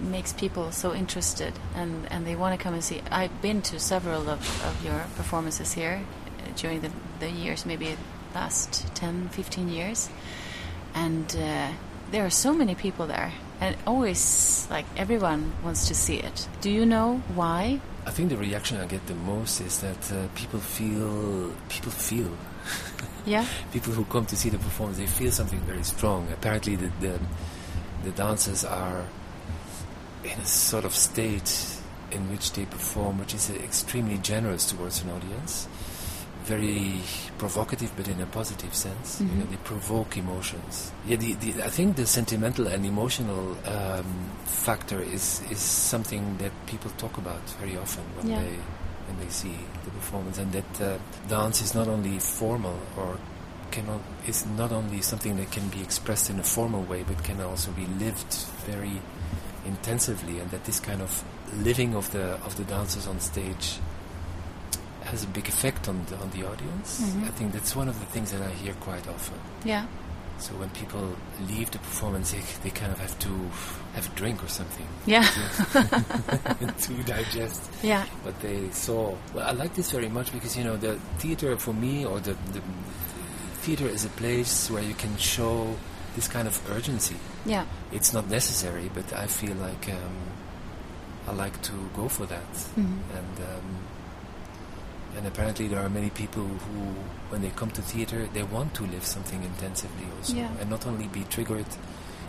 makes 0.00 0.32
people 0.32 0.72
so 0.72 0.94
interested 0.94 1.52
and, 1.74 2.06
and 2.10 2.26
they 2.26 2.36
want 2.36 2.58
to 2.58 2.62
come 2.62 2.74
and 2.74 2.84
see. 2.84 3.02
I've 3.10 3.42
been 3.42 3.62
to 3.62 3.78
several 3.78 4.28
of, 4.28 4.40
of 4.64 4.84
your 4.84 5.06
performances 5.16 5.72
here 5.72 6.00
uh, 6.00 6.56
during 6.56 6.80
the, 6.80 6.90
the 7.20 7.30
years, 7.30 7.66
maybe 7.66 7.96
last 8.34 8.86
10, 8.94 9.28
15 9.30 9.68
years. 9.68 10.08
And 10.94 11.36
uh, 11.36 11.68
there 12.10 12.24
are 12.24 12.30
so 12.30 12.52
many 12.52 12.74
people 12.74 13.06
there. 13.06 13.32
And 13.60 13.76
always, 13.86 14.66
like, 14.70 14.84
everyone 14.96 15.52
wants 15.62 15.88
to 15.88 15.94
see 15.94 16.16
it. 16.16 16.48
Do 16.60 16.70
you 16.70 16.84
know 16.86 17.22
why? 17.34 17.80
I 18.06 18.10
think 18.10 18.28
the 18.28 18.36
reaction 18.36 18.78
I 18.78 18.86
get 18.86 19.06
the 19.06 19.14
most 19.14 19.60
is 19.60 19.80
that 19.80 20.12
uh, 20.12 20.28
people 20.34 20.60
feel 20.60 21.52
people 21.68 21.90
feel 21.90 22.30
Yeah? 23.26 23.46
people 23.72 23.92
who 23.94 24.04
come 24.04 24.26
to 24.26 24.36
see 24.36 24.50
the 24.50 24.58
performance 24.58 24.98
they 24.98 25.06
feel 25.06 25.32
something 25.32 25.60
very 25.60 25.82
strong. 25.84 26.28
Apparently, 26.32 26.76
the 26.76 26.90
the, 27.00 27.18
the 28.04 28.10
dancers 28.10 28.64
are 28.64 29.06
in 30.22 30.38
a 30.38 30.44
sort 30.44 30.84
of 30.84 30.94
state 30.94 31.78
in 32.10 32.30
which 32.30 32.52
they 32.52 32.66
perform, 32.66 33.18
which 33.18 33.34
is 33.34 33.50
uh, 33.50 33.54
extremely 33.54 34.18
generous 34.18 34.70
towards 34.70 35.02
an 35.02 35.10
audience, 35.10 35.66
very 36.44 37.00
provocative, 37.38 37.90
but 37.96 38.06
in 38.08 38.20
a 38.20 38.26
positive 38.26 38.74
sense. 38.74 39.20
You 39.20 39.26
know, 39.26 39.44
Mhm. 39.44 39.50
they 39.50 39.56
provoke 39.64 40.16
emotions. 40.18 40.92
Yeah, 41.06 41.16
the, 41.16 41.34
the, 41.34 41.62
I 41.64 41.70
think 41.70 41.96
the 41.96 42.06
sentimental 42.06 42.66
and 42.66 42.84
emotional 42.84 43.56
um, 43.66 44.04
factor 44.44 45.00
is 45.00 45.40
is 45.50 45.60
something 45.60 46.36
that 46.38 46.52
people 46.66 46.90
talk 46.98 47.16
about 47.18 47.42
very 47.60 47.76
often 47.78 48.04
when 48.16 48.28
Yeah. 48.30 48.40
they 48.42 48.56
when 49.08 49.16
they 49.20 49.30
see 49.30 49.56
the 49.84 49.90
performance, 49.90 50.38
and 50.42 50.50
that 50.52 50.72
uh, 50.80 50.96
dance 51.28 51.60
is 51.64 51.74
not 51.74 51.88
only 51.88 52.18
formal 52.18 52.78
or 52.96 53.18
cannot 53.70 54.00
is 54.26 54.44
not 54.56 54.70
only 54.72 55.00
something 55.02 55.36
that 55.36 55.50
can 55.50 55.68
be 55.68 55.80
expressed 55.82 56.30
in 56.30 56.38
a 56.40 56.44
formal 56.44 56.82
way, 56.84 57.02
but 57.08 57.22
can 57.24 57.40
also 57.40 57.70
be 57.72 57.86
lived 58.04 58.32
very 58.66 59.00
intensively, 59.66 60.40
and 60.40 60.50
that 60.50 60.64
this 60.64 60.80
kind 60.80 61.00
of 61.02 61.24
living 61.62 61.94
of 61.94 62.10
the 62.12 62.36
of 62.44 62.56
the 62.56 62.64
dancers 62.64 63.06
on 63.06 63.18
stage 63.20 63.78
has 65.04 65.22
a 65.24 65.26
big 65.28 65.48
effect 65.48 65.88
on 65.88 66.04
the 66.08 66.16
on 66.16 66.30
the 66.30 66.44
audience. 66.46 67.00
Mhm. 67.02 67.24
I 67.24 67.30
think 67.30 67.52
that's 67.52 67.74
one 67.76 67.88
of 67.88 67.98
the 68.00 68.06
things 68.06 68.30
that 68.32 68.42
I 68.42 68.50
hear 68.62 68.74
quite 68.80 69.06
often. 69.08 69.38
Yeah. 69.64 69.86
So 70.38 70.52
when 70.54 70.68
people 70.70 71.14
leave 71.48 71.70
the 71.70 71.78
performance, 71.78 72.32
they, 72.32 72.42
they 72.64 72.70
kind 72.70 72.90
of 72.92 72.98
have 72.98 73.16
to 73.20 73.28
have 73.94 74.06
a 74.10 74.14
drink 74.16 74.42
or 74.42 74.48
something 74.48 74.86
Yeah. 75.06 75.22
to 75.72 76.92
digest 77.04 77.62
yeah. 77.82 78.04
what 78.24 78.40
they 78.40 78.68
saw. 78.70 79.14
Well, 79.32 79.46
I 79.46 79.52
like 79.52 79.74
this 79.74 79.90
very 79.92 80.08
much 80.08 80.32
because 80.32 80.56
you 80.58 80.64
know 80.64 80.76
the 80.76 80.98
theater 81.18 81.56
for 81.56 81.72
me, 81.72 82.04
or 82.04 82.18
the, 82.20 82.34
the 82.52 82.60
theater 83.62 83.86
is 83.86 84.04
a 84.04 84.08
place 84.10 84.70
where 84.70 84.82
you 84.82 84.94
can 84.94 85.16
show 85.16 85.76
this 86.16 86.26
kind 86.28 86.48
of 86.48 86.60
urgency. 86.70 87.16
Yeah. 87.46 87.64
It's 87.92 88.12
not 88.12 88.28
necessary, 88.28 88.90
but 88.92 89.12
I 89.12 89.26
feel 89.26 89.54
like 89.56 89.88
um, 89.88 90.16
I 91.28 91.32
like 91.32 91.60
to 91.62 91.72
go 91.94 92.08
for 92.08 92.26
that. 92.26 92.52
Mhm. 92.76 92.98
And 93.18 93.36
um, 93.38 93.83
and 95.16 95.26
apparently 95.26 95.68
there 95.68 95.80
are 95.80 95.88
many 95.88 96.10
people 96.10 96.42
who, 96.44 96.80
when 97.30 97.40
they 97.42 97.50
come 97.50 97.70
to 97.72 97.82
theater, 97.82 98.28
they 98.32 98.42
want 98.42 98.74
to 98.74 98.82
live 98.86 99.04
something 99.04 99.42
intensively 99.42 100.06
also, 100.18 100.34
Yeah. 100.34 100.50
and 100.60 100.68
not 100.70 100.86
only 100.86 101.06
be 101.08 101.24
triggered 101.30 101.66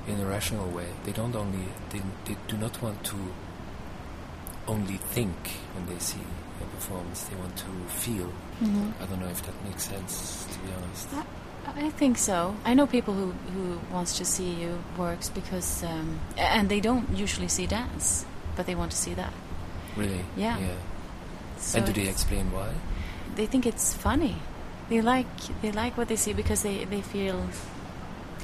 in 0.07 0.19
a 0.19 0.25
rational 0.25 0.69
way. 0.69 0.88
They 1.03 1.11
don't 1.11 1.36
only 1.36 1.65
they, 1.89 2.01
they 2.25 2.38
do 2.47 2.57
not 2.57 2.81
want 2.81 3.03
to 3.05 3.15
only 4.67 4.97
think 4.97 5.36
when 5.75 5.86
they 5.88 5.99
see 5.99 6.21
a 6.61 6.65
performance. 6.75 7.23
They 7.23 7.36
want 7.36 7.55
to 7.57 7.65
feel. 7.89 8.31
Mhm. 8.61 8.93
I 9.01 9.05
don't 9.05 9.19
know 9.19 9.29
if 9.29 9.41
that 9.43 9.53
makes 9.63 9.83
sense, 9.83 10.45
to 10.51 10.59
be 10.59 10.69
honest. 10.73 11.07
I 11.77 11.89
think 11.89 12.17
so. 12.17 12.55
I 12.63 12.73
know 12.75 12.86
people 12.88 13.13
who, 13.15 13.31
who 13.53 13.79
wants 13.91 14.17
to 14.19 14.25
see 14.25 14.51
your 14.53 14.77
works 14.97 15.29
because 15.29 15.83
um, 15.83 16.19
and 16.38 16.69
they 16.69 16.79
don't 16.79 17.09
usually 17.17 17.47
see 17.47 17.65
dance, 17.65 18.25
but 18.55 18.65
they 18.67 18.75
want 18.75 18.91
to 18.91 18.97
see 18.97 19.13
that. 19.15 19.33
Really? 19.97 20.23
Yeah. 20.38 20.57
Yeah. 20.59 20.75
So 21.57 21.77
and 21.79 21.87
do 21.87 21.93
they 21.93 22.07
explain 22.09 22.51
why? 22.51 22.69
They 23.35 23.45
think 23.45 23.65
it's 23.65 23.93
funny. 23.93 24.35
They 24.89 25.01
like 25.01 25.27
they 25.61 25.71
like 25.71 25.97
what 25.97 26.07
they 26.07 26.15
see 26.15 26.33
because 26.33 26.61
they, 26.63 26.85
they 26.85 27.01
feel 27.01 27.41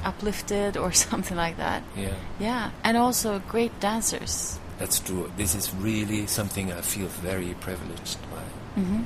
uplifted 0.04 0.76
or 0.76 0.92
something 1.06 1.36
like 1.36 1.56
that. 1.56 1.82
Yeah. 1.96 2.14
Yeah, 2.40 2.70
and 2.84 2.96
also 2.96 3.38
great 3.48 3.78
dancers. 3.80 4.58
That's 4.78 4.98
true. 4.98 5.30
This 5.36 5.54
is 5.54 5.72
really 5.76 6.26
something 6.26 6.72
I 6.72 6.80
feel 6.80 7.06
very 7.06 7.54
privileged 7.60 8.18
by. 8.30 8.42
hmm 8.80 9.04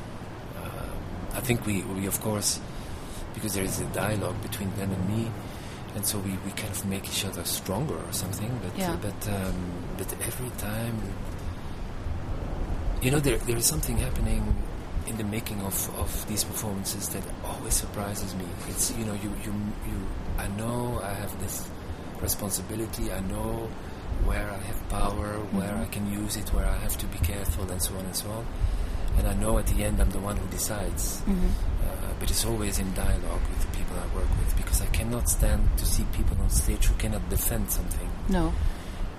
Um, 0.56 0.96
I 1.34 1.40
think 1.40 1.66
we, 1.66 1.82
we 1.82 2.06
of 2.06 2.18
course, 2.20 2.60
because 3.34 3.52
there 3.54 3.64
is 3.64 3.80
a 3.80 3.84
dialogue 3.92 4.40
between 4.42 4.70
them 4.76 4.90
and 4.90 5.08
me, 5.08 5.30
and 5.94 6.06
so 6.06 6.18
we, 6.18 6.30
we 6.46 6.50
kind 6.52 6.70
of 6.72 6.84
make 6.86 7.04
each 7.04 7.24
other 7.26 7.44
stronger 7.44 7.94
or 7.96 8.12
something. 8.12 8.48
But 8.62 8.78
Yeah. 8.78 8.96
but 8.96 9.20
um, 9.28 9.56
but 9.98 10.08
every 10.24 10.50
time, 10.56 10.96
you 13.06 13.12
know, 13.12 13.20
there 13.20 13.38
there 13.48 13.56
is 13.56 13.66
something 13.66 13.96
happening 14.06 14.42
in 15.06 15.16
the 15.16 15.24
making 15.36 15.60
of, 15.62 15.76
of 16.02 16.10
these 16.26 16.42
performances 16.42 17.08
that 17.14 17.22
always 17.44 17.74
surprises 17.74 18.34
me. 18.34 18.46
It's 18.70 18.90
you 18.98 19.04
know 19.08 19.14
you 19.24 19.30
you 19.46 19.52
you 19.90 19.98
I 20.44 20.48
know 20.58 21.00
I 21.10 21.12
have 21.22 21.30
this 21.44 21.56
responsibility. 22.20 23.12
I 23.12 23.20
know 23.32 23.68
where 24.28 24.48
I 24.50 24.60
have 24.70 24.80
power, 24.88 25.28
where 25.56 25.74
Mhm. 25.76 25.84
I 25.86 25.88
can 25.94 26.04
use 26.22 26.34
it, 26.42 26.48
where 26.54 26.66
I 26.66 26.78
have 26.86 26.96
to 27.02 27.06
be 27.14 27.18
careful, 27.32 27.64
and 27.70 27.80
so 27.80 27.94
on 27.98 28.04
and 28.10 28.16
so 28.16 28.28
on. 28.38 28.44
and 29.18 29.26
I 29.28 29.34
know 29.42 29.56
at 29.56 29.66
the 29.72 29.78
end 29.82 29.96
I'm 30.02 30.10
the 30.10 30.18
one 30.30 30.36
who 30.36 30.46
decides. 30.58 31.22
Mhm. 31.24 31.48
Uh, 31.86 32.12
but 32.20 32.26
it's 32.32 32.44
always 32.44 32.74
in 32.78 32.88
dialogue 33.04 33.44
with 33.50 33.60
the 33.64 33.70
people 33.78 33.96
I 34.04 34.06
work 34.18 34.28
with 34.40 34.52
because 34.60 34.82
I 34.82 34.88
cannot 34.98 35.24
stand 35.36 35.62
to 35.80 35.86
see 35.86 36.04
people 36.18 36.36
on 36.44 36.50
stage 36.50 36.84
who 36.88 36.94
cannot 37.04 37.24
defend 37.36 37.64
something. 37.78 38.10
No. 38.28 38.52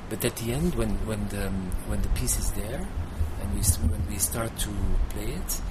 But 0.10 0.20
at 0.30 0.36
the 0.42 0.48
end, 0.58 0.76
when 0.76 0.92
when 1.10 1.22
the 1.34 1.48
um, 1.50 1.60
when 1.90 2.00
the 2.06 2.10
piece 2.20 2.38
is 2.44 2.52
there, 2.52 2.82
and 3.48 3.56
we 3.56 3.62
when 3.90 4.08
we 4.10 4.18
start 4.18 4.56
to 4.60 4.70
play 5.10 5.34
it, 5.34 5.62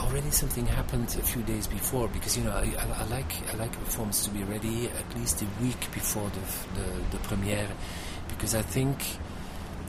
already 0.00 0.30
something 0.30 0.66
happened 0.66 1.08
a 1.18 1.22
few 1.22 1.42
days 1.42 1.66
before 1.66 2.08
because 2.08 2.36
you 2.36 2.44
know 2.44 2.50
I, 2.52 2.72
I, 2.78 3.02
I 3.02 3.04
like 3.06 3.32
I 3.52 3.56
like 3.56 3.72
performance 3.72 4.24
to 4.24 4.30
be 4.30 4.42
ready 4.44 4.88
at 4.88 5.16
least 5.16 5.42
a 5.42 5.46
week 5.62 5.80
before 5.92 6.30
the 6.30 6.80
the, 6.80 6.88
the 7.12 7.18
premiere 7.28 7.68
because 8.28 8.54
I 8.54 8.62
think 8.62 8.98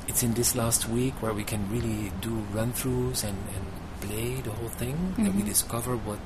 it's 0.07 0.23
in 0.23 0.33
this 0.33 0.55
last 0.55 0.89
week 0.89 1.13
where 1.21 1.33
we 1.33 1.43
can 1.45 1.69
really 1.71 2.11
do 2.19 2.31
run-throughs 2.51 3.23
and, 3.23 3.37
and 3.55 3.65
play 4.01 4.41
the 4.41 4.51
whole 4.51 4.67
thing 4.67 5.13
that 5.17 5.33
we 5.33 5.41
Mhm. 5.43 5.45
discover 5.45 5.95
what 5.95 6.19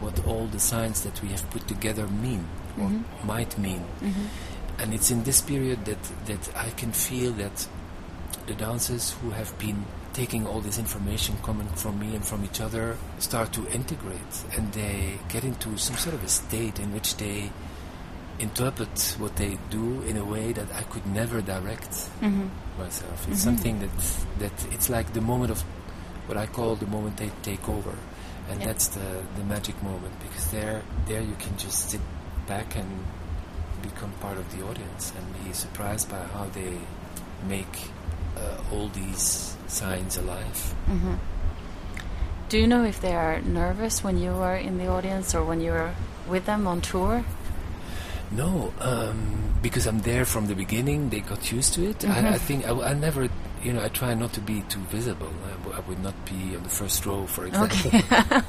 what 0.00 0.26
all 0.26 0.46
the 0.46 0.60
signs 0.60 1.02
that 1.02 1.22
we 1.22 1.28
have 1.28 1.48
put 1.50 1.66
together 1.68 2.06
mean 2.08 2.46
or 2.78 2.88
Mhm. 2.88 3.04
might 3.24 3.56
mean 3.58 3.84
Mhm. 4.02 4.26
and 4.78 4.92
it's 4.94 5.10
in 5.10 5.22
this 5.24 5.40
period 5.40 5.84
that 5.86 6.02
that 6.26 6.42
I 6.56 6.70
can 6.70 6.92
feel 6.92 7.32
that 7.34 7.66
the 8.46 8.54
dancers 8.54 9.12
who 9.22 9.30
have 9.30 9.56
been 9.58 9.84
taking 10.12 10.46
all 10.46 10.60
this 10.60 10.78
information 10.78 11.34
coming 11.42 11.66
from 11.68 11.98
me 11.98 12.14
and 12.14 12.24
from 12.24 12.44
each 12.44 12.60
other 12.60 12.96
start 13.18 13.52
to 13.52 13.66
integrate 13.72 14.34
and 14.56 14.70
they 14.72 15.18
get 15.28 15.42
into 15.44 15.76
some 15.78 15.96
sort 15.96 16.14
of 16.14 16.22
a 16.22 16.28
state 16.28 16.78
in 16.78 16.92
which 16.92 17.16
they 17.16 17.50
interpret 18.38 19.16
what 19.18 19.36
they 19.36 19.56
do 19.70 20.02
in 20.02 20.16
a 20.16 20.24
way 20.24 20.52
that 20.52 20.66
I 20.74 20.82
could 20.82 21.06
never 21.06 21.40
direct 21.40 21.92
Mhm. 22.20 22.48
myself. 22.78 23.28
It's 23.28 23.40
Mhm. 23.40 23.44
something 23.44 23.78
that 23.80 23.90
that 24.38 24.52
it's 24.74 24.88
like 24.88 25.12
the 25.12 25.20
moment 25.20 25.50
of 25.52 25.62
what 26.26 26.36
I 26.36 26.46
call 26.46 26.74
the 26.76 26.86
moment 26.86 27.16
they 27.18 27.30
take 27.42 27.68
over, 27.68 27.94
and 28.50 28.60
Yeah. 28.60 28.66
that's 28.66 28.88
the 28.88 29.22
the 29.36 29.44
magic 29.44 29.80
moment 29.82 30.14
because 30.20 30.46
there 30.50 30.82
there 31.06 31.22
you 31.22 31.36
can 31.38 31.56
just 31.56 31.90
sit 31.90 32.00
back 32.46 32.74
and 32.76 32.90
become 33.82 34.12
part 34.20 34.38
of 34.38 34.46
the 34.56 34.62
audience 34.68 35.12
and 35.16 35.24
be 35.44 35.52
surprised 35.52 36.08
by 36.10 36.22
how 36.34 36.46
they 36.52 36.78
make 37.48 37.90
uh, 38.42 38.74
all 38.74 38.88
these 38.88 39.56
signs 39.68 40.16
alive. 40.16 40.74
Mhm. 40.88 41.16
Do 42.48 42.58
you 42.58 42.66
know 42.66 42.84
if 42.84 43.00
they 43.00 43.14
are 43.14 43.40
nervous 43.40 44.04
when 44.04 44.18
you 44.18 44.32
are 44.32 44.56
in 44.56 44.76
the 44.78 44.88
audience 44.88 45.34
or 45.34 45.42
when 45.44 45.60
you're 45.60 45.94
with 46.28 46.44
them 46.44 46.66
on 46.66 46.80
tour? 46.82 47.24
No, 48.30 48.72
um, 48.80 49.54
because 49.62 49.86
I'm 49.86 50.00
there 50.00 50.24
from 50.24 50.46
the 50.46 50.54
beginning. 50.54 51.10
They 51.10 51.20
got 51.20 51.52
used 51.52 51.74
to 51.74 51.88
it. 51.90 51.98
Mhm. 52.00 52.24
I, 52.24 52.34
I 52.34 52.38
think 52.38 52.64
I, 52.64 52.68
w- 52.68 52.86
I 52.86 52.94
never, 52.94 53.28
you 53.62 53.72
know, 53.72 53.82
I 53.84 53.88
try 53.88 54.14
not 54.14 54.32
to 54.34 54.40
be 54.40 54.62
too 54.68 54.80
visible. 54.90 55.32
I, 55.46 55.52
w- 55.64 55.76
I 55.76 55.80
would 55.88 56.02
not 56.02 56.14
be 56.24 56.56
on 56.56 56.62
the 56.62 56.68
first 56.70 57.04
row, 57.06 57.26
for 57.26 57.46
example, 57.46 57.88
Okay. 57.88 58.40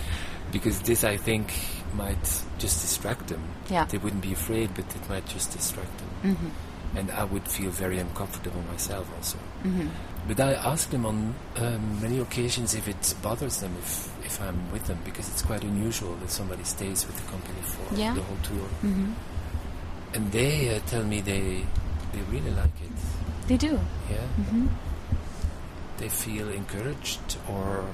because 0.52 0.80
this 0.82 1.04
I 1.04 1.16
think 1.16 1.52
might 1.94 2.22
just 2.58 2.80
distract 2.82 3.28
them. 3.28 3.42
yeah. 3.68 3.84
They 3.84 3.98
wouldn't 3.98 4.22
be 4.22 4.32
afraid, 4.32 4.70
but 4.74 4.84
it 4.94 5.08
might 5.08 5.26
just 5.26 5.52
distract 5.52 5.90
them, 5.98 6.36
Mhm. 6.36 6.50
And 6.96 7.10
I 7.10 7.24
would 7.24 7.46
feel 7.46 7.70
very 7.70 7.98
uncomfortable 7.98 8.62
myself 8.70 9.06
also. 9.16 9.38
Mhm. 9.64 9.88
But 10.28 10.40
I 10.40 10.52
ask 10.54 10.90
them 10.90 11.06
on 11.06 11.34
um, 11.56 12.00
many 12.02 12.18
occasions 12.20 12.74
if 12.74 12.86
it 12.88 13.14
bothers 13.22 13.60
them 13.60 13.72
if, 13.78 14.08
if 14.24 14.40
I'm 14.42 14.58
with 14.72 14.84
them, 14.86 14.98
because 15.04 15.28
it's 15.30 15.42
quite 15.42 15.64
unusual 15.64 16.14
that 16.16 16.30
somebody 16.30 16.64
stays 16.64 17.06
with 17.06 17.16
the 17.16 17.30
company 17.30 17.60
for 17.62 17.94
Yeah. 17.96 18.14
the 18.14 18.22
whole 18.22 18.36
tour. 18.42 18.68
Mhm. 18.82 19.14
And 20.14 20.32
they 20.32 20.76
uh, 20.76 20.80
tell 20.86 21.04
me 21.04 21.20
they 21.20 21.64
they 22.12 22.22
really 22.30 22.50
like 22.50 22.74
it. 22.82 22.96
They 23.46 23.56
do. 23.56 23.78
Yeah, 24.10 24.26
Mhm. 24.42 24.68
they 25.98 26.08
feel 26.08 26.48
encouraged 26.48 27.36
or 27.48 27.84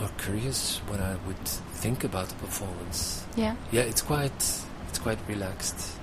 or 0.00 0.08
curious 0.18 0.80
when 0.88 1.00
I 1.00 1.14
would 1.26 1.44
think 1.82 2.04
about 2.04 2.28
the 2.28 2.34
performance. 2.36 3.22
Yeah. 3.36 3.54
Yeah, 3.72 3.82
it's 3.82 4.02
quite 4.02 4.40
it's 4.88 4.98
quite 5.02 5.18
relaxed. 5.28 5.98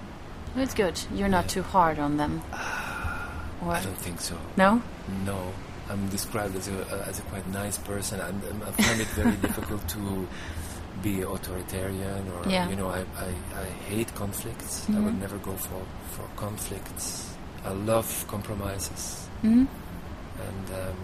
It's 0.55 0.73
good. 0.73 0.99
You're 1.13 1.29
not 1.29 1.47
too 1.49 1.63
hard 1.63 1.99
on 1.99 2.17
them. 2.17 2.41
Or 3.63 3.73
I 3.73 3.83
don't 3.83 3.97
think 3.97 4.19
so. 4.19 4.35
no? 4.57 4.81
No, 5.23 5.37
I'm 5.87 6.09
described 6.09 6.55
as 6.55 6.67
a 6.67 6.81
uh, 6.81 7.05
as 7.09 7.19
a 7.19 7.21
quite 7.29 7.47
nice 7.49 7.77
person. 7.77 8.19
and 8.19 8.43
and 8.43 8.63
I 8.63 8.71
find 8.71 8.99
it 8.99 9.07
very 9.09 9.35
difficult 9.47 9.87
to 9.89 10.27
be 11.03 11.21
authoritarian 11.21 12.25
or 12.35 12.49
Yeah. 12.49 12.67
you 12.69 12.75
know 12.75 12.89
I, 12.89 13.01
I, 13.27 13.29
I 13.61 13.65
hate 13.89 14.09
conflicts. 14.15 14.89
I 14.89 14.93
Mhm. 14.93 15.03
would 15.05 15.19
never 15.21 15.37
go 15.37 15.53
for 15.67 15.81
for 16.15 16.25
conflicts. 16.35 17.35
I 17.63 17.69
love 17.91 18.09
compromises. 18.27 19.27
Mhm. 19.43 19.67
And 20.47 20.67
um, 20.81 20.97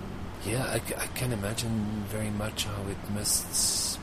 yeah, 0.49 0.65
I 0.73 1.07
can 1.19 1.31
imagine 1.33 1.75
very 2.09 2.31
much 2.31 2.65
how 2.65 2.81
it 2.89 3.01
must 3.13 3.99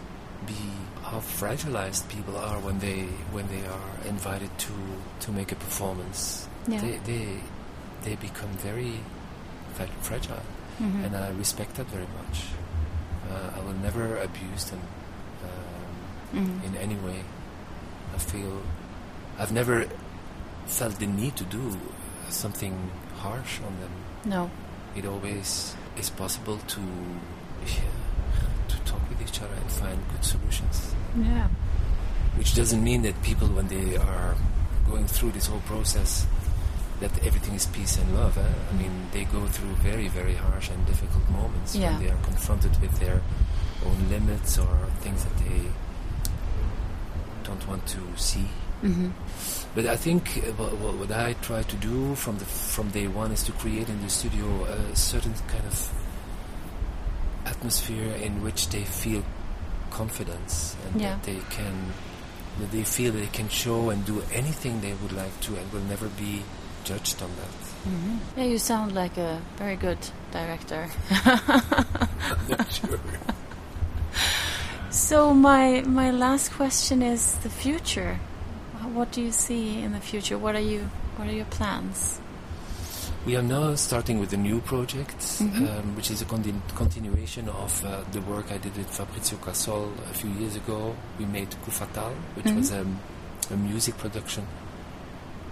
be, 0.46 0.62
how 1.02 1.18
fragilized 1.20 2.08
people 2.08 2.36
are 2.36 2.58
when 2.60 2.78
they 2.78 3.02
when 3.32 3.46
they 3.48 3.64
are 3.66 4.08
invited 4.08 4.50
to 4.58 4.72
to 5.20 5.32
make 5.32 5.52
a 5.52 5.56
performance. 5.56 6.48
Yeah. 6.68 6.80
They 6.80 6.98
they 7.04 7.26
they 8.04 8.14
become 8.16 8.50
very 8.62 9.00
fra- 9.74 9.96
fragile, 10.02 10.42
Mhm. 10.80 11.04
and 11.06 11.16
I 11.16 11.28
respect 11.38 11.74
that 11.76 11.86
very 11.88 12.08
much. 12.20 12.36
Uh, 13.30 13.56
I 13.56 13.60
will 13.64 13.78
never 13.82 14.16
abuse 14.18 14.64
them 14.70 14.80
um, 15.44 16.40
Mhm. 16.40 16.64
in 16.66 16.76
any 16.76 16.96
way. 16.96 17.24
I 18.14 18.18
feel 18.18 18.62
I've 19.38 19.52
never 19.52 19.86
felt 20.66 20.98
the 20.98 21.06
need 21.06 21.36
to 21.36 21.44
do 21.44 21.76
something 22.30 22.74
harsh 23.20 23.60
on 23.66 23.74
them 23.80 23.90
No. 24.24 24.50
it 24.96 25.04
always 25.06 25.74
is 25.98 26.08
possible 26.10 26.58
to 26.74 26.80
yeah, 27.66 27.82
to 28.74 28.80
talk 28.90 29.00
with 29.08 29.20
each 29.22 29.40
other 29.40 29.54
and 29.54 29.70
find 29.70 29.98
good 30.12 30.24
solutions. 30.24 30.94
Yeah. 31.16 31.48
Which 32.36 32.54
doesn't 32.54 32.82
mean 32.82 33.02
that 33.02 33.14
people, 33.22 33.48
when 33.48 33.68
they 33.68 33.96
are 33.96 34.34
going 34.90 35.06
through 35.06 35.32
this 35.32 35.46
whole 35.46 35.62
process, 35.66 36.26
that 37.00 37.10
everything 37.24 37.54
is 37.54 37.66
peace 37.66 37.98
and 37.98 38.14
love. 38.14 38.36
Eh? 38.38 38.42
I 38.70 38.72
mean, 38.80 38.92
they 39.12 39.24
go 39.24 39.46
through 39.46 39.74
very, 39.90 40.08
very 40.08 40.34
harsh 40.34 40.68
and 40.70 40.84
difficult 40.86 41.28
moments 41.30 41.74
Yeah. 41.74 41.92
when 41.92 42.02
they 42.04 42.10
are 42.10 42.22
confronted 42.22 42.74
with 42.80 42.94
their 43.00 43.20
own 43.86 43.98
limits 44.10 44.58
or 44.58 44.74
things 45.00 45.24
that 45.24 45.36
they 45.44 45.60
don't 47.44 47.66
want 47.68 47.86
to 47.86 48.00
see. 48.16 48.46
Mhm. 48.82 49.12
But 49.74 49.86
I 49.86 49.96
think 49.96 50.22
uh, 50.38 50.52
what, 50.60 50.72
what, 50.78 50.94
what 50.94 51.12
I 51.12 51.34
try 51.42 51.62
to 51.62 51.76
do 51.76 52.14
from 52.14 52.38
the 52.38 52.44
from 52.44 52.90
day 52.90 53.06
one 53.06 53.32
is 53.32 53.42
to 53.44 53.52
create 53.52 53.88
in 53.88 54.00
the 54.02 54.10
studio 54.10 54.46
a 54.64 54.94
certain 54.96 55.34
kind 55.48 55.64
of 55.66 55.76
atmosphere 57.46 58.12
in 58.22 58.42
which 58.42 58.68
they 58.68 58.84
feel 58.84 59.22
confidence 59.90 60.76
and 60.86 61.00
Yeah. 61.00 61.10
that 61.14 61.22
they 61.24 61.40
can 61.50 61.92
that 62.60 62.70
they 62.70 62.84
feel 62.84 63.12
they 63.12 63.26
can 63.32 63.48
show 63.48 63.90
and 63.90 64.04
do 64.06 64.22
anything 64.32 64.80
they 64.80 64.92
would 65.02 65.12
like 65.12 65.40
to 65.40 65.56
and 65.56 65.72
will 65.72 65.82
never 65.88 66.06
be 66.08 66.42
judged 66.84 67.20
on 67.22 67.30
that. 67.40 67.90
Mhm. 67.90 68.18
Yeah, 68.36 68.44
you 68.44 68.58
sound 68.58 68.92
like 68.94 69.16
a 69.18 69.40
very 69.58 69.74
good 69.76 69.98
director. 70.32 70.88
Not 72.48 72.72
sure. 72.78 73.00
So 74.90 75.34
my 75.34 75.82
my 75.86 76.10
last 76.10 76.52
question 76.52 77.02
is 77.02 77.34
the 77.42 77.50
future. 77.50 78.20
What 78.92 79.10
do 79.10 79.20
you 79.20 79.32
see 79.32 79.82
in 79.82 79.92
the 79.92 80.00
future? 80.00 80.38
What 80.38 80.54
are 80.54 80.60
you 80.72 80.88
what 81.16 81.26
are 81.28 81.32
your 81.34 81.46
plans? 81.50 82.20
We 83.26 83.36
are 83.36 83.42
now 83.42 83.74
starting 83.74 84.18
with 84.20 84.34
a 84.34 84.36
new 84.36 84.60
project, 84.60 85.16
Mhm. 85.40 85.66
um, 85.66 85.96
which 85.96 86.10
is 86.10 86.20
a 86.20 86.26
continu- 86.26 86.60
continuation 86.76 87.48
of 87.48 87.82
uh, 87.84 88.02
the 88.12 88.20
work 88.20 88.52
I 88.52 88.58
did 88.58 88.76
with 88.76 88.86
Fabrizio 88.90 89.38
Cassol 89.38 89.88
a 90.10 90.14
few 90.14 90.28
years 90.30 90.56
ago. 90.56 90.94
We 91.18 91.24
made 91.24 91.48
Kufatal, 91.64 91.88
Fatal, 91.88 92.12
which 92.36 92.44
Mhm. 92.46 92.56
was 92.56 92.70
um, 92.72 92.98
a 93.50 93.56
music 93.56 93.96
production 93.96 94.46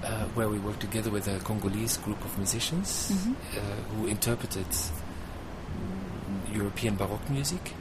uh, 0.05 0.25
where 0.35 0.49
we 0.49 0.59
worked 0.59 0.81
together 0.81 1.11
with 1.11 1.29
a 1.29 1.39
Congolese 1.45 1.97
group 1.97 2.23
of 2.25 2.37
musicians 2.37 3.11
Mhm. 3.12 3.35
uh, 3.57 3.61
who 3.95 4.07
interpreted 4.07 4.66
mm, 4.66 6.55
European 6.57 6.97
Baroque 6.97 7.31
music. 7.31 7.73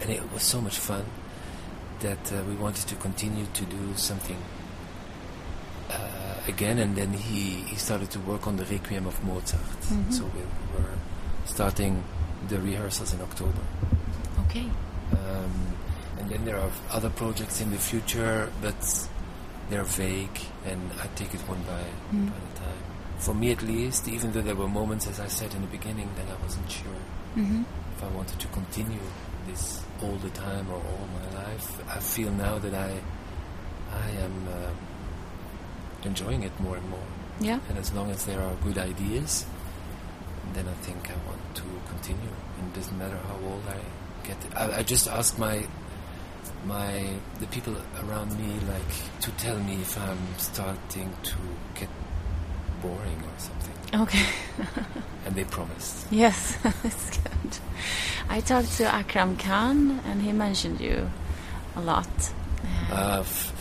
And 0.00 0.10
it 0.10 0.22
was 0.32 0.42
so 0.42 0.60
much 0.60 0.78
fun 0.78 1.04
that 2.00 2.32
uh, 2.32 2.42
we 2.48 2.54
wanted 2.56 2.86
to 2.88 2.96
continue 2.96 3.46
to 3.54 3.64
do 3.64 3.92
something 3.96 4.36
again, 6.48 6.78
and 6.78 6.96
then 6.96 7.12
he, 7.12 7.62
he 7.70 7.76
started 7.76 8.10
to 8.12 8.20
work 8.20 8.46
on 8.46 8.56
the 8.56 8.64
Requiem 8.64 9.06
of 9.06 9.22
Mozart. 9.24 9.80
Mhm. 9.88 10.12
So 10.12 10.24
we 10.24 10.40
were 10.74 10.90
starting 11.44 12.02
the 12.48 12.58
rehearsals 12.60 13.12
in 13.14 13.20
October. 13.20 13.60
Okay. 14.48 14.66
Um, 15.12 15.52
and 16.18 16.30
then 16.30 16.44
there 16.44 16.58
are 16.58 16.70
other 16.90 17.10
projects 17.10 17.60
in 17.60 17.70
the 17.70 17.78
future, 17.78 18.50
but 18.62 19.08
they're 19.70 19.84
vague, 19.84 20.38
and 20.64 20.90
I 21.02 21.06
take 21.16 21.34
it 21.34 21.40
one 21.48 21.62
by, 21.62 21.82
Mm. 22.14 22.26
by 22.30 22.38
the 22.46 22.60
time. 22.60 22.82
For 23.18 23.34
me, 23.34 23.50
at 23.50 23.62
least, 23.62 24.08
even 24.08 24.32
though 24.32 24.42
there 24.42 24.54
were 24.54 24.68
moments, 24.68 25.06
as 25.06 25.18
I 25.20 25.28
said 25.28 25.54
in 25.54 25.62
the 25.62 25.68
beginning, 25.78 26.08
that 26.16 26.26
I 26.28 26.36
wasn't 26.42 26.70
sure 26.70 27.00
Mhm. 27.36 27.64
if 27.96 28.02
I 28.04 28.08
wanted 28.08 28.38
to 28.40 28.48
continue 28.48 29.00
this 29.46 29.80
all 30.02 30.16
the 30.22 30.30
time 30.30 30.66
or 30.70 30.76
all 30.76 31.06
my 31.18 31.42
life. 31.44 31.80
I 31.88 31.98
feel 32.00 32.30
now 32.32 32.58
that 32.58 32.74
I 32.74 32.90
I 33.92 34.10
am 34.26 34.34
um 34.58 34.76
enjoying 36.06 36.42
it 36.42 36.52
more 36.60 36.76
and 36.76 36.88
more. 36.88 37.06
Yeah. 37.40 37.60
And 37.68 37.76
as 37.78 37.92
long 37.92 38.10
as 38.10 38.24
there 38.24 38.40
are 38.40 38.54
good 38.64 38.78
ideas, 38.78 39.44
then 40.54 40.66
I 40.68 40.72
think 40.84 41.10
I 41.10 41.16
want 41.28 41.42
to 41.56 41.62
continue. 41.88 42.32
And 42.58 42.68
it 42.72 42.74
doesn't 42.78 42.98
matter 42.98 43.18
how 43.28 43.34
old 43.50 43.62
I 43.68 44.26
get. 44.26 44.36
I, 44.56 44.78
I 44.78 44.82
just 44.82 45.08
ask 45.08 45.38
my 45.38 45.66
my 46.64 47.06
the 47.40 47.46
people 47.48 47.76
around 48.02 48.30
me 48.38 48.58
like 48.68 49.20
to 49.20 49.30
tell 49.32 49.58
me 49.60 49.74
if 49.74 49.96
I'm 50.00 50.18
starting 50.38 51.12
to 51.24 51.36
get 51.78 51.88
boring 52.82 53.20
or 53.22 53.38
something, 53.38 54.00
Okay. 54.02 54.26
and 55.26 55.34
they 55.34 55.44
promised. 55.44 56.06
yes, 56.10 56.56
that's 56.82 57.18
good. 57.18 57.58
I 58.28 58.40
talked 58.40 58.72
to 58.78 58.84
Akram 58.84 59.36
Khan, 59.36 60.00
and 60.06 60.22
he 60.22 60.32
mentioned 60.32 60.80
you 60.80 61.08
a 61.76 61.80
lot. 61.80 62.08
Uh, 62.90 63.18
f- 63.20 63.52
f- 63.52 63.54
the, 63.54 63.55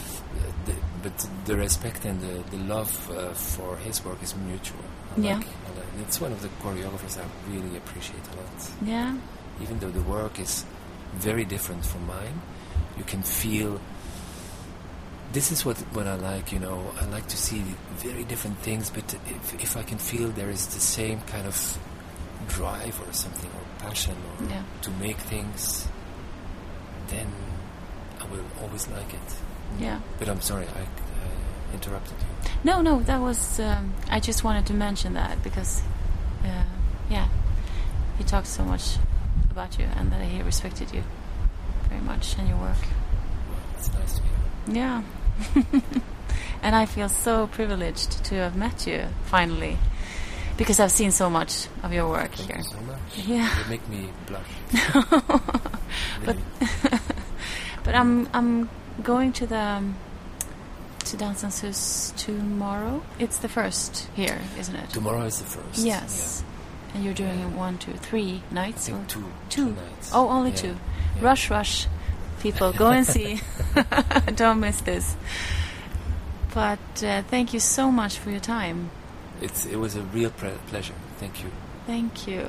but 1.05 1.17
the 1.49 1.55
respect 1.55 2.01
and 2.09 2.17
the, 2.27 2.35
the 2.55 2.61
love 2.75 2.91
uh, 3.11 3.31
for 3.33 3.77
his 3.85 4.03
work 4.07 4.19
is 4.23 4.33
mutual. 4.49 4.85
I 5.15 5.19
Yeah. 5.21 5.37
Like, 5.37 5.47
I 5.67 5.69
like- 5.79 5.93
it's 6.03 6.17
one 6.25 6.31
of 6.37 6.41
the 6.45 6.49
choreographers 6.63 7.15
I 7.23 7.25
really 7.53 7.73
appreciate 7.77 8.25
a 8.33 8.35
lot. 8.41 8.59
yeah. 8.93 9.11
Even 9.63 9.75
though 9.79 9.91
the 9.99 10.05
work 10.17 10.35
is 10.45 10.65
very 11.27 11.45
different 11.45 11.83
from 11.85 12.01
mine, 12.15 12.37
you 12.97 13.05
can 13.11 13.21
feel. 13.23 13.79
This 15.31 15.51
is 15.51 15.59
what 15.65 15.77
what 15.95 16.07
I 16.07 16.15
like. 16.31 16.45
You 16.55 16.59
know, 16.65 16.77
I 17.01 17.05
like 17.15 17.27
to 17.35 17.37
see 17.37 17.61
very 18.07 18.23
different 18.31 18.57
things, 18.67 18.85
but 18.97 19.07
if 19.35 19.45
if 19.67 19.71
I 19.81 19.83
can 19.91 19.99
feel 20.11 20.27
there 20.41 20.51
is 20.57 20.63
the 20.77 20.83
same 20.97 21.19
kind 21.33 21.45
of 21.47 21.57
drive 22.57 22.95
or 23.05 23.11
something 23.13 23.51
or 23.57 23.63
passion 23.87 24.15
or 24.29 24.35
Yeah. 24.53 24.63
to 24.85 24.89
make 25.05 25.17
things, 25.33 25.87
then 27.11 27.27
I 28.21 28.25
will 28.31 28.47
always 28.61 28.87
like 28.97 29.11
it. 29.21 29.29
Yeah. 29.79 29.99
But 30.19 30.29
I'm 30.29 30.41
sorry, 30.41 30.65
I, 30.65 30.81
I 30.81 31.73
interrupted 31.73 32.13
you. 32.19 32.51
No, 32.63 32.81
no, 32.81 33.01
that 33.03 33.19
was. 33.21 33.59
Um, 33.59 33.93
I 34.09 34.19
just 34.19 34.43
wanted 34.43 34.65
to 34.67 34.73
mention 34.73 35.13
that 35.13 35.43
because, 35.43 35.81
uh, 36.43 36.63
yeah, 37.09 37.27
he 38.17 38.23
talked 38.23 38.47
so 38.47 38.63
much 38.63 38.97
about 39.51 39.77
you 39.79 39.85
and 39.97 40.11
that 40.11 40.21
he 40.21 40.41
respected 40.41 40.91
you 40.93 41.03
very 41.89 42.01
much 42.01 42.37
and 42.37 42.47
your 42.47 42.57
work. 42.57 42.77
Well, 43.49 43.59
it's 43.77 43.93
nice 43.93 44.13
to 44.15 44.21
hear. 44.21 44.75
Yeah. 44.75 45.03
and 46.63 46.75
I 46.75 46.85
feel 46.85 47.09
so 47.09 47.47
privileged 47.47 48.23
to 48.25 48.35
have 48.35 48.55
met 48.55 48.87
you 48.87 49.05
finally 49.25 49.77
because 50.57 50.79
I've 50.79 50.91
seen 50.91 51.11
so 51.11 51.29
much 51.29 51.67
of 51.83 51.91
your 51.93 52.07
work 52.09 52.31
Thank 52.33 52.49
here. 52.49 52.57
you 52.57 52.63
so 52.63 52.79
much. 52.81 53.27
Yeah. 53.27 53.59
You 53.63 53.69
make 53.69 53.87
me 53.89 54.09
blush. 54.25 54.51
But- 56.25 56.37
But 57.83 57.93
I'm 57.93 58.27
I'm 58.33 58.69
going 59.03 59.33
to 59.33 59.45
the 59.45 59.57
um, 59.59 59.95
to 61.05 61.17
Dansens 61.17 61.61
Hus 61.61 62.13
tomorrow. 62.17 63.01
It's 63.19 63.37
the 63.37 63.47
first 63.49 64.07
here, 64.15 64.39
isn't 64.57 64.75
it? 64.75 64.89
Tomorrow 64.89 65.21
is 65.23 65.39
the 65.39 65.45
first. 65.45 65.85
Yes. 65.85 66.43
And 66.93 67.03
you're 67.03 67.13
doing 67.13 67.39
Yeah. 67.39 67.47
one, 67.49 67.77
two, 67.77 67.93
three 67.93 68.41
Yeah. 68.49 68.53
Nights 68.55 68.89
or 68.89 69.03
two. 69.07 69.25
Two. 69.49 69.71
nights. 69.71 70.11
Oh, 70.13 70.29
only 70.29 70.51
Yeah. 70.51 70.55
two. 70.55 70.75
Yeah. 71.17 71.21
Rush, 71.25 71.49
rush, 71.49 71.87
people, 72.41 72.71
go 72.73 72.89
and 72.89 73.05
see. 73.05 73.41
Don't 74.35 74.59
miss 74.61 74.81
this. 74.81 75.15
But 76.53 76.79
uh, 77.03 77.21
thank 77.23 77.53
you 77.53 77.59
so 77.59 77.91
much 77.91 78.17
for 78.17 78.31
your 78.31 78.39
time. 78.39 78.89
It's 79.41 79.65
it 79.65 79.75
was 79.75 79.95
a 79.95 80.01
real 80.01 80.29
pre- 80.31 80.57
pleasure. 80.67 80.93
Thank 81.19 81.43
you. 81.43 81.51
Thank 81.85 82.27
you. 82.27 82.47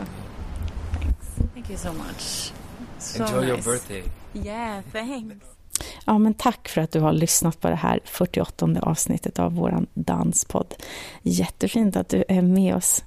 Thanks. 0.93 1.27
Thank 1.53 1.69
you 1.69 1.77
so 1.77 1.93
much. 1.93 2.53
So 2.99 3.25
Enjoy 3.25 3.47
your 3.47 3.59
birthday. 3.59 4.05
Yeah, 4.33 4.81
thanks. 4.93 5.45
Ja, 6.05 6.19
men 6.19 6.35
tack 6.35 6.69
för 6.69 6.81
att 6.81 6.93
du 6.93 7.01
har 7.01 7.13
lyssnat 7.13 7.61
på 7.61 7.69
det 7.69 7.75
här 7.75 8.01
48 8.05 8.69
avsnittet 8.83 9.39
av 9.39 9.55
vår 9.55 9.87
danspodd. 9.95 10.75
Jättefint 11.23 11.97
att 11.97 12.09
du 12.09 12.25
är 12.29 12.43
med 12.43 12.77
oss. 12.77 13.05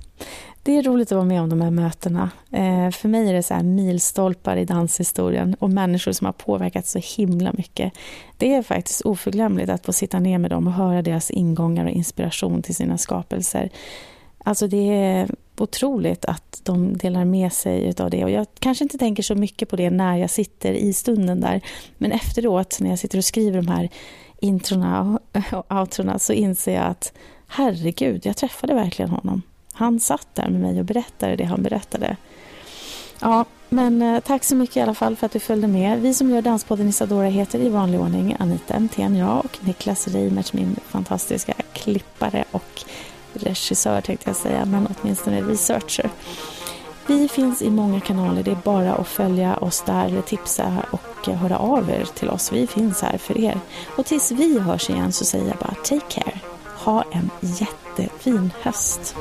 Det 0.64 0.78
är 0.78 0.84
roligt 0.84 1.12
att 1.12 1.16
vara 1.16 1.26
med 1.26 1.42
om 1.42 1.50
de 1.50 1.62
här 1.62 1.72
mötena. 1.72 2.32
Eh, 2.52 2.90
för 2.92 3.08
mig 3.08 3.30
är 3.30 3.34
det 3.34 3.44
så 3.44 3.54
här 3.54 3.64
milstolpar 3.64 4.58
i 4.58 4.66
danshistorien 4.66 5.56
och 5.60 5.70
människor 5.70 6.12
som 6.12 6.26
har 6.26 6.34
påverkat 6.34 6.88
så 6.88 7.00
himla 7.18 7.54
mycket. 7.54 7.94
Det 8.38 8.54
är 8.54 8.64
faktiskt 8.64 9.02
oförglömligt 9.02 9.70
att 9.70 9.86
få 9.86 9.94
sitta 9.94 10.20
ner 10.20 10.38
med 10.38 10.52
dem 10.52 10.68
och 10.68 10.74
höra 10.74 11.02
deras 11.02 11.32
ingångar 11.32 11.86
och 11.86 11.92
inspiration 11.92 12.62
till 12.62 12.76
sina 12.76 12.98
skapelser. 12.98 13.70
Alltså 14.44 14.68
det 14.68 14.94
är 14.94 15.30
otroligt 15.58 16.26
att 16.26 16.62
de 16.64 16.98
delar 16.98 17.26
med 17.26 17.54
sig 17.54 17.94
av 18.00 18.10
det 18.10 18.24
och 18.24 18.32
jag 18.32 18.48
kanske 18.60 18.84
inte 18.84 18.98
tänker 18.98 19.24
så 19.24 19.36
mycket 19.36 19.70
på 19.70 19.76
det 19.76 19.90
när 19.90 20.18
jag 20.18 20.30
sitter 20.30 20.74
i 20.74 20.94
stunden 20.94 21.40
där 21.40 21.62
men 21.98 22.12
efteråt 22.12 22.78
när 22.80 22.90
jag 22.90 23.00
sitter 23.00 23.18
och 23.18 23.26
skriver 23.26 23.62
de 23.62 23.68
här 23.68 23.90
introna 24.40 25.20
och 25.52 25.72
outrona 25.80 26.20
så 26.20 26.34
inser 26.34 26.76
jag 26.76 26.86
att 26.86 27.14
herregud, 27.48 28.26
jag 28.26 28.38
träffade 28.38 28.74
verkligen 28.74 29.12
honom. 29.12 29.42
Han 29.74 30.00
satt 30.00 30.28
där 30.36 30.50
med 30.50 30.62
mig 30.62 30.80
och 30.80 30.86
berättade 30.86 31.36
det 31.36 31.44
han 31.44 31.64
berättade. 31.64 32.16
Ja, 33.22 33.46
men 33.70 34.02
eh, 34.02 34.20
tack 34.20 34.44
så 34.44 34.56
mycket 34.56 34.78
i 34.78 34.82
alla 34.82 34.94
fall 34.94 35.16
för 35.16 35.26
att 35.26 35.32
du 35.32 35.40
följde 35.40 35.68
med. 35.68 36.02
Vi 36.02 36.14
som 36.14 36.30
gör 36.30 36.42
Danspodden 36.42 36.90
Isadora 36.90 37.28
heter 37.28 37.60
i 37.60 37.70
vanlig 37.70 38.00
ordning 38.00 38.36
Anita 38.40 38.80
MTN, 38.80 39.16
jag 39.16 39.46
och 39.46 39.58
Niklas 39.62 40.08
Reimert, 40.08 40.54
min 40.54 40.76
fantastiska 40.88 41.54
klippare 41.74 42.44
och 42.52 42.84
regissör 43.34 44.02
tänkte 44.02 44.30
jag 44.30 44.36
säga, 44.36 44.66
men 44.66 44.88
åtminstone 44.96 45.42
researcher. 45.42 46.10
Vi 47.08 47.28
finns 47.28 47.62
i 47.62 47.70
många 47.70 48.00
kanaler, 48.00 48.44
det 48.44 48.52
är 48.52 48.60
bara 48.64 48.94
att 48.94 49.08
följa 49.08 49.58
oss 49.58 49.84
där, 49.86 50.22
tipsa 50.22 50.86
och 50.92 51.28
höra 51.28 51.58
av 51.58 51.90
er 51.90 52.06
till 52.16 52.30
oss. 52.30 52.52
Vi 52.52 52.68
finns 52.68 53.02
här 53.02 53.18
för 53.18 53.38
er. 53.38 53.60
Och 53.96 54.06
tills 54.06 54.32
vi 54.32 54.60
hörs 54.60 54.90
igen 54.90 55.12
så 55.12 55.26
säger 55.26 55.48
jag 55.48 55.58
bara 55.58 55.76
take 55.84 56.06
care. 56.10 56.40
Ha 56.76 57.04
en 57.12 57.30
jättefin 57.42 58.52
höst. 58.62 59.16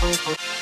Thank 0.00 0.28
you. 0.28 0.59